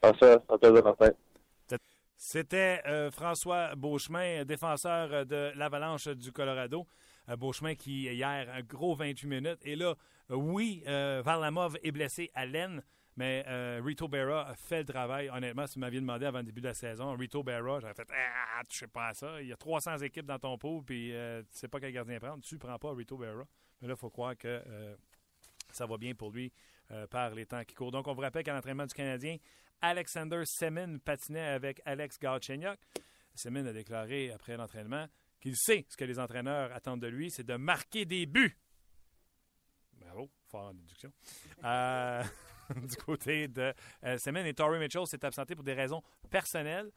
Parfait, 0.00 0.38
Martin. 0.84 1.10
C'était 2.16 2.80
euh, 2.86 3.10
François 3.10 3.74
Beauchemin, 3.74 4.44
défenseur 4.44 5.26
de 5.26 5.52
l'Avalanche 5.56 6.08
du 6.08 6.30
Colorado. 6.30 6.86
Beauchemin 7.38 7.74
qui, 7.74 8.04
hier, 8.04 8.48
un 8.52 8.62
gros 8.62 8.94
28 8.94 9.26
minutes. 9.26 9.58
Et 9.64 9.76
là, 9.76 9.94
oui, 10.28 10.82
Varlamov 10.86 11.78
est 11.82 11.92
blessé 11.92 12.30
à 12.34 12.46
l'aine, 12.46 12.82
mais 13.16 13.44
Rito 13.80 14.08
Berra 14.08 14.48
a 14.48 14.54
fait 14.54 14.80
le 14.80 14.84
travail. 14.84 15.30
Honnêtement, 15.30 15.66
si 15.66 15.74
vous 15.74 15.80
m'aviez 15.80 16.00
demandé 16.00 16.26
avant 16.26 16.38
le 16.38 16.44
début 16.44 16.60
de 16.60 16.68
la 16.68 16.74
saison, 16.74 17.16
Rito 17.16 17.42
Berra, 17.42 17.80
j'aurais 17.80 17.94
fait 17.94 18.08
Ah, 18.10 18.62
tu 18.68 18.78
sais 18.78 18.88
pas 18.88 19.08
à 19.08 19.14
ça. 19.14 19.40
Il 19.40 19.48
y 19.48 19.52
a 19.52 19.56
300 19.56 19.98
équipes 19.98 20.26
dans 20.26 20.38
ton 20.38 20.58
pot, 20.58 20.82
puis 20.84 21.08
tu 21.08 21.14
ne 21.14 21.42
sais 21.48 21.68
pas 21.68 21.80
quel 21.80 21.92
gardien 21.92 22.18
prendre. 22.18 22.42
Tu 22.42 22.54
ne 22.56 22.60
prends 22.60 22.78
pas 22.78 22.92
Rito 22.92 23.16
Berra. 23.16 23.44
Mais 23.82 23.88
là, 23.88 23.94
il 23.94 24.00
faut 24.00 24.10
croire 24.10 24.36
que 24.36 24.62
euh, 24.66 24.96
ça 25.70 25.86
va 25.86 25.98
bien 25.98 26.14
pour 26.14 26.30
lui 26.30 26.52
euh, 26.92 27.06
par 27.08 27.34
les 27.34 27.46
temps 27.46 27.64
qui 27.64 27.74
courent. 27.74 27.90
Donc, 27.90 28.06
on 28.06 28.14
vous 28.14 28.20
rappelle 28.20 28.44
qu'à 28.44 28.54
l'entraînement 28.54 28.86
du 28.86 28.94
Canadien, 28.94 29.36
Alexander 29.80 30.42
Semin 30.46 30.98
patinait 30.98 31.48
avec 31.48 31.82
Alex 31.84 32.18
Galchenyuk. 32.18 32.78
Semin 33.34 33.66
a 33.66 33.72
déclaré 33.72 34.30
après 34.30 34.56
l'entraînement 34.56 35.06
qu'il 35.40 35.56
sait 35.56 35.84
ce 35.88 35.96
que 35.96 36.04
les 36.04 36.20
entraîneurs 36.20 36.72
attendent 36.72 37.00
de 37.00 37.08
lui, 37.08 37.30
c'est 37.30 37.42
de 37.42 37.56
marquer 37.56 38.04
des 38.04 38.26
buts. 38.26 38.56
Bravo, 39.94 40.30
fort 40.46 40.68
en 40.68 40.74
déduction. 40.74 41.12
Euh, 41.64 42.22
du 42.76 42.96
côté 42.96 43.48
de 43.48 43.74
Semin 44.18 44.44
et 44.44 44.54
Torrey 44.54 44.78
Mitchell 44.78 45.06
s'est 45.06 45.24
absenté 45.24 45.56
pour 45.56 45.64
des 45.64 45.74
raisons 45.74 46.02
personnelles, 46.30 46.92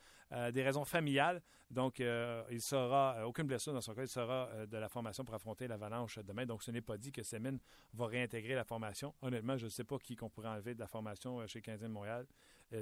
des 0.52 0.62
raisons 0.62 0.86
familiales. 0.86 1.42
Donc, 1.72 2.00
euh, 2.00 2.44
il 2.52 2.62
sera, 2.62 3.18
euh, 3.18 3.24
aucune 3.24 3.48
blessure 3.48 3.74
dans 3.74 3.82
son 3.82 3.96
cas, 3.96 4.04
il 4.04 4.08
sera 4.08 4.50
euh, 4.50 4.66
de 4.68 4.78
la 4.78 4.88
formation 4.88 5.26
pour 5.26 5.34
affronter 5.34 5.68
l'Avalanche 5.68 6.20
demain. 6.20 6.46
Donc, 6.46 6.62
ce 6.62 6.70
n'est 6.72 6.82
pas 6.82 6.98
dit 6.98 7.12
que 7.12 7.24
Semin 7.24 7.58
va 7.94 8.06
réintégrer 8.06 8.54
la 8.54 8.64
formation. 8.64 9.16
Honnêtement, 9.22 9.58
je 9.58 9.66
ne 9.66 9.70
sais 9.70 9.84
pas 9.84 9.98
qui 9.98 10.16
qu'on 10.16 10.30
pourrait 10.30 10.50
enlever 10.50 10.76
de 10.76 10.80
la 10.80 10.88
formation 10.88 11.46
chez 11.48 11.62
Canadien 11.62 11.90
de 11.90 11.94
Montréal. 11.94 12.28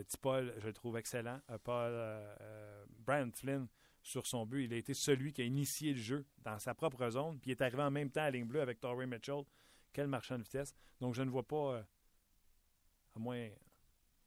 Tipol, 0.08 0.54
je 0.58 0.68
le 0.68 0.74
trouve 0.74 0.98
excellent. 0.98 1.40
Paul 1.64 1.94
Brian 3.00 3.30
Flynn, 3.34 3.68
sur 4.02 4.26
son 4.26 4.46
but, 4.46 4.66
il 4.66 4.74
a 4.74 4.78
été 4.78 4.94
celui 4.94 5.34
qui 5.34 5.42
a 5.42 5.46
initié 5.46 5.94
le 5.94 6.00
jeu 6.00 6.26
dans 6.40 6.58
sa 6.58 6.74
propre 6.74 7.10
zone, 7.10 7.40
puis 7.40 7.52
il 7.52 7.54
est 7.54 7.62
arrivé 7.62 7.84
en 7.84 7.92
même 7.92 8.10
temps 8.10 8.24
à 8.24 8.32
ligne 8.32 8.46
bleue 8.46 8.62
avec 8.62 8.80
Torrey 8.80 9.06
Mitchell. 9.06 9.44
Quel 9.92 10.08
marchand 10.08 10.38
de 10.38 10.44
vitesse. 10.44 10.74
Donc, 11.00 11.14
je 11.14 11.22
ne 11.22 11.30
vois 11.30 11.48
pas, 11.48 11.86
à 13.16 13.20
moins, 13.20 13.50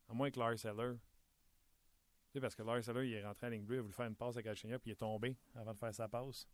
à 0.09 0.15
moins 0.15 0.31
que 0.31 0.39
Lars 0.39 0.65
Eller 0.65 0.97
parce 2.41 2.55
que 2.55 2.63
Lars 2.63 2.89
Eller, 2.89 3.09
il 3.09 3.15
est 3.15 3.25
rentré 3.25 3.47
à 3.47 3.51
ligne 3.51 3.65
bleue, 3.65 3.77
il 3.77 3.79
a 3.79 3.83
voulu 3.83 3.95
faire 3.95 4.07
une 4.07 4.17
passe 4.17 4.37
à 4.37 4.43
Galchenyuk, 4.43 4.81
puis 4.81 4.91
il 4.91 4.93
est 4.93 4.97
tombé 4.97 5.37
avant 5.55 5.73
de 5.73 5.79
faire 5.79 5.95
sa 5.95 6.09
passe. 6.09 6.49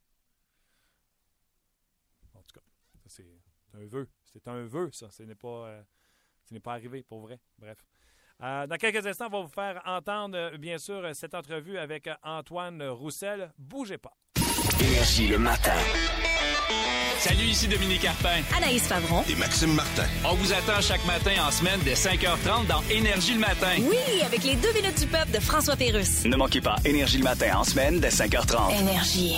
En 2.35 2.43
tout 2.43 2.55
cas, 2.55 2.67
c'est 3.07 3.27
un 3.75 3.87
vœu. 3.87 4.09
C'est 4.25 4.49
un 4.49 4.65
vœu, 4.65 4.91
ça. 4.93 5.11
Ce 5.11 5.23
n'est 5.23 5.35
pas, 5.35 5.69
euh, 5.69 6.61
pas 6.63 6.73
arrivé, 6.73 7.03
pour 7.03 7.21
vrai. 7.21 7.41
Bref. 7.59 7.85
Euh, 8.43 8.67
dans 8.67 8.77
quelques 8.77 9.07
instants, 9.07 9.27
on 9.27 9.31
va 9.31 9.41
vous 9.43 9.49
faire 9.49 9.83
entendre, 9.85 10.37
euh, 10.37 10.59
bien 10.59 10.79
sûr, 10.79 11.15
cette 11.15 11.35
entrevue 11.35 11.79
avec 11.79 12.09
Antoine 12.23 12.83
Roussel. 12.83 13.53
Bougez 13.59 13.99
pas. 13.99 14.17
Énergie 14.83 15.29
le 15.29 15.39
matin. 15.39 15.77
Salut, 17.19 17.45
ici 17.45 17.69
Dominique 17.69 18.03
Carpin. 18.03 18.43
Anaïs 18.57 18.83
Favron. 18.83 19.23
Et 19.31 19.37
Maxime 19.37 19.73
Martin. 19.75 20.03
On 20.25 20.35
vous 20.35 20.53
attend 20.53 20.81
chaque 20.81 21.05
matin 21.07 21.31
en 21.47 21.53
semaine 21.53 21.79
dès 21.85 21.95
5h30 21.95 22.67
dans 22.67 22.83
Énergie 22.91 23.35
le 23.35 23.39
matin. 23.41 23.77
Oui, 23.79 24.23
avec 24.27 24.43
les 24.43 24.57
deux 24.57 24.73
minutes 24.73 24.99
du 24.99 25.07
peuple 25.07 25.31
de 25.31 25.39
François 25.39 25.77
Pérusse. 25.77 26.25
Ne 26.25 26.37
manquez 26.37 26.61
pas 26.61 26.75
Énergie 26.85 27.19
le 27.19 27.25
matin 27.25 27.59
en 27.59 27.63
semaine 27.65 28.01
dès 28.01 28.09
5h30. 28.09 28.81
Énergie. 28.81 29.37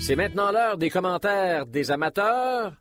C'est 0.00 0.16
maintenant 0.16 0.50
l'heure 0.50 0.76
des 0.76 0.90
commentaires 0.90 1.66
des 1.66 1.92
amateurs. 1.92 2.72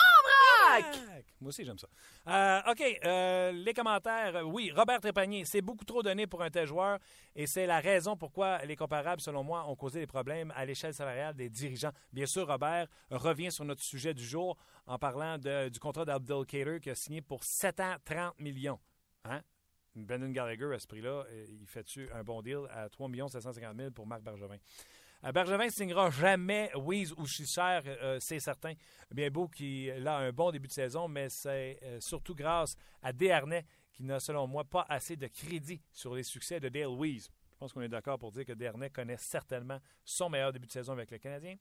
En 0.00 0.72
vrac! 0.72 0.98
Moi 1.40 1.50
aussi, 1.50 1.64
j'aime 1.64 1.78
ça. 1.78 1.86
Euh, 2.28 2.60
OK, 2.68 2.82
euh, 3.04 3.52
les 3.52 3.72
commentaires. 3.72 4.42
Oui, 4.46 4.72
Robert 4.74 5.00
Trépanier, 5.00 5.44
c'est 5.44 5.60
beaucoup 5.60 5.84
trop 5.84 6.02
donné 6.02 6.26
pour 6.26 6.42
un 6.42 6.50
tel 6.50 6.66
joueur 6.66 6.98
et 7.36 7.46
c'est 7.46 7.66
la 7.66 7.78
raison 7.78 8.16
pourquoi 8.16 8.58
les 8.64 8.74
comparables, 8.74 9.20
selon 9.20 9.44
moi, 9.44 9.64
ont 9.68 9.76
causé 9.76 10.00
des 10.00 10.08
problèmes 10.08 10.52
à 10.56 10.64
l'échelle 10.64 10.92
salariale 10.92 11.36
des 11.36 11.48
dirigeants. 11.48 11.92
Bien 12.12 12.26
sûr, 12.26 12.48
Robert 12.48 12.88
revient 13.10 13.52
sur 13.52 13.64
notre 13.64 13.82
sujet 13.82 14.12
du 14.12 14.24
jour 14.24 14.56
en 14.86 14.98
parlant 14.98 15.38
du 15.38 15.78
contrat 15.78 16.04
d'Abdul 16.04 16.44
Cater 16.46 16.80
qui 16.80 16.90
a 16.90 16.96
signé 16.96 17.20
pour 17.20 17.44
7 17.44 17.80
ans, 17.80 17.94
30 18.04 18.40
millions. 18.40 18.80
Hein? 19.24 19.42
Brendan 19.94 20.32
Gallagher, 20.32 20.74
à 20.74 20.78
ce 20.78 20.86
prix-là, 20.86 21.24
euh, 21.30 21.46
il 21.48 21.66
fait-tu 21.66 22.10
un 22.12 22.22
bon 22.22 22.42
deal 22.42 22.60
à 22.70 22.88
3 22.88 23.08
750 23.28 23.76
000 23.76 23.90
pour 23.92 24.06
Marc 24.06 24.22
Bergevin? 24.22 24.58
Euh, 25.26 25.32
Bergevin 25.32 25.68
signera 25.70 26.10
jamais 26.10 26.70
Wies 26.74 27.12
ou 27.16 27.26
Schisser, 27.26 27.80
euh, 27.86 28.18
c'est 28.20 28.38
certain. 28.38 28.74
Bien 29.10 29.30
beau 29.30 29.48
qu'il 29.48 30.06
a 30.06 30.18
un 30.18 30.30
bon 30.30 30.52
début 30.52 30.68
de 30.68 30.72
saison, 30.72 31.08
mais 31.08 31.28
c'est 31.28 31.78
euh, 31.82 32.00
surtout 32.00 32.34
grâce 32.34 32.76
à 33.02 33.12
Desharnais 33.12 33.64
qui 33.92 34.04
n'a, 34.04 34.20
selon 34.20 34.46
moi, 34.46 34.62
pas 34.64 34.86
assez 34.88 35.16
de 35.16 35.26
crédit 35.26 35.80
sur 35.92 36.14
les 36.14 36.22
succès 36.22 36.60
de 36.60 36.68
Dale 36.68 36.94
Weiss. 36.96 37.28
Je 37.52 37.56
pense 37.58 37.72
qu'on 37.72 37.80
est 37.80 37.88
d'accord 37.88 38.18
pour 38.18 38.30
dire 38.30 38.44
que 38.44 38.52
Desharnais 38.52 38.90
connaît 38.90 39.16
certainement 39.16 39.80
son 40.04 40.28
meilleur 40.28 40.52
début 40.52 40.66
de 40.66 40.72
saison 40.72 40.92
avec 40.92 41.10
le 41.10 41.18
Canadien. 41.18 41.56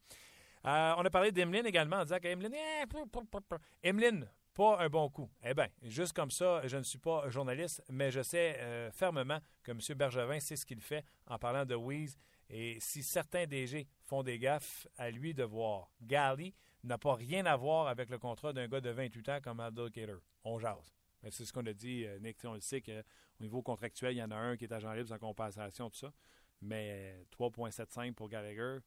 on 0.63 1.05
a 1.05 1.09
parlé 1.09 1.31
d'Emeline 1.31 1.65
également 1.65 1.97
en 1.97 2.03
disant 2.03 2.19
qu'Emeline, 2.19 2.53
eh, 2.53 3.87
Emeline, 3.87 4.27
pas 4.53 4.79
un 4.79 4.89
bon 4.89 5.09
coup. 5.09 5.29
Eh 5.43 5.53
bien, 5.53 5.67
juste 5.81 6.13
comme 6.13 6.31
ça, 6.31 6.61
je 6.67 6.77
ne 6.77 6.83
suis 6.83 6.99
pas 6.99 7.29
journaliste, 7.29 7.81
mais 7.89 8.11
je 8.11 8.21
sais 8.21 8.91
fermement 8.91 9.39
que 9.63 9.71
M. 9.71 9.79
Bergevin 9.95 10.39
sait 10.39 10.57
ce 10.57 10.65
qu'il 10.65 10.81
fait 10.81 11.05
en 11.27 11.39
parlant 11.39 11.65
de 11.65 11.75
Weiss 11.75 12.17
et 12.49 12.79
si 12.79 13.03
certains 13.03 13.45
DG 13.45 13.87
font 14.03 14.23
des 14.23 14.37
gaffes, 14.37 14.87
à 14.97 15.09
lui 15.09 15.33
de 15.33 15.43
voir. 15.43 15.91
Gally 16.01 16.53
n'a 16.83 16.97
pas 16.97 17.15
rien 17.15 17.45
à 17.45 17.55
voir 17.55 17.87
avec 17.87 18.09
le 18.09 18.19
contrat 18.19 18.53
d'un 18.53 18.67
gars 18.67 18.81
de 18.81 18.89
28 18.89 19.29
ans 19.29 19.39
comme 19.43 19.59
Abdul 19.59 19.91
Kader. 19.91 20.17
On 20.43 20.59
jase. 20.59 20.93
Mais 21.23 21.31
c'est 21.31 21.45
ce 21.45 21.51
qu'on 21.51 21.65
a 21.65 21.73
dit, 21.73 22.05
euh, 22.05 22.19
Nick. 22.19 22.37
On 22.43 22.53
le 22.53 22.59
sait 22.59 22.81
qu'au 22.81 22.91
niveau 23.39 23.63
contractuel, 23.63 24.13
il 24.13 24.19
y 24.19 24.23
en 24.23 24.29
a 24.29 24.35
un 24.35 24.57
qui 24.57 24.65
est 24.65 24.71
agent 24.71 24.93
libre 24.93 25.09
sans 25.09 25.17
compensation, 25.17 25.89
tout 25.89 25.97
ça. 25.97 26.13
Mais 26.61 27.25
3,75 27.31 28.13
pour 28.13 28.29
Gallagher, 28.29 28.77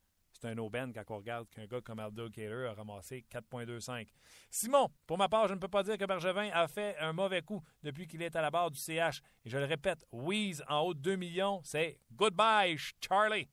c'est 0.40 0.48
un 0.48 0.58
aubaine 0.58 0.92
quand 0.92 1.02
on 1.08 1.16
regarde 1.16 1.48
qu'un 1.50 1.66
gars 1.66 1.80
comme 1.80 1.98
Abdul 1.98 2.30
Kader 2.30 2.68
a 2.70 2.74
ramassé 2.74 3.24
4,25. 3.30 4.08
Simon, 4.50 4.88
pour 5.06 5.18
ma 5.18 5.28
part, 5.28 5.48
je 5.48 5.54
ne 5.54 5.58
peux 5.58 5.68
pas 5.68 5.82
dire 5.82 5.98
que 5.98 6.04
Bergevin 6.04 6.50
a 6.52 6.68
fait 6.68 6.96
un 6.98 7.12
mauvais 7.12 7.42
coup 7.42 7.62
depuis 7.82 8.06
qu'il 8.06 8.22
est 8.22 8.34
à 8.36 8.40
la 8.40 8.50
barre 8.50 8.70
du 8.70 8.78
CH. 8.78 9.20
Et 9.44 9.50
je 9.50 9.58
le 9.58 9.64
répète, 9.64 10.04
Wheeze 10.12 10.62
en 10.68 10.80
haut 10.80 10.94
de 10.94 11.00
2 11.00 11.16
millions, 11.16 11.60
c'est 11.64 11.98
goodbye, 12.12 12.76
Charlie. 13.00 13.48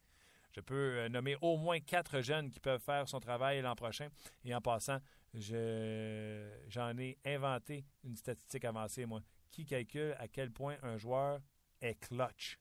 Je 0.51 0.61
peux 0.61 0.75
euh, 0.75 1.09
nommer 1.09 1.35
au 1.41 1.57
moins 1.57 1.79
quatre 1.79 2.21
jeunes 2.21 2.49
qui 2.49 2.59
peuvent 2.59 2.81
faire 2.81 3.09
son 3.09 3.19
travail 3.19 3.61
l'an 3.61 3.75
prochain. 3.75 4.07
Et 4.45 4.55
en 4.55 4.61
passant, 4.61 4.99
j'en 5.33 6.97
ai 6.97 7.17
inventé 7.25 7.83
une 8.03 8.15
statistique 8.15 8.63
avancée, 8.63 9.05
moi, 9.05 9.21
qui 9.51 9.65
calcule 9.65 10.15
à 10.19 10.27
quel 10.27 10.51
point 10.51 10.77
un 10.83 10.97
joueur 10.97 11.39
est 11.81 11.95
clutch? 11.95 12.57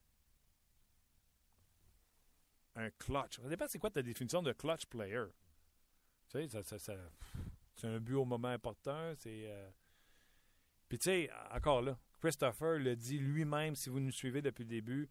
Un 2.75 2.89
clutch. 2.91 3.39
Ça 3.41 3.47
dépend 3.49 3.65
c'est 3.67 3.79
quoi 3.79 3.89
ta 3.89 4.01
définition 4.01 4.41
de 4.41 4.53
clutch 4.53 4.85
player? 4.85 5.25
Tu 6.29 6.47
sais, 6.47 6.63
ça, 6.63 6.77
c'est 7.75 7.87
un 7.87 7.99
but 7.99 8.15
au 8.15 8.25
moment 8.25 8.49
important. 8.49 9.13
C'est. 9.17 9.47
Euh, 9.47 9.69
Puis 10.89 10.97
tu 10.97 11.03
sais, 11.05 11.29
encore 11.51 11.81
là, 11.81 11.97
Christopher 12.19 12.79
le 12.79 12.95
dit 12.95 13.17
lui-même, 13.19 13.75
si 13.75 13.89
vous 13.89 13.99
nous 13.99 14.11
suivez 14.11 14.41
depuis 14.41 14.63
le 14.63 14.69
début, 14.69 15.09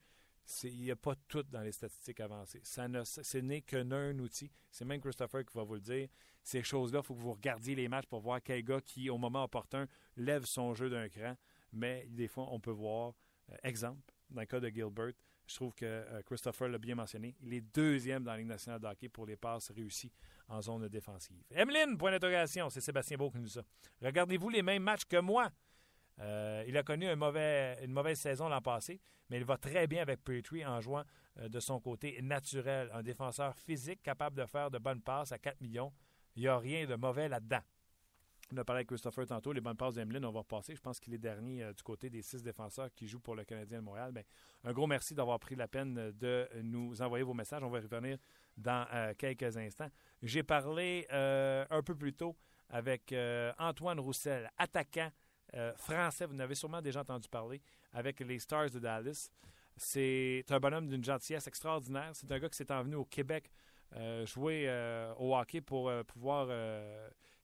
il 0.64 0.80
n'y 0.82 0.90
a 0.90 0.96
pas 0.96 1.14
tout 1.28 1.42
dans 1.44 1.62
les 1.62 1.72
statistiques 1.72 2.20
avancées. 2.20 2.60
Ça 2.64 2.86
ce 3.04 3.38
n'est 3.38 3.62
qu'un 3.62 4.18
outil. 4.18 4.50
C'est 4.70 4.84
même 4.84 5.00
Christopher 5.00 5.44
qui 5.44 5.56
va 5.56 5.62
vous 5.62 5.74
le 5.74 5.80
dire. 5.80 6.08
Ces 6.42 6.62
choses-là, 6.62 7.00
il 7.02 7.06
faut 7.06 7.14
que 7.14 7.20
vous 7.20 7.32
regardiez 7.32 7.74
les 7.74 7.88
matchs 7.88 8.06
pour 8.06 8.20
voir 8.20 8.42
quel 8.42 8.62
gars 8.62 8.80
qui, 8.80 9.08
au 9.08 9.16
moment 9.16 9.44
opportun, 9.44 9.86
lève 10.16 10.44
son 10.44 10.74
jeu 10.74 10.90
d'un 10.90 11.08
cran. 11.08 11.34
Mais 11.72 12.06
des 12.08 12.28
fois, 12.28 12.46
on 12.50 12.60
peut 12.60 12.70
voir 12.70 13.14
Euh, 13.50 13.56
exemple, 13.62 14.00
dans 14.30 14.40
le 14.40 14.46
cas 14.46 14.60
de 14.60 14.68
Gilbert, 14.68 15.12
je 15.46 15.54
trouve 15.56 15.74
que 15.74 15.84
euh, 15.84 16.22
Christopher 16.22 16.68
l'a 16.68 16.78
bien 16.78 16.94
mentionné. 16.94 17.34
Il 17.42 17.52
est 17.52 17.60
deuxième 17.60 18.24
dans 18.24 18.32
la 18.32 18.38
Ligue 18.38 18.48
nationale 18.48 18.80
de 18.80 18.86
hockey 18.86 19.08
pour 19.08 19.26
les 19.26 19.36
passes 19.36 19.70
réussies 19.70 20.12
en 20.48 20.60
zone 20.60 20.88
défensive. 20.88 21.42
Emeline, 21.50 21.98
point 21.98 22.10
d'interrogation, 22.10 22.70
c'est 22.70 22.80
Sébastien 22.80 23.16
Beau 23.16 23.30
qui 23.30 23.38
nous 23.38 23.48
ça. 23.48 23.62
Regardez-vous 24.00 24.48
les 24.48 24.62
mêmes 24.62 24.82
matchs 24.82 25.04
que 25.04 25.18
moi? 25.20 25.50
Euh, 26.20 26.64
il 26.66 26.76
a 26.76 26.82
connu 26.82 27.06
une 27.08 27.16
mauvaise 27.16 28.18
saison 28.18 28.48
l'an 28.48 28.60
passé, 28.62 29.00
mais 29.28 29.38
il 29.38 29.44
va 29.44 29.56
très 29.58 29.86
bien 29.86 30.02
avec 30.02 30.22
Petrie 30.22 30.64
en 30.64 30.80
jouant 30.80 31.02
euh, 31.38 31.48
de 31.48 31.60
son 31.60 31.80
côté 31.80 32.20
naturel. 32.22 32.90
Un 32.92 33.02
défenseur 33.02 33.54
physique 33.56 34.02
capable 34.02 34.36
de 34.36 34.46
faire 34.46 34.70
de 34.70 34.78
bonnes 34.78 35.02
passes 35.02 35.32
à 35.32 35.38
4 35.38 35.60
millions. 35.60 35.92
Il 36.36 36.42
n'y 36.42 36.48
a 36.48 36.58
rien 36.58 36.86
de 36.86 36.94
mauvais 36.94 37.28
là-dedans. 37.28 37.60
On 38.54 38.60
a 38.60 38.64
parlé 38.64 38.78
avec 38.78 38.88
Christopher 38.88 39.26
tantôt, 39.26 39.52
les 39.52 39.60
bonnes 39.60 39.76
passes 39.76 39.94
d'Emeline, 39.94 40.24
on 40.24 40.30
va 40.30 40.40
repasser. 40.40 40.76
Je 40.76 40.80
pense 40.80 41.00
qu'il 41.00 41.12
est 41.12 41.18
dernier 41.18 41.64
euh, 41.64 41.72
du 41.72 41.82
côté 41.82 42.08
des 42.08 42.22
six 42.22 42.40
défenseurs 42.42 42.88
qui 42.94 43.08
jouent 43.08 43.20
pour 43.20 43.34
le 43.34 43.42
Canadien 43.42 43.78
de 43.78 43.84
Montréal. 43.84 44.12
Mais 44.14 44.24
un 44.62 44.72
gros 44.72 44.86
merci 44.86 45.12
d'avoir 45.12 45.40
pris 45.40 45.56
la 45.56 45.66
peine 45.66 46.12
de 46.12 46.48
nous 46.62 47.02
envoyer 47.02 47.24
vos 47.24 47.34
messages. 47.34 47.62
On 47.64 47.68
va 47.68 47.78
y 47.78 47.82
revenir 47.82 48.18
dans 48.56 48.86
euh, 48.92 49.12
quelques 49.18 49.56
instants. 49.56 49.90
J'ai 50.22 50.44
parlé 50.44 51.06
euh, 51.12 51.64
un 51.68 51.82
peu 51.82 51.96
plus 51.96 52.12
tôt 52.12 52.36
avec 52.68 53.12
euh, 53.12 53.52
Antoine 53.58 53.98
Roussel, 53.98 54.48
attaquant 54.56 55.10
euh, 55.54 55.72
français. 55.74 56.26
Vous 56.26 56.36
en 56.36 56.40
avez 56.40 56.54
sûrement 56.54 56.80
déjà 56.80 57.00
entendu 57.00 57.28
parler 57.28 57.60
avec 57.92 58.20
les 58.20 58.38
Stars 58.38 58.70
de 58.70 58.78
Dallas. 58.78 59.30
C'est 59.76 60.44
un 60.50 60.60
bonhomme 60.60 60.86
d'une 60.86 61.02
gentillesse 61.02 61.48
extraordinaire. 61.48 62.10
C'est 62.12 62.30
un 62.30 62.38
gars 62.38 62.48
qui 62.48 62.56
s'est 62.56 62.72
envenu 62.72 62.94
au 62.94 63.04
Québec 63.04 63.50
euh, 63.96 64.26
jouer 64.26 64.64
euh, 64.66 65.12
au 65.18 65.36
hockey 65.36 65.60
pour 65.60 65.88
euh, 65.88 66.02
pouvoir. 66.02 66.48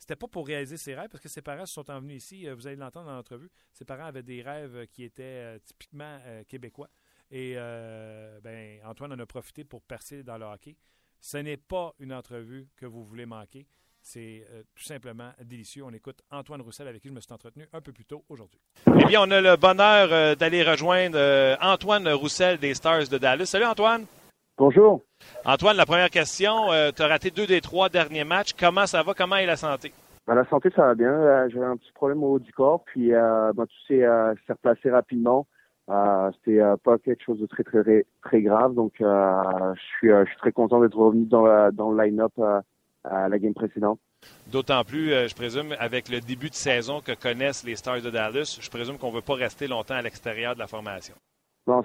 Euh, 0.01 0.03
C'était 0.03 0.17
pas 0.17 0.29
pour 0.29 0.47
réaliser 0.47 0.77
ses 0.77 0.95
rêves 0.95 1.09
parce 1.11 1.23
que 1.23 1.29
ses 1.29 1.43
parents 1.43 1.67
se 1.67 1.75
sont 1.75 1.91
envenus 1.91 2.17
ici. 2.23 2.49
Euh, 2.49 2.55
Vous 2.55 2.67
allez 2.67 2.77
l'entendre 2.77 3.07
dans 3.07 3.15
l'entrevue. 3.17 3.51
Ses 3.73 3.85
parents 3.85 4.07
avaient 4.07 4.23
des 4.23 4.43
rêves 4.43 4.87
qui 4.93 5.05
étaient 5.05 5.23
euh, 5.23 5.59
typiquement 5.65 6.19
euh, 6.27 6.43
québécois. 6.45 6.89
Et 7.31 7.55
euh, 7.57 8.41
ben, 8.43 8.81
Antoine 8.85 9.13
en 9.13 9.19
a 9.19 9.27
profité 9.27 9.65
pour 9.65 9.83
percer 9.83 10.23
dans 10.23 10.39
le 10.39 10.47
hockey. 10.47 10.77
Ce 11.21 11.37
n'est 11.37 11.59
pas 11.59 11.95
une 12.01 12.13
entrevue 12.13 12.67
que 12.77 12.87
vous 12.87 13.05
voulez 13.05 13.27
manquer. 13.27 13.67
C'est 14.03 14.47
euh, 14.51 14.63
tout 14.75 14.83
simplement 14.85 15.31
délicieux. 15.45 15.85
On 15.85 15.91
écoute 15.93 16.23
Antoine 16.31 16.63
Roussel 16.63 16.89
avec 16.89 17.03
qui 17.03 17.09
je 17.09 17.13
me 17.13 17.21
suis 17.21 17.33
entretenu 17.33 17.69
un 17.73 17.83
peu 17.83 17.93
plus 17.93 18.07
tôt 18.07 18.25
aujourd'hui. 18.31 18.59
Eh 18.99 19.05
bien, 19.05 19.21
on 19.21 19.31
a 19.31 19.41
le 19.43 19.57
bonheur 19.57 20.09
euh, 20.11 20.35
d'aller 20.35 20.63
rejoindre 20.63 21.19
euh, 21.19 21.55
Antoine 21.61 22.09
Roussel 22.09 22.57
des 22.59 22.73
Stars 22.75 23.09
de 23.09 23.19
Dallas. 23.19 23.45
Salut 23.45 23.67
Antoine. 23.67 24.07
Bonjour. 24.61 25.01
Antoine, 25.47 25.79
la 25.79 25.87
première 25.87 26.11
question. 26.11 26.67
tu 26.95 27.03
as 27.03 27.07
raté 27.07 27.31
deux 27.31 27.47
des 27.47 27.63
trois 27.63 27.89
derniers 27.89 28.25
matchs. 28.25 28.53
Comment 28.53 28.85
ça 28.87 29.03
va? 29.03 29.15
Comment 29.15 29.37
est 29.37 29.47
la 29.47 29.57
santé? 29.57 29.91
Ben, 30.27 30.35
la 30.35 30.45
santé, 30.51 30.69
ça 30.77 30.83
va 30.83 30.95
bien. 30.95 31.11
Euh, 31.11 31.49
J'avais 31.49 31.65
un 31.65 31.79
petit 31.79 31.91
problème 31.93 32.23
au 32.23 32.35
haut 32.35 32.39
du 32.39 32.53
corps, 32.53 32.85
puis 32.85 33.15
euh, 33.15 33.55
ben, 33.55 33.65
tout 33.65 33.87
s'est 33.89 34.03
euh, 34.05 34.35
replacé 34.47 34.91
rapidement. 34.91 35.47
Euh, 35.89 36.31
C'était 36.35 36.61
euh, 36.61 36.77
pas 36.77 36.99
quelque 36.99 37.25
chose 37.25 37.41
de 37.41 37.47
très 37.47 37.65
très 37.65 38.05
très 38.23 38.43
grave, 38.43 38.75
donc 38.75 38.93
euh, 39.01 39.43
je 39.75 39.81
suis 39.97 40.13
euh, 40.13 40.27
je 40.27 40.31
suis 40.31 40.39
très 40.39 40.53
content 40.53 40.79
d'être 40.83 40.99
revenu 40.99 41.25
dans 41.25 41.47
la, 41.47 41.71
dans 41.71 41.91
le 41.91 42.05
line-up 42.05 42.33
euh, 42.39 42.61
à 43.05 43.31
la 43.31 43.39
game 43.39 43.55
précédente. 43.55 43.99
D'autant 44.53 44.85
plus, 44.85 45.15
euh, 45.15 45.27
je 45.27 45.35
présume, 45.35 45.75
avec 45.79 46.11
le 46.11 46.21
début 46.21 46.51
de 46.51 46.55
saison 46.55 47.01
que 47.01 47.13
connaissent 47.13 47.65
les 47.65 47.77
Stars 47.77 48.03
de 48.03 48.11
Dallas, 48.11 48.59
je 48.61 48.69
présume 48.69 48.99
qu'on 48.99 49.09
ne 49.09 49.17
veut 49.17 49.23
pas 49.23 49.37
rester 49.37 49.67
longtemps 49.69 49.95
à 49.95 50.03
l'extérieur 50.03 50.53
de 50.55 50.59
la 50.61 50.67
formation. 50.67 51.15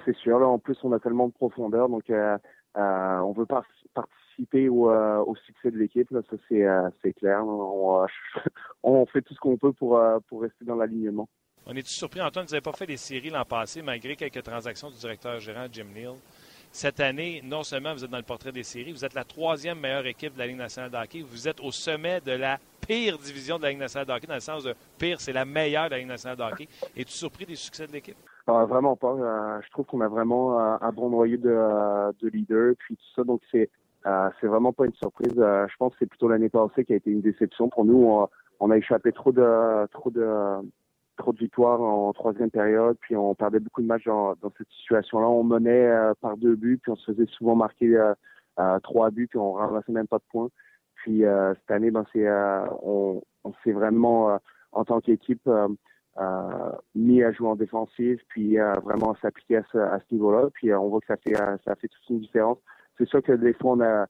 C'est 0.04 0.16
sûr. 0.16 0.36
En 0.36 0.58
plus, 0.58 0.76
on 0.82 0.92
a 0.92 0.98
tellement 0.98 1.28
de 1.28 1.32
profondeur, 1.32 1.88
donc 1.88 2.08
euh, 2.10 2.38
euh, 2.76 3.18
on 3.18 3.32
veut 3.32 3.46
par- 3.46 3.64
participer 3.94 4.68
au, 4.68 4.90
euh, 4.90 5.18
au 5.26 5.34
succès 5.36 5.70
de 5.70 5.78
l'équipe. 5.78 6.08
Ça 6.10 6.36
c'est 7.02 7.12
clair. 7.14 7.44
On, 8.82 9.06
fait 9.06 9.22
tout 9.22 9.34
ce 9.34 9.40
qu'on 9.40 9.56
peut 9.56 9.72
pour 9.72 9.98
rester 10.40 10.64
dans 10.64 10.76
l'alignement. 10.76 11.28
On 11.68 11.74
est-tu 11.74 11.90
surpris, 11.90 12.22
Antoine, 12.22 12.44
vous 12.46 12.52
n'avez 12.52 12.62
pas 12.62 12.72
fait 12.72 12.86
les 12.86 12.96
séries 12.96 13.30
l'an 13.30 13.44
passé, 13.44 13.82
malgré 13.82 14.14
quelques 14.14 14.42
transactions 14.42 14.88
du 14.88 14.98
directeur 14.98 15.40
gérant 15.40 15.66
Jim 15.70 15.86
Neal. 15.92 16.14
Cette 16.70 17.00
année, 17.00 17.40
non 17.42 17.64
seulement 17.64 17.92
vous 17.92 18.04
êtes 18.04 18.10
dans 18.10 18.18
le 18.18 18.22
portrait 18.22 18.52
des 18.52 18.62
séries, 18.62 18.92
vous 18.92 19.04
êtes 19.04 19.14
la 19.14 19.24
troisième 19.24 19.80
meilleure 19.80 20.06
équipe 20.06 20.34
de 20.34 20.38
la 20.38 20.46
Ligue 20.46 20.58
nationale 20.58 20.90
de 20.90 20.96
hockey. 20.96 21.22
Vous 21.22 21.48
êtes 21.48 21.60
au 21.60 21.72
sommet 21.72 22.20
de 22.20 22.32
la 22.32 22.60
pire 22.86 23.18
division 23.18 23.58
de 23.58 23.64
la 23.64 23.70
Ligue 23.70 23.80
nationale 23.80 24.06
de 24.06 24.12
hockey, 24.12 24.26
dans 24.28 24.34
le 24.34 24.40
sens 24.40 24.62
de 24.62 24.76
pire, 24.96 25.20
c'est 25.20 25.32
la 25.32 25.44
meilleure 25.44 25.86
de 25.86 25.90
la 25.90 25.98
Ligue 25.98 26.06
nationale 26.06 26.36
de 26.36 26.42
hockey. 26.42 26.68
Es-tu 26.96 27.12
surpris 27.12 27.46
des 27.46 27.56
succès 27.56 27.88
de 27.88 27.92
l'équipe? 27.92 28.16
Euh, 28.48 28.64
vraiment 28.66 28.94
pas. 28.94 29.12
Euh, 29.12 29.60
je 29.62 29.70
trouve 29.70 29.86
qu'on 29.86 30.00
a 30.00 30.08
vraiment 30.08 30.60
euh, 30.60 30.76
un 30.80 30.92
bon 30.92 31.10
noyau 31.10 31.36
de, 31.36 31.50
euh, 31.50 32.12
de 32.22 32.28
leaders, 32.28 32.74
puis 32.78 32.96
tout 32.96 33.02
ça. 33.16 33.24
Donc 33.24 33.40
c'est 33.50 33.68
euh, 34.06 34.30
c'est 34.40 34.46
vraiment 34.46 34.72
pas 34.72 34.86
une 34.86 34.94
surprise. 34.94 35.34
Euh, 35.36 35.66
je 35.68 35.76
pense 35.78 35.92
que 35.92 35.98
c'est 36.00 36.06
plutôt 36.06 36.28
l'année 36.28 36.48
passée 36.48 36.84
qui 36.84 36.92
a 36.92 36.96
été 36.96 37.10
une 37.10 37.22
déception 37.22 37.68
pour 37.68 37.84
nous. 37.84 38.04
On, 38.04 38.28
on 38.60 38.70
a 38.70 38.76
échappé 38.76 39.10
trop 39.10 39.32
de 39.32 39.86
trop 39.88 40.10
de 40.10 40.28
trop 41.16 41.32
de 41.32 41.38
victoires 41.38 41.80
en 41.80 42.12
troisième 42.12 42.50
période, 42.50 42.96
puis 43.00 43.16
on 43.16 43.34
perdait 43.34 43.58
beaucoup 43.58 43.82
de 43.82 43.86
matchs 43.88 44.04
dans, 44.04 44.34
dans 44.40 44.52
cette 44.56 44.70
situation-là. 44.78 45.26
On 45.28 45.42
menait 45.42 45.86
euh, 45.86 46.14
par 46.20 46.36
deux 46.36 46.54
buts, 46.54 46.78
puis 46.80 46.92
on 46.92 46.96
se 46.96 47.12
faisait 47.12 47.26
souvent 47.26 47.56
marquer 47.56 47.98
trois 48.84 49.10
buts, 49.10 49.26
puis 49.26 49.38
on 49.40 49.52
ramassait 49.54 49.92
même 49.92 50.06
pas 50.06 50.18
de 50.18 50.24
points. 50.30 50.48
Puis 50.94 51.22
cette 51.22 51.70
année, 51.70 51.90
ben 51.90 52.04
c'est 52.12 52.28
on, 52.82 53.22
on 53.44 53.52
s'est 53.64 53.72
vraiment 53.72 54.38
en 54.72 54.84
tant 54.84 55.00
qu'équipe 55.00 55.48
mis 56.94 57.22
à 57.22 57.32
jouer 57.32 57.48
en 57.48 57.56
défensive, 57.56 58.20
puis 58.28 58.58
euh, 58.58 58.72
vraiment 58.84 59.14
s'appliquer 59.20 59.58
à 59.58 59.62
ce, 59.72 59.78
à 59.78 59.98
ce 60.00 60.14
niveau-là. 60.14 60.48
Puis 60.54 60.70
euh, 60.70 60.78
on 60.78 60.88
voit 60.88 61.00
que 61.00 61.06
ça 61.06 61.16
fait 61.16 61.38
euh, 61.40 61.56
ça 61.64 61.74
fait 61.76 61.88
toute 61.88 62.08
une 62.10 62.20
différence. 62.20 62.58
C'est 62.98 63.08
sûr 63.08 63.22
que 63.22 63.32
des 63.32 63.52
fois 63.52 63.72
on 63.72 63.80
a 63.80 64.06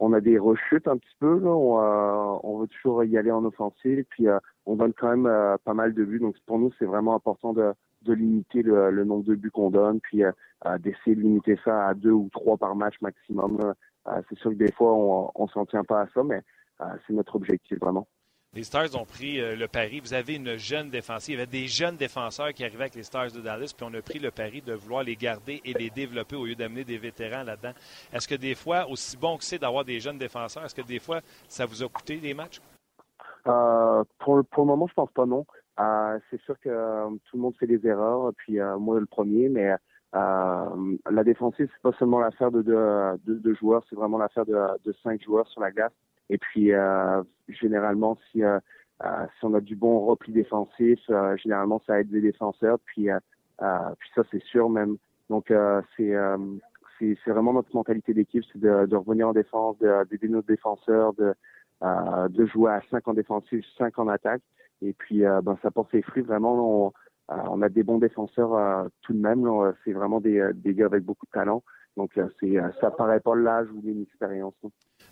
on, 0.00 0.12
a 0.12 0.20
des 0.20 0.38
rechutes 0.38 0.88
un 0.88 0.96
petit 0.96 1.14
peu. 1.20 1.38
Là. 1.38 1.50
On, 1.50 1.80
euh, 1.80 2.60
veut 2.60 2.66
toujours 2.68 3.04
y 3.04 3.16
aller 3.18 3.30
en 3.30 3.44
offensive, 3.44 4.04
puis 4.10 4.28
euh, 4.28 4.38
on 4.66 4.76
donne 4.76 4.92
quand 4.94 5.10
même 5.10 5.26
euh, 5.26 5.56
pas 5.64 5.74
mal 5.74 5.92
de 5.94 6.04
buts. 6.04 6.20
Donc 6.20 6.36
pour 6.46 6.58
nous, 6.58 6.72
c'est 6.78 6.84
vraiment 6.86 7.14
important 7.14 7.52
de, 7.52 7.72
de 8.02 8.12
limiter 8.12 8.62
le, 8.62 8.90
le 8.90 9.04
nombre 9.04 9.24
de 9.24 9.34
buts 9.34 9.50
qu'on 9.50 9.70
donne, 9.70 10.00
puis 10.00 10.24
euh, 10.24 10.32
euh, 10.66 10.78
d'essayer 10.78 11.14
de 11.16 11.20
limiter 11.20 11.58
ça 11.64 11.88
à 11.88 11.94
deux 11.94 12.12
ou 12.12 12.28
trois 12.32 12.56
par 12.56 12.74
match 12.74 12.94
maximum. 13.00 13.58
Euh, 14.08 14.22
c'est 14.28 14.38
sûr 14.38 14.50
que 14.50 14.56
des 14.56 14.72
fois, 14.72 14.92
on, 14.94 15.30
on 15.34 15.48
s'en 15.48 15.66
tient 15.66 15.84
pas 15.84 16.02
à 16.02 16.06
ça, 16.08 16.22
mais 16.24 16.42
euh, 16.80 16.84
c'est 17.06 17.12
notre 17.12 17.36
objectif 17.36 17.78
vraiment. 17.78 18.08
Les 18.54 18.64
Stars 18.64 18.98
ont 18.98 19.04
pris 19.04 19.40
euh, 19.40 19.56
le 19.56 19.68
pari. 19.68 20.00
Vous 20.00 20.14
avez 20.14 20.36
une 20.36 20.56
jeune 20.56 20.88
défensive. 20.88 21.34
Il 21.34 21.38
y 21.38 21.42
avait 21.42 21.50
des 21.50 21.66
jeunes 21.66 21.96
défenseurs 21.96 22.54
qui 22.54 22.64
arrivaient 22.64 22.84
avec 22.84 22.94
les 22.94 23.02
Stars 23.02 23.30
de 23.30 23.40
Dallas, 23.40 23.74
puis 23.76 23.86
on 23.88 23.92
a 23.92 24.00
pris 24.00 24.18
le 24.18 24.30
pari 24.30 24.62
de 24.62 24.72
vouloir 24.72 25.02
les 25.02 25.16
garder 25.16 25.60
et 25.66 25.74
les 25.74 25.90
développer 25.90 26.34
au 26.34 26.46
lieu 26.46 26.54
d'amener 26.54 26.82
des 26.82 26.96
vétérans 26.96 27.42
là-dedans. 27.42 27.72
Est-ce 28.10 28.26
que 28.26 28.34
des 28.34 28.54
fois, 28.54 28.88
aussi 28.88 29.18
bon 29.18 29.36
que 29.36 29.44
c'est 29.44 29.58
d'avoir 29.58 29.84
des 29.84 30.00
jeunes 30.00 30.16
défenseurs, 30.16 30.64
est-ce 30.64 30.74
que 30.74 30.80
des 30.80 30.98
fois, 30.98 31.20
ça 31.46 31.66
vous 31.66 31.82
a 31.82 31.88
coûté 31.88 32.16
des 32.16 32.32
matchs? 32.32 32.62
Euh, 33.46 34.02
pour, 34.18 34.36
le 34.36 34.44
moment, 34.56 34.86
je 34.86 34.94
pense 34.94 35.12
pas 35.12 35.26
non. 35.26 35.44
Euh, 35.78 36.18
c'est 36.30 36.40
sûr 36.40 36.58
que 36.58 36.70
tout 37.26 37.36
le 37.36 37.42
monde 37.42 37.54
fait 37.60 37.66
des 37.66 37.86
erreurs, 37.86 38.32
puis 38.38 38.58
moi 38.78 38.98
le 38.98 39.06
premier, 39.06 39.50
mais 39.50 39.74
la 40.14 41.22
défensive, 41.22 41.68
c'est 41.70 41.82
pas 41.82 41.96
seulement 41.98 42.20
l'affaire 42.20 42.50
de 42.50 42.62
deux 42.62 43.34
de, 43.34 43.38
de 43.40 43.54
joueurs, 43.54 43.84
c'est 43.90 43.96
vraiment 43.96 44.16
l'affaire 44.16 44.46
de 44.46 44.92
cinq 45.02 45.22
joueurs 45.22 45.46
sur 45.48 45.60
la 45.60 45.70
glace. 45.70 45.92
Et 46.30 46.38
puis 46.38 46.72
euh, 46.72 47.22
généralement, 47.48 48.18
si 48.30 48.42
euh, 48.42 48.58
euh, 49.04 49.26
si 49.38 49.44
on 49.44 49.54
a 49.54 49.60
du 49.60 49.76
bon 49.76 50.00
repli 50.06 50.32
défensif, 50.32 50.98
généralement 51.36 51.80
ça 51.86 52.00
aide 52.00 52.10
les 52.12 52.20
défenseurs. 52.20 52.78
Puis 52.84 53.08
puis 53.58 54.10
ça 54.14 54.22
c'est 54.30 54.42
sûr 54.44 54.68
même. 54.70 54.96
Donc 55.30 55.52
c'est 55.96 56.14
c'est 56.98 57.30
vraiment 57.30 57.52
notre 57.52 57.74
mentalité 57.74 58.12
d'équipe, 58.12 58.44
c'est 58.52 58.58
de, 58.60 58.86
de 58.86 58.96
revenir 58.96 59.28
en 59.28 59.32
défense, 59.32 59.78
de- 59.78 60.04
d'aider 60.10 60.28
nos 60.28 60.42
défenseurs, 60.42 61.14
de 61.14 61.32
euh, 61.82 62.28
de 62.28 62.44
jouer 62.46 62.72
à 62.72 62.82
5 62.90 63.06
en 63.06 63.14
défensive, 63.14 63.62
5 63.76 63.98
en 64.00 64.08
attaque. 64.08 64.42
Et 64.82 64.92
puis, 64.92 65.24
euh, 65.24 65.40
ben, 65.42 65.56
ça 65.62 65.70
porte 65.70 65.90
ses 65.92 66.02
fruits. 66.02 66.22
Vraiment, 66.22 66.86
on, 66.86 66.92
euh, 67.30 67.36
on 67.50 67.62
a 67.62 67.68
des 67.68 67.84
bons 67.84 67.98
défenseurs 67.98 68.88
tout 69.02 69.12
de 69.12 69.20
même. 69.20 69.46
C'est 69.84 69.92
vraiment 69.92 70.20
des, 70.20 70.50
des 70.54 70.74
gars 70.74 70.86
avec 70.86 71.04
beaucoup 71.04 71.26
de 71.26 71.30
talent. 71.30 71.62
Donc, 71.96 72.18
c'est, 72.40 72.56
ça 72.80 72.90
paraît 72.90 73.20
pas 73.20 73.36
l'âge 73.36 73.68
ou 73.72 73.80
l'inexpérience. 73.82 74.54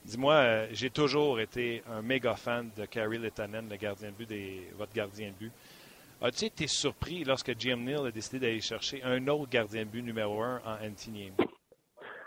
Dis-moi, 0.07 0.35
euh, 0.35 0.67
j'ai 0.71 0.89
toujours 0.89 1.41
été 1.41 1.83
un 1.91 2.01
méga 2.01 2.37
fan 2.37 2.71
de 2.77 2.85
Carrie 2.85 3.19
Letanen, 3.19 3.69
le 3.69 3.75
gardien 3.75 4.13
de 4.13 4.15
but, 4.15 4.29
des, 4.29 4.71
votre 4.79 4.93
gardien 4.95 5.31
de 5.31 5.35
but. 5.35 5.53
As-tu 6.23 6.45
été 6.45 6.69
surpris 6.69 7.25
lorsque 7.25 7.59
Jim 7.59 7.79
Neal 7.79 8.07
a 8.07 8.13
décidé 8.13 8.39
d'aller 8.39 8.61
chercher 8.61 9.03
un 9.03 9.27
autre 9.27 9.51
gardien 9.51 9.83
de 9.83 9.89
but 9.89 10.03
numéro 10.03 10.41
un 10.41 10.61
en 10.65 10.87
Antiniemi? 10.87 11.33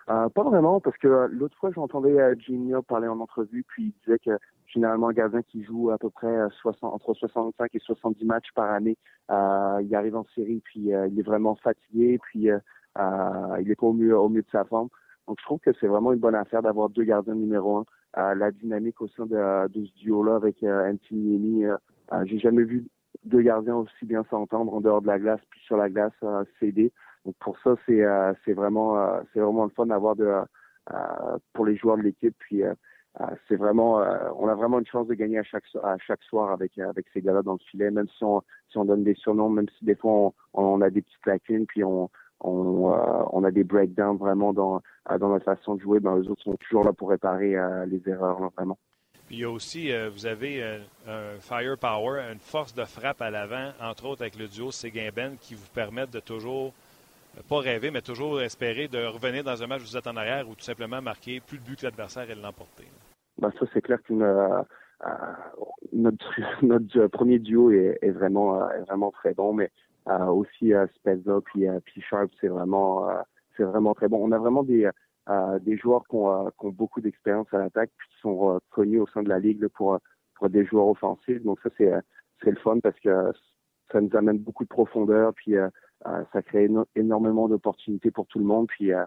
Euh, 0.09 0.27
pas 0.27 0.43
vraiment, 0.43 0.81
parce 0.81 0.97
que 0.97 1.07
euh, 1.07 1.27
l'autre 1.31 1.55
fois, 1.57 1.71
j'entendais 1.73 2.17
Jimmy 2.39 2.71
Neal 2.71 2.83
parler 2.83 3.07
en 3.07 3.21
entrevue, 3.21 3.63
puis 3.65 3.85
il 3.85 3.93
disait 4.03 4.19
que 4.19 4.37
généralement, 4.67 5.07
un 5.07 5.13
gardien 5.13 5.41
qui 5.41 5.63
joue 5.63 5.89
à 5.91 5.97
peu 5.97 6.09
près 6.09 6.35
60, 6.61 6.93
entre 6.93 7.13
65 7.13 7.73
et 7.73 7.79
70 7.79 8.25
matchs 8.25 8.51
par 8.55 8.69
année, 8.69 8.97
il 9.29 9.95
arrive 9.95 10.17
en 10.17 10.25
série, 10.35 10.61
puis 10.65 10.89
il 10.89 11.17
est 11.17 11.25
vraiment 11.25 11.55
fatigué, 11.55 12.19
puis 12.23 12.49
il 12.49 13.71
est 13.71 13.75
pas 13.75 13.85
au 13.85 13.93
mieux, 13.93 14.19
au 14.19 14.27
mieux 14.27 14.41
de 14.41 14.49
sa 14.51 14.65
forme. 14.65 14.89
Donc, 15.29 15.37
je 15.39 15.45
trouve 15.45 15.59
que 15.59 15.69
c'est 15.79 15.85
vraiment 15.85 16.11
une 16.11 16.19
bonne 16.19 16.33
affaire 16.33 16.63
d'avoir 16.63 16.89
deux 16.89 17.03
gardiens 17.03 17.35
numéro 17.35 17.77
un. 17.77 17.85
Euh, 18.17 18.33
la 18.33 18.49
dynamique 18.49 18.99
au 18.99 19.07
sein 19.09 19.27
de, 19.27 19.35
ce 19.71 19.99
duo-là 20.01 20.37
avec 20.37 20.63
euh, 20.63 20.91
Anthony 20.91 21.65
euh, 21.65 21.77
euh, 22.11 22.25
j'ai 22.25 22.39
jamais 22.39 22.63
vu 22.63 22.87
deux 23.25 23.41
gardiens 23.41 23.75
aussi 23.75 24.05
bien 24.05 24.25
s'entendre 24.31 24.73
en 24.73 24.81
dehors 24.81 25.03
de 25.03 25.05
la 25.05 25.19
glace 25.19 25.39
puis 25.51 25.61
sur 25.65 25.77
la 25.77 25.87
glace 25.87 26.13
euh, 26.23 26.43
s'aider. 26.59 26.91
Donc 27.25 27.35
pour 27.37 27.59
ça, 27.59 27.75
c'est 27.85 28.03
c'est 28.43 28.53
vraiment 28.53 29.21
c'est 29.31 29.39
vraiment 29.39 29.65
le 29.65 29.69
fun 29.69 29.85
d'avoir 29.85 30.15
de 30.15 30.33
pour 31.53 31.67
les 31.67 31.75
joueurs 31.75 31.97
de 31.97 32.01
l'équipe. 32.01 32.35
Puis 32.39 32.63
c'est 33.47 33.55
vraiment, 33.55 33.97
on 34.39 34.47
a 34.47 34.55
vraiment 34.55 34.79
une 34.79 34.87
chance 34.87 35.07
de 35.07 35.13
gagner 35.13 35.37
à 35.37 35.43
chaque 35.43 36.23
soir 36.23 36.51
avec 36.51 36.71
ces 37.13 37.21
gars-là 37.21 37.43
dans 37.43 37.53
le 37.53 37.59
filet, 37.69 37.91
même 37.91 38.07
si 38.17 38.23
on 38.23 38.41
si 38.69 38.77
on 38.77 38.85
donne 38.85 39.03
des 39.03 39.15
surnoms, 39.15 39.49
même 39.49 39.67
si 39.77 39.85
des 39.85 39.95
fois 39.95 40.11
on, 40.11 40.33
on 40.53 40.81
a 40.81 40.89
des 40.89 41.01
petites 41.01 41.25
lacunes, 41.27 41.67
puis 41.67 41.83
on 41.83 42.09
on, 42.41 42.93
on 43.31 43.43
a 43.43 43.51
des 43.51 43.63
breakdowns 43.63 44.17
vraiment 44.17 44.53
dans 44.53 44.81
dans 45.09 45.29
notre 45.29 45.45
façon 45.45 45.75
de 45.75 45.81
jouer. 45.81 45.99
Ben 45.99 46.17
eux 46.17 46.29
autres 46.29 46.43
sont 46.43 46.55
toujours 46.55 46.83
là 46.83 46.93
pour 46.93 47.09
réparer 47.09 47.55
les 47.87 48.01
erreurs, 48.07 48.39
là, 48.39 48.49
vraiment. 48.55 48.77
Puis 49.27 49.37
il 49.37 49.39
y 49.41 49.43
a 49.43 49.49
aussi, 49.49 49.91
vous 50.11 50.25
avez 50.25 50.63
un 51.07 51.37
firepower, 51.39 52.21
une 52.31 52.39
force 52.39 52.73
de 52.73 52.83
frappe 52.85 53.21
à 53.21 53.29
l'avant, 53.29 53.71
entre 53.81 54.07
autres 54.07 54.21
avec 54.21 54.37
le 54.37 54.47
duo 54.47 54.71
Seguin-Ben, 54.71 55.37
qui 55.39 55.53
vous 55.53 55.67
permettent 55.73 56.11
de 56.11 56.19
toujours 56.19 56.73
pas 57.47 57.59
rêver, 57.59 57.91
mais 57.91 58.01
toujours 58.01 58.41
espérer 58.41 58.87
de 58.87 59.05
revenir 59.05 59.43
dans 59.43 59.61
un 59.61 59.67
match 59.67 59.81
où 59.81 59.85
vous 59.85 59.97
êtes 59.97 60.07
en 60.07 60.17
arrière 60.17 60.47
ou 60.49 60.55
tout 60.55 60.63
simplement 60.63 61.01
marquer 61.01 61.39
plus 61.39 61.57
de 61.57 61.63
buts 61.63 61.75
que 61.75 61.85
l'adversaire 61.85 62.29
et 62.29 62.35
l'emporter. 62.35 62.85
Ben 63.37 63.51
ça, 63.59 63.65
c'est 63.73 63.81
clair 63.81 63.99
que 64.03 64.13
euh, 64.13 64.61
euh, 65.05 65.09
notre, 65.93 66.39
notre, 66.61 67.07
premier 67.07 67.39
duo 67.39 67.71
est, 67.71 67.99
est, 68.01 68.11
vraiment, 68.11 68.61
euh, 68.61 68.69
est 68.69 68.81
vraiment 68.81 69.11
très 69.11 69.33
bon, 69.33 69.53
mais 69.53 69.65
euh, 69.65 69.69
aussi 70.07 70.73
Spezza 70.95 71.39
puis, 71.45 71.65
puis 71.85 72.01
Sharp, 72.01 72.29
c'est 72.41 72.47
vraiment, 72.47 73.07
c'est 73.55 73.63
vraiment 73.63 73.93
très 73.93 74.07
bon. 74.07 74.25
On 74.27 74.31
a 74.31 74.37
vraiment 74.37 74.63
des, 74.63 74.89
des 75.61 75.77
joueurs 75.77 76.07
qui 76.07 76.15
ont, 76.15 76.49
qui 76.51 76.65
ont 76.65 76.71
beaucoup 76.71 77.01
d'expérience 77.01 77.47
à 77.53 77.59
l'attaque 77.59 77.91
puis 77.97 78.07
qui 78.09 78.21
sont 78.21 78.59
connus 78.71 78.99
au 78.99 79.07
sein 79.07 79.23
de 79.23 79.29
la 79.29 79.39
ligue 79.39 79.67
pour, 79.67 79.99
pour 80.35 80.49
des 80.49 80.65
joueurs 80.65 80.87
offensifs. 80.87 81.43
Donc 81.43 81.59
ça, 81.61 81.69
c'est, 81.77 81.91
c'est 82.43 82.51
le 82.51 82.57
fun 82.57 82.79
parce 82.79 82.99
que 82.99 83.31
ça 83.91 84.01
nous 84.01 84.15
amène 84.15 84.39
beaucoup 84.39 84.63
de 84.63 84.69
profondeur 84.69 85.33
puis 85.33 85.55
euh, 86.07 86.23
ça 86.31 86.41
crée 86.41 86.69
énormément 86.95 87.49
d'opportunités 87.49 88.11
pour 88.11 88.27
tout 88.27 88.39
le 88.39 88.45
monde. 88.45 88.67
Puis 88.67 88.93
euh, 88.93 89.03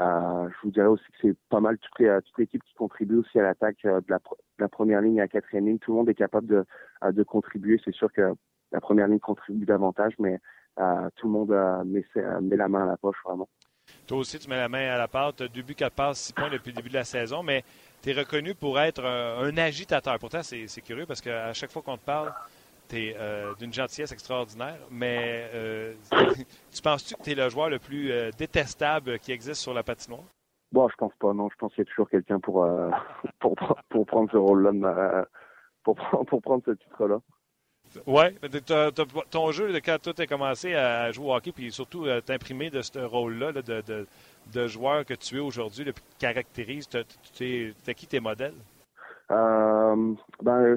euh, 0.00 0.48
je 0.48 0.54
vous 0.62 0.70
dirais 0.70 0.86
aussi 0.86 1.04
que 1.12 1.18
c'est 1.22 1.36
pas 1.48 1.60
mal 1.60 1.78
toute, 1.78 2.38
l'équipe 2.38 2.62
qui 2.62 2.74
contribue 2.74 3.16
aussi 3.16 3.38
à 3.38 3.42
l'attaque 3.42 3.82
de 3.82 4.18
la, 4.58 4.68
première 4.68 5.00
ligne 5.00 5.20
à 5.20 5.24
la 5.24 5.28
quatrième 5.28 5.66
ligne. 5.66 5.78
Tout 5.78 5.92
le 5.92 5.98
monde 5.98 6.08
est 6.08 6.14
capable 6.14 6.46
de, 6.46 6.64
de 7.10 7.22
contribuer. 7.22 7.80
C'est 7.84 7.94
sûr 7.94 8.12
que 8.12 8.34
la 8.72 8.80
première 8.80 9.08
ligne 9.08 9.20
contribue 9.20 9.66
davantage, 9.66 10.14
mais 10.18 10.40
tout 11.16 11.26
le 11.26 11.32
monde 11.32 11.84
met, 11.86 12.04
met, 12.42 12.56
la 12.56 12.68
main 12.68 12.82
à 12.82 12.86
la 12.86 12.96
poche 12.96 13.16
vraiment. 13.24 13.48
Toi 14.06 14.18
aussi, 14.18 14.38
tu 14.38 14.48
mets 14.48 14.56
la 14.56 14.68
main 14.68 14.88
à 14.90 14.98
la 14.98 15.08
pâte. 15.08 15.42
Deux 15.42 15.62
buts, 15.62 15.74
quatre 15.74 15.94
passes, 15.94 16.18
six 16.18 16.32
points 16.32 16.50
depuis 16.50 16.70
le 16.70 16.76
début 16.76 16.88
de 16.88 16.94
la 16.94 17.04
saison, 17.04 17.42
mais 17.42 17.64
tu 18.02 18.10
es 18.10 18.12
reconnu 18.12 18.54
pour 18.54 18.78
être 18.78 19.04
un, 19.04 19.56
agitateur. 19.56 20.18
Pourtant, 20.18 20.42
c'est 20.42 20.80
curieux 20.82 21.06
parce 21.06 21.20
qu'à 21.20 21.52
chaque 21.52 21.70
fois 21.70 21.82
qu'on 21.82 21.96
te 21.96 22.04
parle, 22.04 22.32
tu 22.88 22.96
es 22.96 23.16
euh, 23.18 23.54
d'une 23.54 23.72
gentillesse 23.72 24.12
extraordinaire, 24.12 24.78
mais 24.90 25.48
euh, 25.54 25.94
tu 26.72 26.82
penses-tu 26.82 27.14
que 27.16 27.22
tu 27.22 27.30
es 27.30 27.34
le 27.34 27.48
joueur 27.48 27.68
le 27.68 27.78
plus 27.78 28.12
euh, 28.12 28.30
détestable 28.38 29.18
qui 29.18 29.32
existe 29.32 29.60
sur 29.60 29.74
la 29.74 29.82
patinoire? 29.82 30.24
Bon, 30.72 30.88
je 30.88 30.94
pense 30.96 31.12
pas, 31.18 31.32
non. 31.32 31.48
Je 31.50 31.56
pense 31.56 31.74
qu'il 31.74 31.84
y 31.84 31.86
a 31.86 31.90
toujours 31.90 32.10
quelqu'un 32.10 32.38
pour, 32.38 32.66
pour, 33.40 33.54
pour, 33.88 34.06
prendre 34.06 34.30
ce 34.30 34.36
rôle-là, 34.36 35.26
pour, 35.82 35.96
pour 36.26 36.42
prendre 36.42 36.62
ce 36.64 36.72
titre-là. 36.72 37.20
Oui, 38.06 38.24
ton 39.30 39.50
jeu, 39.52 39.72
quand 39.84 39.98
tu 40.00 40.22
as 40.22 40.26
commencé 40.26 40.74
à 40.74 41.10
jouer 41.12 41.26
au 41.26 41.34
hockey, 41.34 41.52
puis 41.52 41.70
surtout 41.72 42.06
t'imprimer 42.24 42.70
de 42.70 42.82
ce 42.82 42.98
rôle-là 42.98 43.52
de, 43.52 44.06
de, 44.52 44.66
joueur 44.66 45.04
que 45.04 45.14
tu 45.14 45.36
es 45.36 45.40
aujourd'hui, 45.40 45.84
qui 45.84 45.92
caractérise, 46.18 46.88
tu 46.88 47.74
qui 47.94 48.06
tes 48.06 48.20
modèles? 48.20 48.54
Euh, 49.30 50.14
ben, 50.42 50.76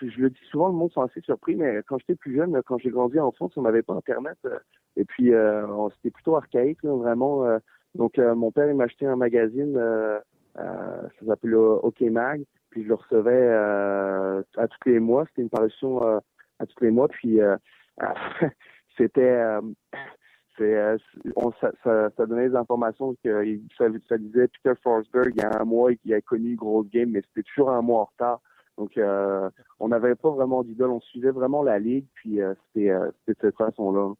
je 0.00 0.20
le 0.20 0.30
dis 0.30 0.40
souvent, 0.50 0.68
le 0.68 0.74
monde 0.74 0.92
sont 0.92 1.02
assez 1.02 1.20
surpris, 1.22 1.56
mais 1.56 1.82
quand 1.88 1.98
j'étais 1.98 2.14
plus 2.14 2.36
jeune, 2.36 2.60
quand 2.64 2.78
j'ai 2.78 2.90
grandi 2.90 3.18
en 3.18 3.32
France, 3.32 3.52
on 3.56 3.62
n'avait 3.62 3.82
pas 3.82 3.94
Internet. 3.94 4.38
Euh, 4.46 4.58
et 4.96 5.04
puis, 5.04 5.34
euh, 5.34 5.66
c'était 5.96 6.10
plutôt 6.10 6.36
archaïque, 6.36 6.84
vraiment. 6.84 7.44
Euh, 7.46 7.58
donc, 7.96 8.18
mon 8.18 8.52
père, 8.52 8.68
il 8.68 8.76
m'a 8.76 8.84
acheté 8.84 9.06
un 9.06 9.16
magazine, 9.16 9.76
ça 10.54 11.26
s'appelle 11.26 11.56
OK 11.56 12.00
Mag, 12.02 12.44
puis 12.70 12.84
je 12.84 12.88
le 12.88 12.94
recevais 12.94 13.48
à 13.48 14.68
tous 14.68 14.88
les 14.88 15.00
mois. 15.00 15.24
C'était 15.26 15.42
une 15.42 15.50
parution 15.50 16.20
à 16.60 16.66
tous 16.66 16.84
les 16.84 16.90
mois. 16.90 17.08
Puis, 17.08 17.40
c'était 18.96 19.42
euh, 20.60 20.98
on, 21.36 21.52
ça, 21.60 21.70
ça, 21.82 22.10
ça, 22.16 22.26
donnait 22.26 22.48
des 22.48 22.56
informations 22.56 23.14
que 23.24 23.58
ça, 23.78 23.86
ça, 24.08 24.18
disait 24.18 24.48
Peter 24.48 24.78
Forsberg 24.82 25.32
il 25.34 25.42
y 25.42 25.44
a 25.44 25.60
un 25.60 25.64
mois 25.64 25.92
et 25.92 25.96
qu'il 25.96 26.12
a 26.14 26.20
connu 26.20 26.56
Grosse 26.56 26.88
Game, 26.90 27.10
mais 27.10 27.22
c'était 27.28 27.48
toujours 27.54 27.70
un 27.70 27.82
mois 27.82 28.00
en 28.00 28.04
retard. 28.04 28.40
Donc, 28.76 28.96
euh, 28.96 29.50
on 29.78 29.88
n'avait 29.88 30.14
pas 30.14 30.30
vraiment 30.30 30.62
d'idole. 30.62 30.90
On 30.90 31.00
suivait 31.00 31.30
vraiment 31.30 31.62
la 31.62 31.78
ligue, 31.78 32.06
puis 32.14 32.40
euh, 32.40 32.54
c'était 32.66 32.90
euh, 32.90 33.10
de 33.28 33.34
cette 33.40 33.56
façon-là. 33.56 34.14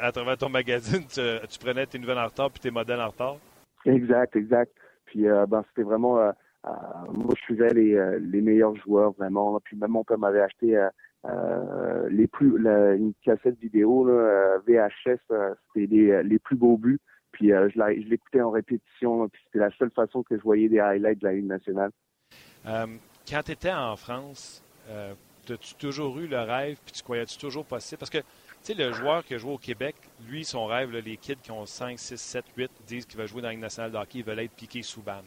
À 0.00 0.10
travers 0.12 0.38
ton 0.38 0.48
magazine, 0.48 1.04
tu, 1.08 1.20
tu, 1.48 1.58
prenais 1.58 1.86
tes 1.86 1.98
nouvelles 1.98 2.18
en 2.18 2.26
retard 2.26 2.50
puis 2.50 2.60
tes 2.60 2.70
modèles 2.70 3.00
en 3.00 3.08
retard? 3.08 3.36
Exact, 3.84 4.34
exact. 4.36 4.72
Puis, 5.04 5.28
euh, 5.28 5.46
ben, 5.46 5.62
c'était 5.68 5.82
vraiment... 5.82 6.14
moi, 6.14 7.34
je 7.36 7.42
suivais 7.42 7.72
les, 7.74 8.18
les 8.20 8.40
meilleurs 8.40 8.74
joueurs, 8.76 9.12
vraiment. 9.12 9.60
Puis, 9.60 9.76
même 9.76 9.90
mon 9.90 10.04
père 10.04 10.18
m'avait 10.18 10.40
acheté 10.40 10.76
euh, 10.76 10.88
les 12.10 12.26
plus 12.26 12.58
la, 12.58 12.94
une 12.94 13.12
cassette 13.22 13.58
vidéo 13.60 14.08
euh, 14.08 14.58
VHS, 14.66 15.18
euh, 15.30 15.54
c'était 15.74 15.94
les, 15.94 16.22
les, 16.22 16.38
plus 16.38 16.56
beaux 16.56 16.76
buts. 16.76 17.00
Puis 17.32 17.48
je 17.48 18.08
l'écoutais 18.08 18.40
en 18.40 18.50
répétition. 18.50 19.28
puis 19.28 19.42
c'était 19.44 19.58
la 19.58 19.70
seule 19.72 19.90
façon 19.90 20.22
que 20.22 20.36
je 20.36 20.42
voyais 20.42 20.68
des 20.68 20.80
highlights 20.80 21.18
de 21.18 21.26
la 21.26 21.32
Ligue 21.34 21.46
nationale. 21.46 21.90
quand 22.64 23.42
tu 23.44 23.52
étais 23.52 23.72
en 23.72 23.96
France, 23.96 24.62
as-tu 25.50 25.74
toujours 25.74 26.18
eu 26.18 26.26
le 26.26 26.40
rêve, 26.40 26.78
puis 26.84 26.92
tu 26.92 27.02
croyais-tu 27.02 27.36
toujours 27.38 27.64
possible? 27.64 27.98
Parce 27.98 28.10
que, 28.10 28.18
tu 28.18 28.24
sais, 28.62 28.74
le 28.74 28.92
joueur 28.92 29.24
qui 29.24 29.34
a 29.34 29.38
joué 29.38 29.52
au 29.52 29.58
Québec, 29.58 29.96
lui, 30.28 30.44
son 30.44 30.66
rêve, 30.66 30.90
les 30.92 31.16
kids 31.16 31.36
qui 31.42 31.50
ont 31.50 31.66
5, 31.66 31.98
6, 31.98 32.16
7, 32.16 32.44
8, 32.56 32.70
disent 32.86 33.06
qu'il 33.06 33.18
va 33.18 33.26
jouer 33.26 33.42
dans 33.42 33.48
la 33.48 33.52
Ligue 33.52 33.62
nationale 33.62 33.92
de 33.92 33.98
hockey, 33.98 34.20
ils 34.20 34.24
veulent 34.24 34.38
être 34.38 34.54
piqués 34.54 34.82
sous 34.82 35.02
ban. 35.02 35.22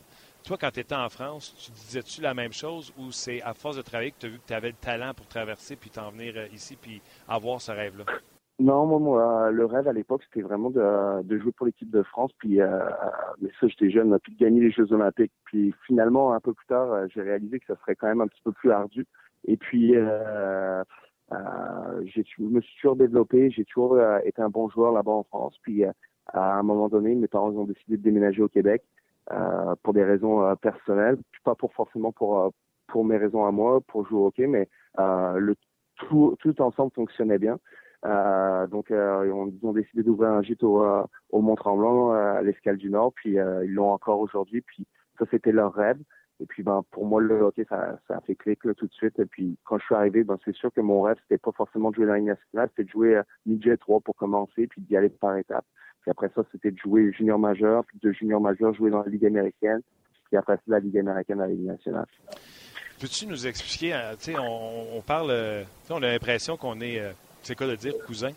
Toi, 0.49 0.57
quand 0.59 0.71
tu 0.71 0.79
étais 0.79 0.95
en 0.95 1.09
France, 1.09 1.53
tu 1.63 1.69
disais-tu 1.69 2.21
la 2.23 2.33
même 2.33 2.53
chose 2.53 2.91
ou 2.97 3.11
c'est 3.11 3.39
à 3.43 3.53
force 3.53 3.77
de 3.77 3.83
travailler 3.83 4.09
que 4.09 4.17
tu 4.17 4.25
as 4.25 4.29
vu 4.29 4.39
que 4.39 4.47
tu 4.47 4.53
avais 4.55 4.69
le 4.69 4.73
talent 4.81 5.13
pour 5.15 5.27
traverser 5.27 5.75
puis 5.75 5.91
t'en 5.91 6.09
venir 6.09 6.33
euh, 6.37 6.47
ici 6.51 6.75
puis 6.75 7.03
avoir 7.27 7.61
ce 7.61 7.71
rêve-là? 7.71 8.05
Non, 8.57 8.87
moi, 8.87 8.97
moi, 8.97 9.51
le 9.51 9.65
rêve 9.67 9.87
à 9.87 9.93
l'époque, 9.93 10.23
c'était 10.23 10.41
vraiment 10.41 10.71
de, 10.71 11.37
jouer 11.37 11.51
pour 11.51 11.67
l'équipe 11.67 11.91
de 11.91 12.01
France. 12.01 12.31
Puis, 12.39 12.61
euh, 12.61 12.79
mais 13.39 13.51
ça, 13.59 13.67
j'étais 13.67 13.91
jeune, 13.91 14.17
puis 14.23 14.33
de 14.33 14.39
gagner 14.39 14.61
les 14.61 14.71
Jeux 14.71 14.91
Olympiques. 14.91 15.31
Puis, 15.43 15.71
finalement, 15.85 16.33
un 16.33 16.39
peu 16.39 16.55
plus 16.55 16.65
tard, 16.65 16.91
euh, 16.93 17.05
j'ai 17.13 17.21
réalisé 17.21 17.59
que 17.59 17.67
ça 17.67 17.75
serait 17.81 17.93
quand 17.93 18.07
même 18.07 18.21
un 18.21 18.27
petit 18.27 18.41
peu 18.43 18.51
plus 18.51 18.71
ardu. 18.71 19.05
Et 19.45 19.55
puis, 19.55 19.95
euh, 19.95 20.83
euh, 21.31 22.05
je 22.07 22.21
me 22.39 22.59
suis 22.61 22.75
toujours 22.81 22.95
développé. 22.95 23.51
J'ai 23.51 23.65
toujours 23.65 23.99
été 24.25 24.41
un 24.41 24.49
bon 24.49 24.67
joueur 24.67 24.93
là-bas 24.93 25.11
en 25.11 25.23
France. 25.25 25.53
Puis, 25.61 25.83
à 26.33 26.55
un 26.55 26.63
moment 26.63 26.89
donné, 26.89 27.13
mes 27.13 27.27
parents 27.27 27.51
ont 27.51 27.65
décidé 27.65 27.97
de 27.97 28.01
déménager 28.01 28.41
au 28.41 28.49
Québec. 28.49 28.81
Euh, 29.31 29.75
pour 29.83 29.93
des 29.93 30.03
raisons 30.03 30.43
euh, 30.43 30.55
personnelles, 30.55 31.17
pas 31.43 31.53
pour 31.53 31.71
forcément 31.73 32.11
pour 32.11 32.39
euh, 32.39 32.49
pour 32.87 33.05
mes 33.05 33.17
raisons 33.17 33.45
à 33.45 33.51
moi, 33.51 33.79
pour 33.87 34.07
jouer 34.07 34.17
au 34.17 34.27
hockey, 34.27 34.47
mais 34.47 34.67
le 34.97 35.53
tout, 35.97 36.35
tout 36.39 36.59
ensemble 36.61 36.91
fonctionnait 36.95 37.37
bien. 37.37 37.59
Euh, 38.05 38.65
donc, 38.65 38.87
ils 38.89 38.95
ont 39.63 39.73
décidé 39.73 40.01
d'ouvrir 40.01 40.31
un 40.31 40.41
gîte 40.41 40.63
au, 40.63 40.83
au 41.29 41.41
Mont-Tremblant, 41.41 42.11
à 42.11 42.41
l'Escale 42.41 42.77
du 42.77 42.89
Nord, 42.89 43.13
puis 43.13 43.33
ils 43.33 43.73
l'ont 43.73 43.91
encore 43.91 44.19
aujourd'hui. 44.19 44.61
Puis 44.61 44.87
ça, 45.19 45.25
c'était 45.29 45.51
leur 45.51 45.73
rêve. 45.73 45.99
Et 46.39 46.47
puis, 46.47 46.63
ben, 46.63 46.83
pour 46.89 47.05
moi, 47.05 47.21
le 47.21 47.39
hockey, 47.41 47.65
ça, 47.69 47.99
ça 48.07 48.17
a 48.17 48.21
fait 48.21 48.33
clic 48.33 48.63
là, 48.63 48.73
tout 48.73 48.87
de 48.87 48.93
suite. 48.93 49.19
Et 49.19 49.25
puis, 49.25 49.57
quand 49.65 49.77
je 49.77 49.85
suis 49.85 49.95
arrivé, 49.95 50.23
ben, 50.23 50.39
c'est 50.43 50.55
sûr 50.55 50.71
que 50.73 50.81
mon 50.81 51.03
rêve, 51.03 51.17
c'était 51.21 51.37
pas 51.37 51.51
forcément 51.51 51.91
de 51.91 51.95
jouer 51.95 52.05
dans 52.07 52.13
la 52.13 52.19
Ligue 52.19 52.29
nationale, 52.29 52.69
c'était 52.69 52.85
de 52.85 52.89
jouer 52.89 53.17
à 53.17 53.25
midget 53.45 53.77
3 53.77 53.99
pour 53.99 54.15
commencer, 54.15 54.65
puis 54.65 54.81
d'y 54.81 54.97
aller 54.97 55.09
par 55.09 55.37
étapes. 55.37 55.65
Puis 56.01 56.11
après 56.11 56.29
ça, 56.35 56.43
c'était 56.51 56.71
de 56.71 56.77
jouer 56.77 57.11
junior 57.11 57.37
majeur, 57.37 57.83
puis 57.85 57.99
de 58.01 58.11
junior 58.11 58.39
majeur, 58.39 58.73
jouer 58.73 58.89
dans 58.91 59.03
la 59.03 59.09
Ligue 59.09 59.25
américaine, 59.25 59.81
puis 60.25 60.37
après 60.37 60.55
ça, 60.55 60.61
la 60.67 60.79
Ligue 60.79 60.97
américaine 60.97 61.41
à 61.41 61.47
la 61.47 61.53
Ligue 61.53 61.65
nationale. 61.65 62.05
Peux-tu 62.99 63.27
nous 63.27 63.47
expliquer, 63.47 63.93
euh, 63.93 64.13
on, 64.93 65.01
parle, 65.01 65.31
euh, 65.31 65.63
on 65.89 66.03
a 66.03 66.07
l'impression 66.07 66.57
qu'on 66.57 66.81
est, 66.81 66.99
euh, 66.99 67.11
c'est 67.43 67.55
quoi 67.55 67.65
de 67.67 67.75
dire, 67.75 67.93
cousin? 68.05 68.31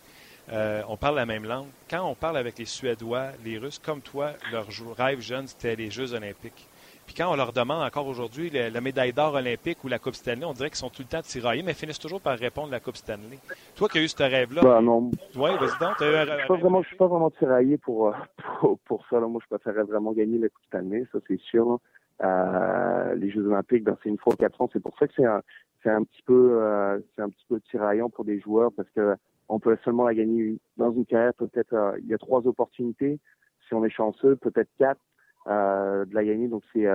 on 0.88 0.96
parle 0.96 1.16
la 1.16 1.26
même 1.26 1.44
langue. 1.44 1.68
Quand 1.88 2.04
on 2.08 2.14
parle 2.14 2.36
avec 2.36 2.58
les 2.58 2.64
Suédois, 2.64 3.28
les 3.44 3.58
Russes, 3.58 3.80
comme 3.82 4.00
toi, 4.00 4.34
leur 4.52 4.66
rêve 4.96 5.20
jeune, 5.20 5.46
c'était 5.46 5.74
les 5.74 5.90
Jeux 5.90 6.12
olympiques. 6.12 6.68
Puis 7.06 7.14
quand 7.16 7.30
on 7.30 7.36
leur 7.36 7.52
demande 7.52 7.82
encore 7.82 8.06
aujourd'hui 8.06 8.50
la, 8.50 8.80
médaille 8.80 9.12
d'or 9.12 9.34
olympique 9.34 9.82
ou 9.84 9.88
la 9.88 9.98
Coupe 9.98 10.14
Stanley, 10.14 10.44
on 10.44 10.52
dirait 10.52 10.70
qu'ils 10.70 10.78
sont 10.78 10.88
tout 10.88 11.02
le 11.02 11.08
temps 11.08 11.22
tiraillés, 11.22 11.62
mais 11.62 11.74
finissent 11.74 11.98
toujours 11.98 12.20
par 12.20 12.38
répondre 12.38 12.70
la 12.70 12.80
Coupe 12.80 12.96
Stanley. 12.96 13.38
Toi 13.76 13.88
qui 13.88 13.98
as 13.98 14.02
eu 14.02 14.08
ce 14.08 14.22
rêve-là? 14.22 14.62
Bah, 14.62 14.80
non. 14.80 15.10
Ouais, 15.36 15.56
vas-y 15.56 15.78
donc. 15.78 16.00
Eu 16.00 16.04
un... 16.04 16.24
Je 16.24 16.38
suis 16.38 16.48
pas 16.48 16.56
vraiment, 16.56 16.82
je 16.82 16.88
suis 16.88 16.96
pas 16.96 17.06
vraiment 17.06 17.30
tiraillé 17.30 17.76
pour, 17.78 18.08
euh, 18.08 18.12
pour, 18.60 18.78
pour, 18.80 19.06
ça. 19.08 19.20
Là. 19.20 19.26
Moi, 19.26 19.40
je 19.42 19.54
préférerais 19.54 19.84
vraiment 19.84 20.12
gagner 20.12 20.38
la 20.38 20.48
Coupe 20.48 20.64
Stanley, 20.66 21.06
ça 21.12 21.18
c'est 21.26 21.40
sûr. 21.40 21.78
Euh, 22.22 23.14
les 23.16 23.30
Jeux 23.30 23.46
Olympiques, 23.46 23.84
ben, 23.84 23.96
c'est 24.02 24.08
une 24.08 24.18
fois 24.18 24.34
quatre 24.36 24.60
ans. 24.60 24.70
C'est 24.72 24.82
pour 24.82 24.96
ça 24.98 25.08
que 25.08 25.14
c'est 25.16 25.24
un, 25.24 25.42
c'est 25.82 25.90
un 25.90 26.04
petit 26.04 26.22
peu, 26.22 26.58
euh, 26.60 26.98
c'est 27.14 27.22
un 27.22 27.28
petit 27.28 27.44
peu 27.48 27.60
tiraillant 27.60 28.10
pour 28.10 28.24
des 28.24 28.38
joueurs 28.40 28.70
parce 28.76 28.88
que 28.90 29.16
on 29.48 29.58
peut 29.58 29.76
seulement 29.84 30.04
la 30.04 30.14
gagner 30.14 30.58
dans 30.76 30.92
une 30.92 31.04
carrière. 31.04 31.34
Peut-être, 31.34 31.72
euh, 31.74 31.98
il 32.00 32.06
y 32.06 32.14
a 32.14 32.18
trois 32.18 32.46
opportunités. 32.46 33.18
Si 33.66 33.74
on 33.74 33.84
est 33.84 33.90
chanceux, 33.90 34.36
peut-être 34.36 34.70
quatre 34.78 35.00
de 35.46 36.14
la 36.14 36.24
gagner. 36.24 36.48
Donc 36.48 36.62
c'est, 36.72 36.86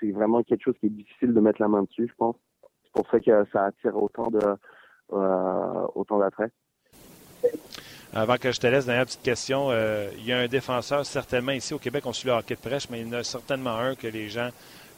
c'est 0.00 0.10
vraiment 0.10 0.42
quelque 0.42 0.62
chose 0.62 0.74
qui 0.80 0.86
est 0.86 0.90
difficile 0.90 1.32
de 1.34 1.40
mettre 1.40 1.60
la 1.60 1.68
main 1.68 1.82
dessus, 1.82 2.08
je 2.08 2.14
pense. 2.16 2.36
C'est 2.84 2.92
pour 2.92 3.10
ça 3.10 3.20
que 3.20 3.44
ça 3.52 3.64
attire 3.66 3.96
autant 3.96 4.30
de 4.30 4.40
euh, 5.12 5.86
autant 5.94 6.18
d'attrait. 6.18 6.50
Avant 8.12 8.36
que 8.36 8.52
je 8.52 8.60
te 8.60 8.66
laisse, 8.66 8.86
dernière 8.86 9.06
petite 9.06 9.22
question. 9.22 9.68
Euh, 9.70 10.08
il 10.18 10.24
y 10.24 10.32
a 10.32 10.38
un 10.38 10.46
défenseur, 10.46 11.04
certainement 11.04 11.52
ici 11.52 11.74
au 11.74 11.78
Québec, 11.78 12.04
on 12.06 12.12
suit 12.12 12.28
le 12.28 12.34
hockey 12.34 12.54
de 12.54 12.60
prêche, 12.60 12.88
mais 12.88 13.00
il 13.00 13.08
y 13.08 13.10
en 13.10 13.18
a 13.18 13.24
certainement 13.24 13.76
un 13.76 13.94
que 13.96 14.06
les 14.06 14.28
gens 14.28 14.50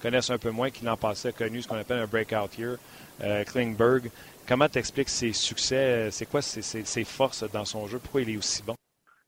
connaissent 0.03 0.31
un 0.31 0.39
peu 0.39 0.51
moins, 0.51 0.71
qui 0.71 0.85
l'an 0.85 0.97
passé 0.99 1.29
a 1.29 1.33
connu 1.33 1.63
ce 1.63 1.69
qu'on 1.69 1.77
appelle 1.77 1.99
un 1.99 2.07
breakout 2.07 2.57
year, 2.59 2.77
euh, 3.25 3.43
Klingberg. 3.45 4.11
Comment 4.47 4.69
t'expliques 4.69 5.09
ses 5.09 5.33
succès? 5.33 6.11
C'est 6.11 6.27
quoi 6.27 6.43
ses, 6.43 6.63
ses- 6.63 6.85
ses 6.85 7.05
forces 7.05 7.51
dans 7.51 7.65
son 7.65 7.87
jeu? 7.87 7.99
Pourquoi 7.99 8.21
il 8.21 8.31
est 8.31 8.37
aussi 8.37 8.63
bon? 8.63 8.75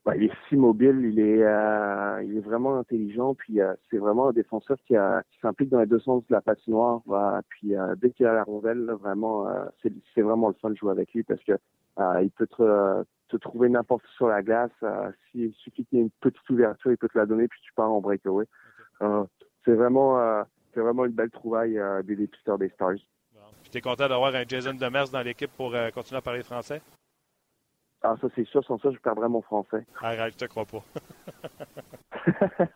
Ouais, 0.09 0.17
il 0.17 0.23
est 0.23 0.31
si 0.47 0.55
mobile, 0.55 1.01
il 1.03 1.19
est, 1.19 1.43
euh, 1.43 2.23
il 2.23 2.37
est 2.37 2.41
vraiment 2.41 2.77
intelligent, 2.79 3.35
puis 3.35 3.61
euh, 3.61 3.73
c'est 3.89 3.97
vraiment 3.99 4.29
un 4.29 4.31
défenseur 4.33 4.77
qui, 4.87 4.95
a- 4.95 5.21
qui 5.29 5.39
s'implique 5.39 5.69
dans 5.69 5.79
les 5.79 5.85
deux 5.85 5.99
sens 5.99 6.23
de 6.27 6.33
la 6.33 6.41
patinoire. 6.41 7.01
puis 7.49 7.75
euh, 7.75 7.93
dès 7.95 8.09
qu'il 8.09 8.25
a 8.25 8.33
la 8.33 8.43
rondelle, 8.43 8.85
là, 8.85 8.95
vraiment, 8.95 9.47
euh, 9.47 9.65
c'est, 9.83 9.93
c'est 10.15 10.21
vraiment 10.21 10.47
le 10.47 10.55
fun 10.55 10.71
de 10.71 10.75
jouer 10.75 10.91
avec 10.91 11.13
lui 11.13 11.21
parce 11.23 11.43
que 11.43 11.51
euh, 11.99 12.21
il 12.23 12.31
peut 12.31 12.47
te, 12.47 13.03
te 13.27 13.37
trouver 13.37 13.69
n'importe 13.69 14.03
où 14.03 14.11
sur 14.13 14.27
la 14.27 14.41
glace. 14.41 14.71
Euh, 14.81 15.11
S'il 15.31 15.53
suffit 15.53 15.85
qu'il 15.85 15.99
y 15.99 16.01
ait 16.01 16.05
une 16.05 16.11
petite 16.21 16.49
ouverture, 16.49 16.91
il 16.91 16.97
peut 16.97 17.09
te 17.09 17.17
la 17.17 17.27
donner, 17.27 17.47
puis 17.47 17.59
tu 17.61 17.71
pars 17.73 17.91
en 17.91 18.01
breakaway. 18.01 18.45
Euh, 19.03 19.25
c'est 19.63 19.73
vraiment, 19.73 20.19
euh, 20.19 20.41
c'est 20.73 20.79
vraiment 20.79 21.05
une 21.05 21.11
belle 21.11 21.29
trouvaille 21.29 21.77
euh, 21.77 22.01
des 22.01 22.15
dépisteurs 22.15 22.57
des 22.57 22.69
Stars. 22.69 22.95
Puis 23.61 23.71
t'es 23.71 23.81
content 23.81 24.07
d'avoir 24.07 24.33
un 24.33 24.43
Jason 24.47 24.73
Demers 24.73 25.09
dans 25.09 25.21
l'équipe 25.21 25.51
pour 25.55 25.75
continuer 25.93 26.17
à 26.17 26.21
parler 26.21 26.41
français? 26.41 26.81
Ah, 28.01 28.15
ça 28.21 28.27
c'est 28.35 28.47
sûr, 28.47 28.63
sans 28.63 28.79
ça, 28.79 28.91
je 28.91 28.97
perdrais 28.99 29.27
mon 29.27 29.41
français. 29.41 29.85
Arrête, 30.01 30.33
je 30.33 30.37
te 30.37 30.45
crois 30.45 30.65
pas. 30.65 30.83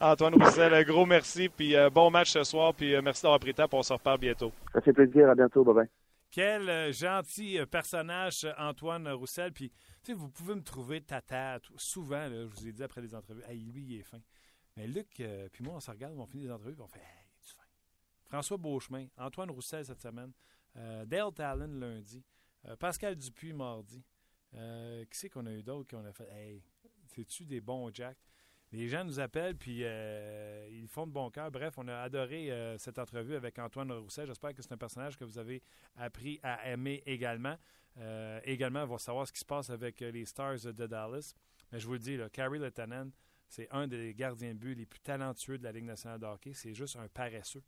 Antoine 0.00 0.40
Roussel, 0.40 0.74
un 0.74 0.82
gros 0.82 1.06
merci, 1.06 1.48
puis 1.48 1.76
euh, 1.76 1.90
bon 1.90 2.10
match 2.10 2.30
ce 2.30 2.44
soir, 2.44 2.72
puis 2.74 2.94
euh, 2.94 3.02
merci 3.02 3.22
d'avoir 3.22 3.40
pris 3.40 3.48
le 3.48 3.54
temps, 3.54 3.66
puis 3.68 3.78
on 3.78 3.82
se 3.82 3.92
reparle 3.92 4.18
bientôt. 4.18 4.52
Ça 4.72 4.80
fait 4.80 4.92
plaisir, 4.92 5.28
à 5.28 5.34
bientôt, 5.34 5.64
bye 5.64 5.74
bye. 5.74 5.88
Quel 6.30 6.68
euh, 6.68 6.92
gentil 6.92 7.58
personnage, 7.70 8.46
Antoine 8.58 9.08
Roussel. 9.08 9.52
Puis, 9.52 9.70
tu 9.70 9.76
sais, 10.02 10.12
vous 10.12 10.28
pouvez 10.28 10.54
me 10.54 10.62
trouver 10.62 11.00
tata. 11.00 11.58
Souvent, 11.76 12.28
là, 12.28 12.46
je 12.46 12.60
vous 12.60 12.68
ai 12.68 12.72
dit 12.72 12.82
après 12.82 13.00
les 13.00 13.14
entrevues, 13.14 13.42
hey, 13.48 13.58
lui, 13.72 13.82
il 13.82 14.00
est 14.00 14.02
fin. 14.02 14.20
Mais 14.76 14.86
Luc, 14.86 15.18
euh, 15.20 15.48
puis 15.52 15.64
moi, 15.64 15.74
on 15.74 15.80
se 15.80 15.90
regarde, 15.90 16.14
on 16.16 16.26
finit 16.26 16.44
les 16.44 16.52
entrevues, 16.52 16.74
puis 16.74 16.84
on 16.84 16.88
fait, 16.88 17.00
hey, 17.00 17.26
il 17.42 17.48
est 17.48 17.52
fin? 17.52 17.62
François 18.26 18.56
Beauchemin, 18.56 19.06
Antoine 19.16 19.50
Roussel 19.50 19.84
cette 19.84 20.00
semaine, 20.00 20.32
euh, 20.76 21.04
Dale 21.04 21.32
Talon 21.34 21.66
lundi, 21.66 22.24
euh, 22.66 22.76
Pascal 22.76 23.16
Dupuis 23.16 23.52
mardi. 23.52 24.04
Euh, 24.54 25.04
qui 25.04 25.18
c'est 25.18 25.28
qu'on 25.28 25.46
a 25.46 25.52
eu 25.52 25.62
d'autres 25.62 25.90
qu'on 25.90 26.04
a 26.04 26.12
fait, 26.12 26.28
hey, 26.32 26.62
c'est-tu 27.06 27.44
des 27.44 27.60
bons 27.60 27.90
Jack? 27.92 28.16
Les 28.70 28.88
gens 28.88 29.04
nous 29.04 29.18
appellent, 29.18 29.56
puis 29.56 29.80
euh, 29.82 30.68
ils 30.70 30.88
font 30.88 31.06
de 31.06 31.12
bon 31.12 31.30
cœur. 31.30 31.50
Bref, 31.50 31.74
on 31.78 31.88
a 31.88 31.96
adoré 32.00 32.50
euh, 32.50 32.76
cette 32.76 32.98
entrevue 32.98 33.34
avec 33.34 33.58
Antoine 33.58 33.90
Roussel. 33.92 34.26
J'espère 34.26 34.54
que 34.54 34.60
c'est 34.60 34.72
un 34.72 34.78
personnage 34.78 35.16
que 35.16 35.24
vous 35.24 35.38
avez 35.38 35.62
appris 35.96 36.38
à 36.42 36.70
aimer 36.70 37.02
également. 37.06 37.56
Également, 38.44 38.84
on 38.84 38.86
va 38.86 38.98
savoir 38.98 39.26
ce 39.26 39.32
qui 39.32 39.40
se 39.40 39.44
passe 39.44 39.70
avec 39.70 39.98
les 39.98 40.24
Stars 40.24 40.72
de 40.72 40.86
Dallas. 40.86 41.34
Mais 41.72 41.80
je 41.80 41.86
vous 41.86 41.94
le 41.94 41.98
dis, 41.98 42.16
là, 42.16 42.28
Carey 42.30 42.60
Letanen, 42.60 43.10
c'est 43.48 43.66
un 43.72 43.88
des 43.88 44.14
gardiens 44.14 44.54
de 44.54 44.58
but 44.58 44.76
les 44.76 44.86
plus 44.86 45.00
talentueux 45.00 45.58
de 45.58 45.64
la 45.64 45.72
Ligue 45.72 45.86
nationale 45.86 46.20
de 46.20 46.26
hockey. 46.26 46.52
C'est 46.54 46.74
juste 46.74 46.94
un 46.94 47.08
paresseux. 47.08 47.64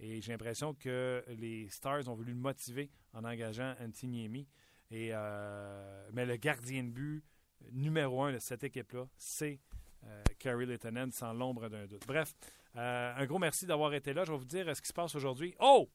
Et 0.00 0.20
j'ai 0.20 0.32
l'impression 0.32 0.74
que 0.74 1.24
les 1.28 1.68
Stars 1.68 2.08
ont 2.08 2.14
voulu 2.14 2.32
le 2.32 2.38
motiver 2.38 2.90
en 3.12 3.24
engageant 3.24 3.74
Antiniemi. 3.80 4.48
Euh, 4.92 6.08
mais 6.12 6.24
le 6.24 6.36
gardien 6.36 6.82
de 6.82 6.90
but 6.90 7.24
numéro 7.72 8.22
un 8.22 8.32
de 8.32 8.38
cette 8.38 8.64
équipe-là, 8.64 9.06
c'est 9.16 9.60
euh, 10.04 10.22
Carey 10.38 10.66
Letanen, 10.66 11.12
sans 11.12 11.32
l'ombre 11.32 11.68
d'un 11.68 11.86
doute. 11.86 12.06
Bref, 12.06 12.34
euh, 12.76 13.14
un 13.16 13.26
gros 13.26 13.38
merci 13.38 13.66
d'avoir 13.66 13.92
été 13.94 14.12
là. 14.12 14.24
Je 14.24 14.32
vais 14.32 14.38
vous 14.38 14.44
dire 14.44 14.68
euh, 14.68 14.74
ce 14.74 14.80
qui 14.80 14.88
se 14.88 14.92
passe 14.92 15.14
aujourd'hui. 15.14 15.54
Oh! 15.58 15.90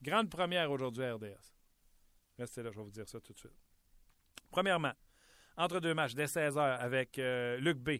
Grande 0.00 0.30
première 0.30 0.70
aujourd'hui 0.70 1.04
à 1.04 1.14
RDS. 1.14 1.54
Restez 2.38 2.62
là, 2.62 2.70
je 2.70 2.78
vais 2.78 2.84
vous 2.84 2.90
dire 2.90 3.08
ça 3.08 3.20
tout 3.20 3.32
de 3.32 3.38
suite. 3.38 3.56
Premièrement, 4.50 4.92
entre 5.56 5.80
deux 5.80 5.94
matchs, 5.94 6.14
dès 6.14 6.26
16h, 6.26 6.78
avec 6.78 7.18
euh, 7.18 7.56
Luc 7.58 7.78
B 7.78 7.90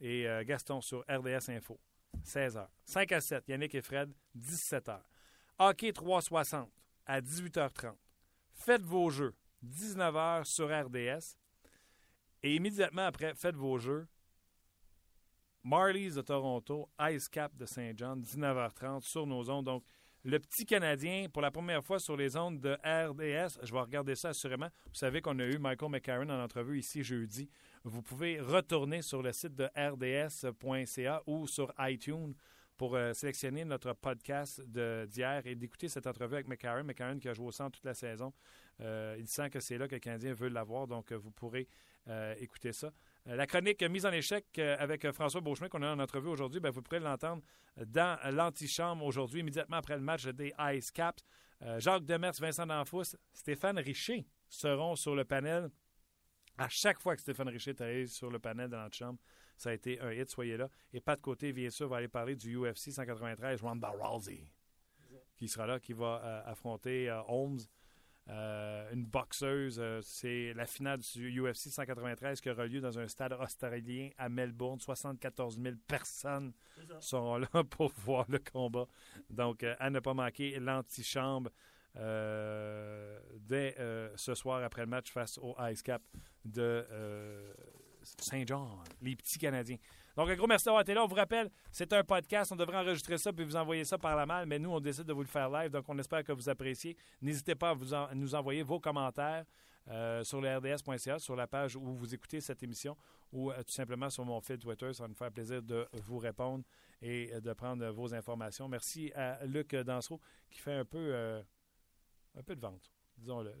et 0.00 0.28
euh, 0.28 0.44
Gaston 0.44 0.80
sur 0.80 1.04
RDS 1.08 1.50
Info. 1.50 1.80
16h. 2.24 2.68
5 2.84 3.12
à 3.12 3.20
7, 3.20 3.48
Yannick 3.48 3.74
et 3.74 3.82
Fred, 3.82 4.12
17h. 4.38 5.00
Hockey 5.58 5.92
360 5.92 6.70
à 7.06 7.20
18h30. 7.20 7.94
Faites 8.52 8.82
vos 8.82 9.10
jeux, 9.10 9.34
19h 9.64 10.44
sur 10.44 10.68
RDS. 10.68 11.36
Et 12.42 12.54
immédiatement 12.54 13.02
après, 13.02 13.34
faites 13.34 13.56
vos 13.56 13.78
jeux. 13.78 14.06
Marlies 15.62 16.14
de 16.14 16.22
Toronto, 16.22 16.88
Ice 17.10 17.28
Cap 17.28 17.54
de 17.54 17.66
Saint 17.66 17.92
John, 17.94 18.22
19h30 18.22 19.02
sur 19.02 19.26
nos 19.26 19.50
ondes. 19.50 19.66
Donc, 19.66 19.84
le 20.22 20.38
petit 20.38 20.66
Canadien, 20.66 21.28
pour 21.32 21.40
la 21.40 21.50
première 21.50 21.82
fois 21.82 21.98
sur 21.98 22.16
les 22.16 22.36
ondes 22.36 22.60
de 22.60 22.72
RDS, 22.84 23.58
je 23.62 23.72
vais 23.72 23.80
regarder 23.80 24.14
ça 24.14 24.30
assurément. 24.30 24.68
Vous 24.86 24.94
savez 24.94 25.22
qu'on 25.22 25.38
a 25.38 25.44
eu 25.44 25.58
Michael 25.58 25.90
McCarron 25.90 26.28
en 26.28 26.42
entrevue 26.42 26.78
ici 26.78 27.02
jeudi. 27.02 27.48
Vous 27.84 28.02
pouvez 28.02 28.38
retourner 28.38 29.00
sur 29.00 29.22
le 29.22 29.32
site 29.32 29.54
de 29.54 29.64
rds.ca 29.74 31.22
ou 31.26 31.46
sur 31.46 31.72
iTunes 31.78 32.34
pour 32.76 32.96
euh, 32.96 33.14
sélectionner 33.14 33.64
notre 33.64 33.94
podcast 33.94 34.60
d'hier 34.62 35.46
et 35.46 35.54
d'écouter 35.54 35.88
cette 35.88 36.06
entrevue 36.06 36.34
avec 36.34 36.48
McCarron. 36.48 36.84
McCarron 36.84 37.18
qui 37.18 37.28
a 37.28 37.34
joué 37.34 37.46
au 37.46 37.52
centre 37.52 37.72
toute 37.72 37.86
la 37.86 37.94
saison. 37.94 38.32
Euh, 38.80 39.16
il 39.18 39.28
sent 39.28 39.50
que 39.50 39.60
c'est 39.60 39.78
là 39.78 39.86
que 39.88 39.94
le 39.94 40.00
Canadien 40.00 40.32
veut 40.32 40.48
l'avoir, 40.48 40.86
donc 40.86 41.12
euh, 41.12 41.16
vous 41.16 41.30
pourrez 41.30 41.68
euh, 42.08 42.34
écouter 42.38 42.72
ça. 42.72 42.92
La 43.26 43.46
chronique 43.46 43.82
mise 43.82 44.06
en 44.06 44.12
échec 44.12 44.58
avec 44.58 45.10
François 45.12 45.42
Beauchemin 45.42 45.68
qu'on 45.68 45.82
a 45.82 45.92
en 45.92 45.98
entrevue 45.98 46.28
aujourd'hui, 46.28 46.58
ben, 46.58 46.70
vous 46.70 46.80
pourrez 46.80 47.00
l'entendre 47.00 47.42
dans 47.76 48.18
l'antichambre 48.32 49.04
aujourd'hui, 49.04 49.40
immédiatement 49.40 49.76
après 49.76 49.96
le 49.96 50.02
match 50.02 50.26
des 50.26 50.54
Ice 50.74 50.90
Caps. 50.90 51.22
Jacques 51.76 52.06
Demers, 52.06 52.32
Vincent 52.40 52.66
D'Anfous, 52.66 53.14
Stéphane 53.34 53.78
Richer 53.78 54.26
seront 54.48 54.96
sur 54.96 55.14
le 55.14 55.26
panel. 55.26 55.70
À 56.56 56.70
chaque 56.70 56.98
fois 56.98 57.14
que 57.14 57.20
Stéphane 57.20 57.50
Richer 57.50 57.70
est 57.70 57.80
allé 57.82 58.06
sur 58.06 58.30
le 58.30 58.38
panel 58.38 58.70
de 58.70 58.76
l'antichambre, 58.76 59.18
ça 59.58 59.68
a 59.68 59.74
été 59.74 60.00
un 60.00 60.10
hit, 60.10 60.30
soyez 60.30 60.56
là. 60.56 60.70
Et 60.94 61.00
Pat 61.00 61.20
Côté, 61.20 61.52
bien 61.52 61.68
sûr, 61.68 61.88
va 61.88 61.98
aller 61.98 62.08
parler 62.08 62.34
du 62.34 62.56
UFC 62.56 62.90
193, 62.90 63.60
Ronda 63.60 63.90
Rousey, 63.90 64.50
qui 65.36 65.46
sera 65.46 65.66
là, 65.66 65.78
qui 65.78 65.92
va 65.92 66.42
affronter 66.46 67.10
Holmes. 67.28 67.60
Euh, 68.30 68.88
une 68.92 69.04
boxeuse. 69.04 69.78
euh, 69.80 70.00
c'est 70.02 70.52
la 70.54 70.64
finale 70.64 71.00
du 71.00 71.40
UFC 71.40 71.68
193 71.68 72.40
qui 72.40 72.48
aura 72.48 72.66
lieu 72.66 72.80
dans 72.80 72.96
un 72.98 73.08
stade 73.08 73.32
australien 73.32 74.10
à 74.18 74.28
Melbourne. 74.28 74.78
74 74.78 75.58
000 75.60 75.74
personnes 75.88 76.52
seront 77.00 77.38
là 77.38 77.48
pour 77.70 77.92
voir 78.04 78.26
le 78.28 78.38
combat. 78.38 78.86
Donc, 79.28 79.64
euh, 79.64 79.74
à 79.80 79.90
ne 79.90 79.98
pas 79.98 80.14
manquer 80.14 80.58
l'antichambre 80.60 81.50
dès 81.94 83.74
ce 84.14 84.34
soir 84.36 84.62
après 84.62 84.82
le 84.82 84.86
match 84.86 85.10
face 85.10 85.38
au 85.38 85.56
Ice 85.72 85.82
Cap 85.82 86.00
de 86.44 86.86
Saint-Jean, 88.02 88.78
les 89.02 89.16
petits 89.16 89.40
Canadiens. 89.40 89.78
Donc, 90.16 90.28
un 90.28 90.34
gros 90.34 90.46
merci 90.46 90.64
d'avoir 90.64 90.82
été 90.82 90.94
là. 90.94 91.04
On 91.04 91.06
vous 91.06 91.14
rappelle, 91.14 91.50
c'est 91.70 91.92
un 91.92 92.04
podcast. 92.04 92.52
On 92.52 92.56
devrait 92.56 92.78
enregistrer 92.78 93.18
ça 93.18 93.32
puis 93.32 93.44
vous 93.44 93.56
envoyer 93.56 93.84
ça 93.84 93.98
par 93.98 94.16
la 94.16 94.26
malle, 94.26 94.46
mais 94.46 94.58
nous, 94.58 94.70
on 94.70 94.80
décide 94.80 95.04
de 95.04 95.12
vous 95.12 95.22
le 95.22 95.28
faire 95.28 95.48
live. 95.48 95.70
Donc, 95.70 95.84
on 95.88 95.98
espère 95.98 96.24
que 96.24 96.32
vous 96.32 96.48
appréciez. 96.48 96.96
N'hésitez 97.22 97.54
pas 97.54 97.70
à 97.70 97.74
vous 97.74 97.86
nous 98.14 98.34
envoyer 98.34 98.62
vos 98.62 98.80
commentaires 98.80 99.44
euh, 99.88 100.22
sur 100.22 100.40
le 100.40 100.56
rds.ca, 100.56 101.18
sur 101.18 101.34
la 101.34 101.46
page 101.46 101.74
où 101.74 101.94
vous 101.94 102.14
écoutez 102.14 102.40
cette 102.40 102.62
émission, 102.62 102.96
ou 103.32 103.50
euh, 103.50 103.56
tout 103.62 103.72
simplement 103.72 104.08
sur 104.08 104.24
mon 104.24 104.40
fil 104.40 104.58
Twitter. 104.58 104.92
Ça 104.92 105.04
va 105.04 105.08
nous 105.08 105.14
faire 105.14 105.32
plaisir 105.32 105.62
de 105.62 105.88
vous 106.04 106.18
répondre 106.18 106.64
et 107.02 107.30
euh, 107.32 107.40
de 107.40 107.52
prendre 107.54 107.84
vos 107.88 108.14
informations. 108.14 108.68
Merci 108.68 109.10
à 109.14 109.44
Luc 109.46 109.74
Dansereau 109.74 110.20
qui 110.50 110.60
fait 110.60 110.74
un 110.74 110.84
peu, 110.84 111.42
un 112.36 112.42
peu 112.42 112.54
de 112.54 112.60
vente, 112.60 112.92
disons-le. 113.16 113.52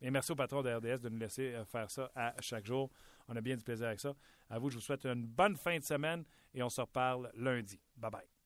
Et 0.00 0.10
merci 0.10 0.32
au 0.32 0.36
patron 0.36 0.62
de 0.62 0.70
RDS 0.70 1.00
de 1.00 1.08
nous 1.08 1.18
laisser 1.18 1.56
faire 1.66 1.90
ça 1.90 2.10
à 2.14 2.34
chaque 2.40 2.66
jour. 2.66 2.90
On 3.28 3.36
a 3.36 3.40
bien 3.40 3.56
du 3.56 3.64
plaisir 3.64 3.86
avec 3.86 4.00
ça. 4.00 4.14
À 4.50 4.58
vous, 4.58 4.70
je 4.70 4.76
vous 4.76 4.80
souhaite 4.82 5.04
une 5.06 5.26
bonne 5.26 5.56
fin 5.56 5.78
de 5.78 5.84
semaine 5.84 6.24
et 6.54 6.62
on 6.62 6.68
se 6.68 6.80
reparle 6.80 7.30
lundi. 7.34 7.80
Bye 7.96 8.10
bye. 8.10 8.41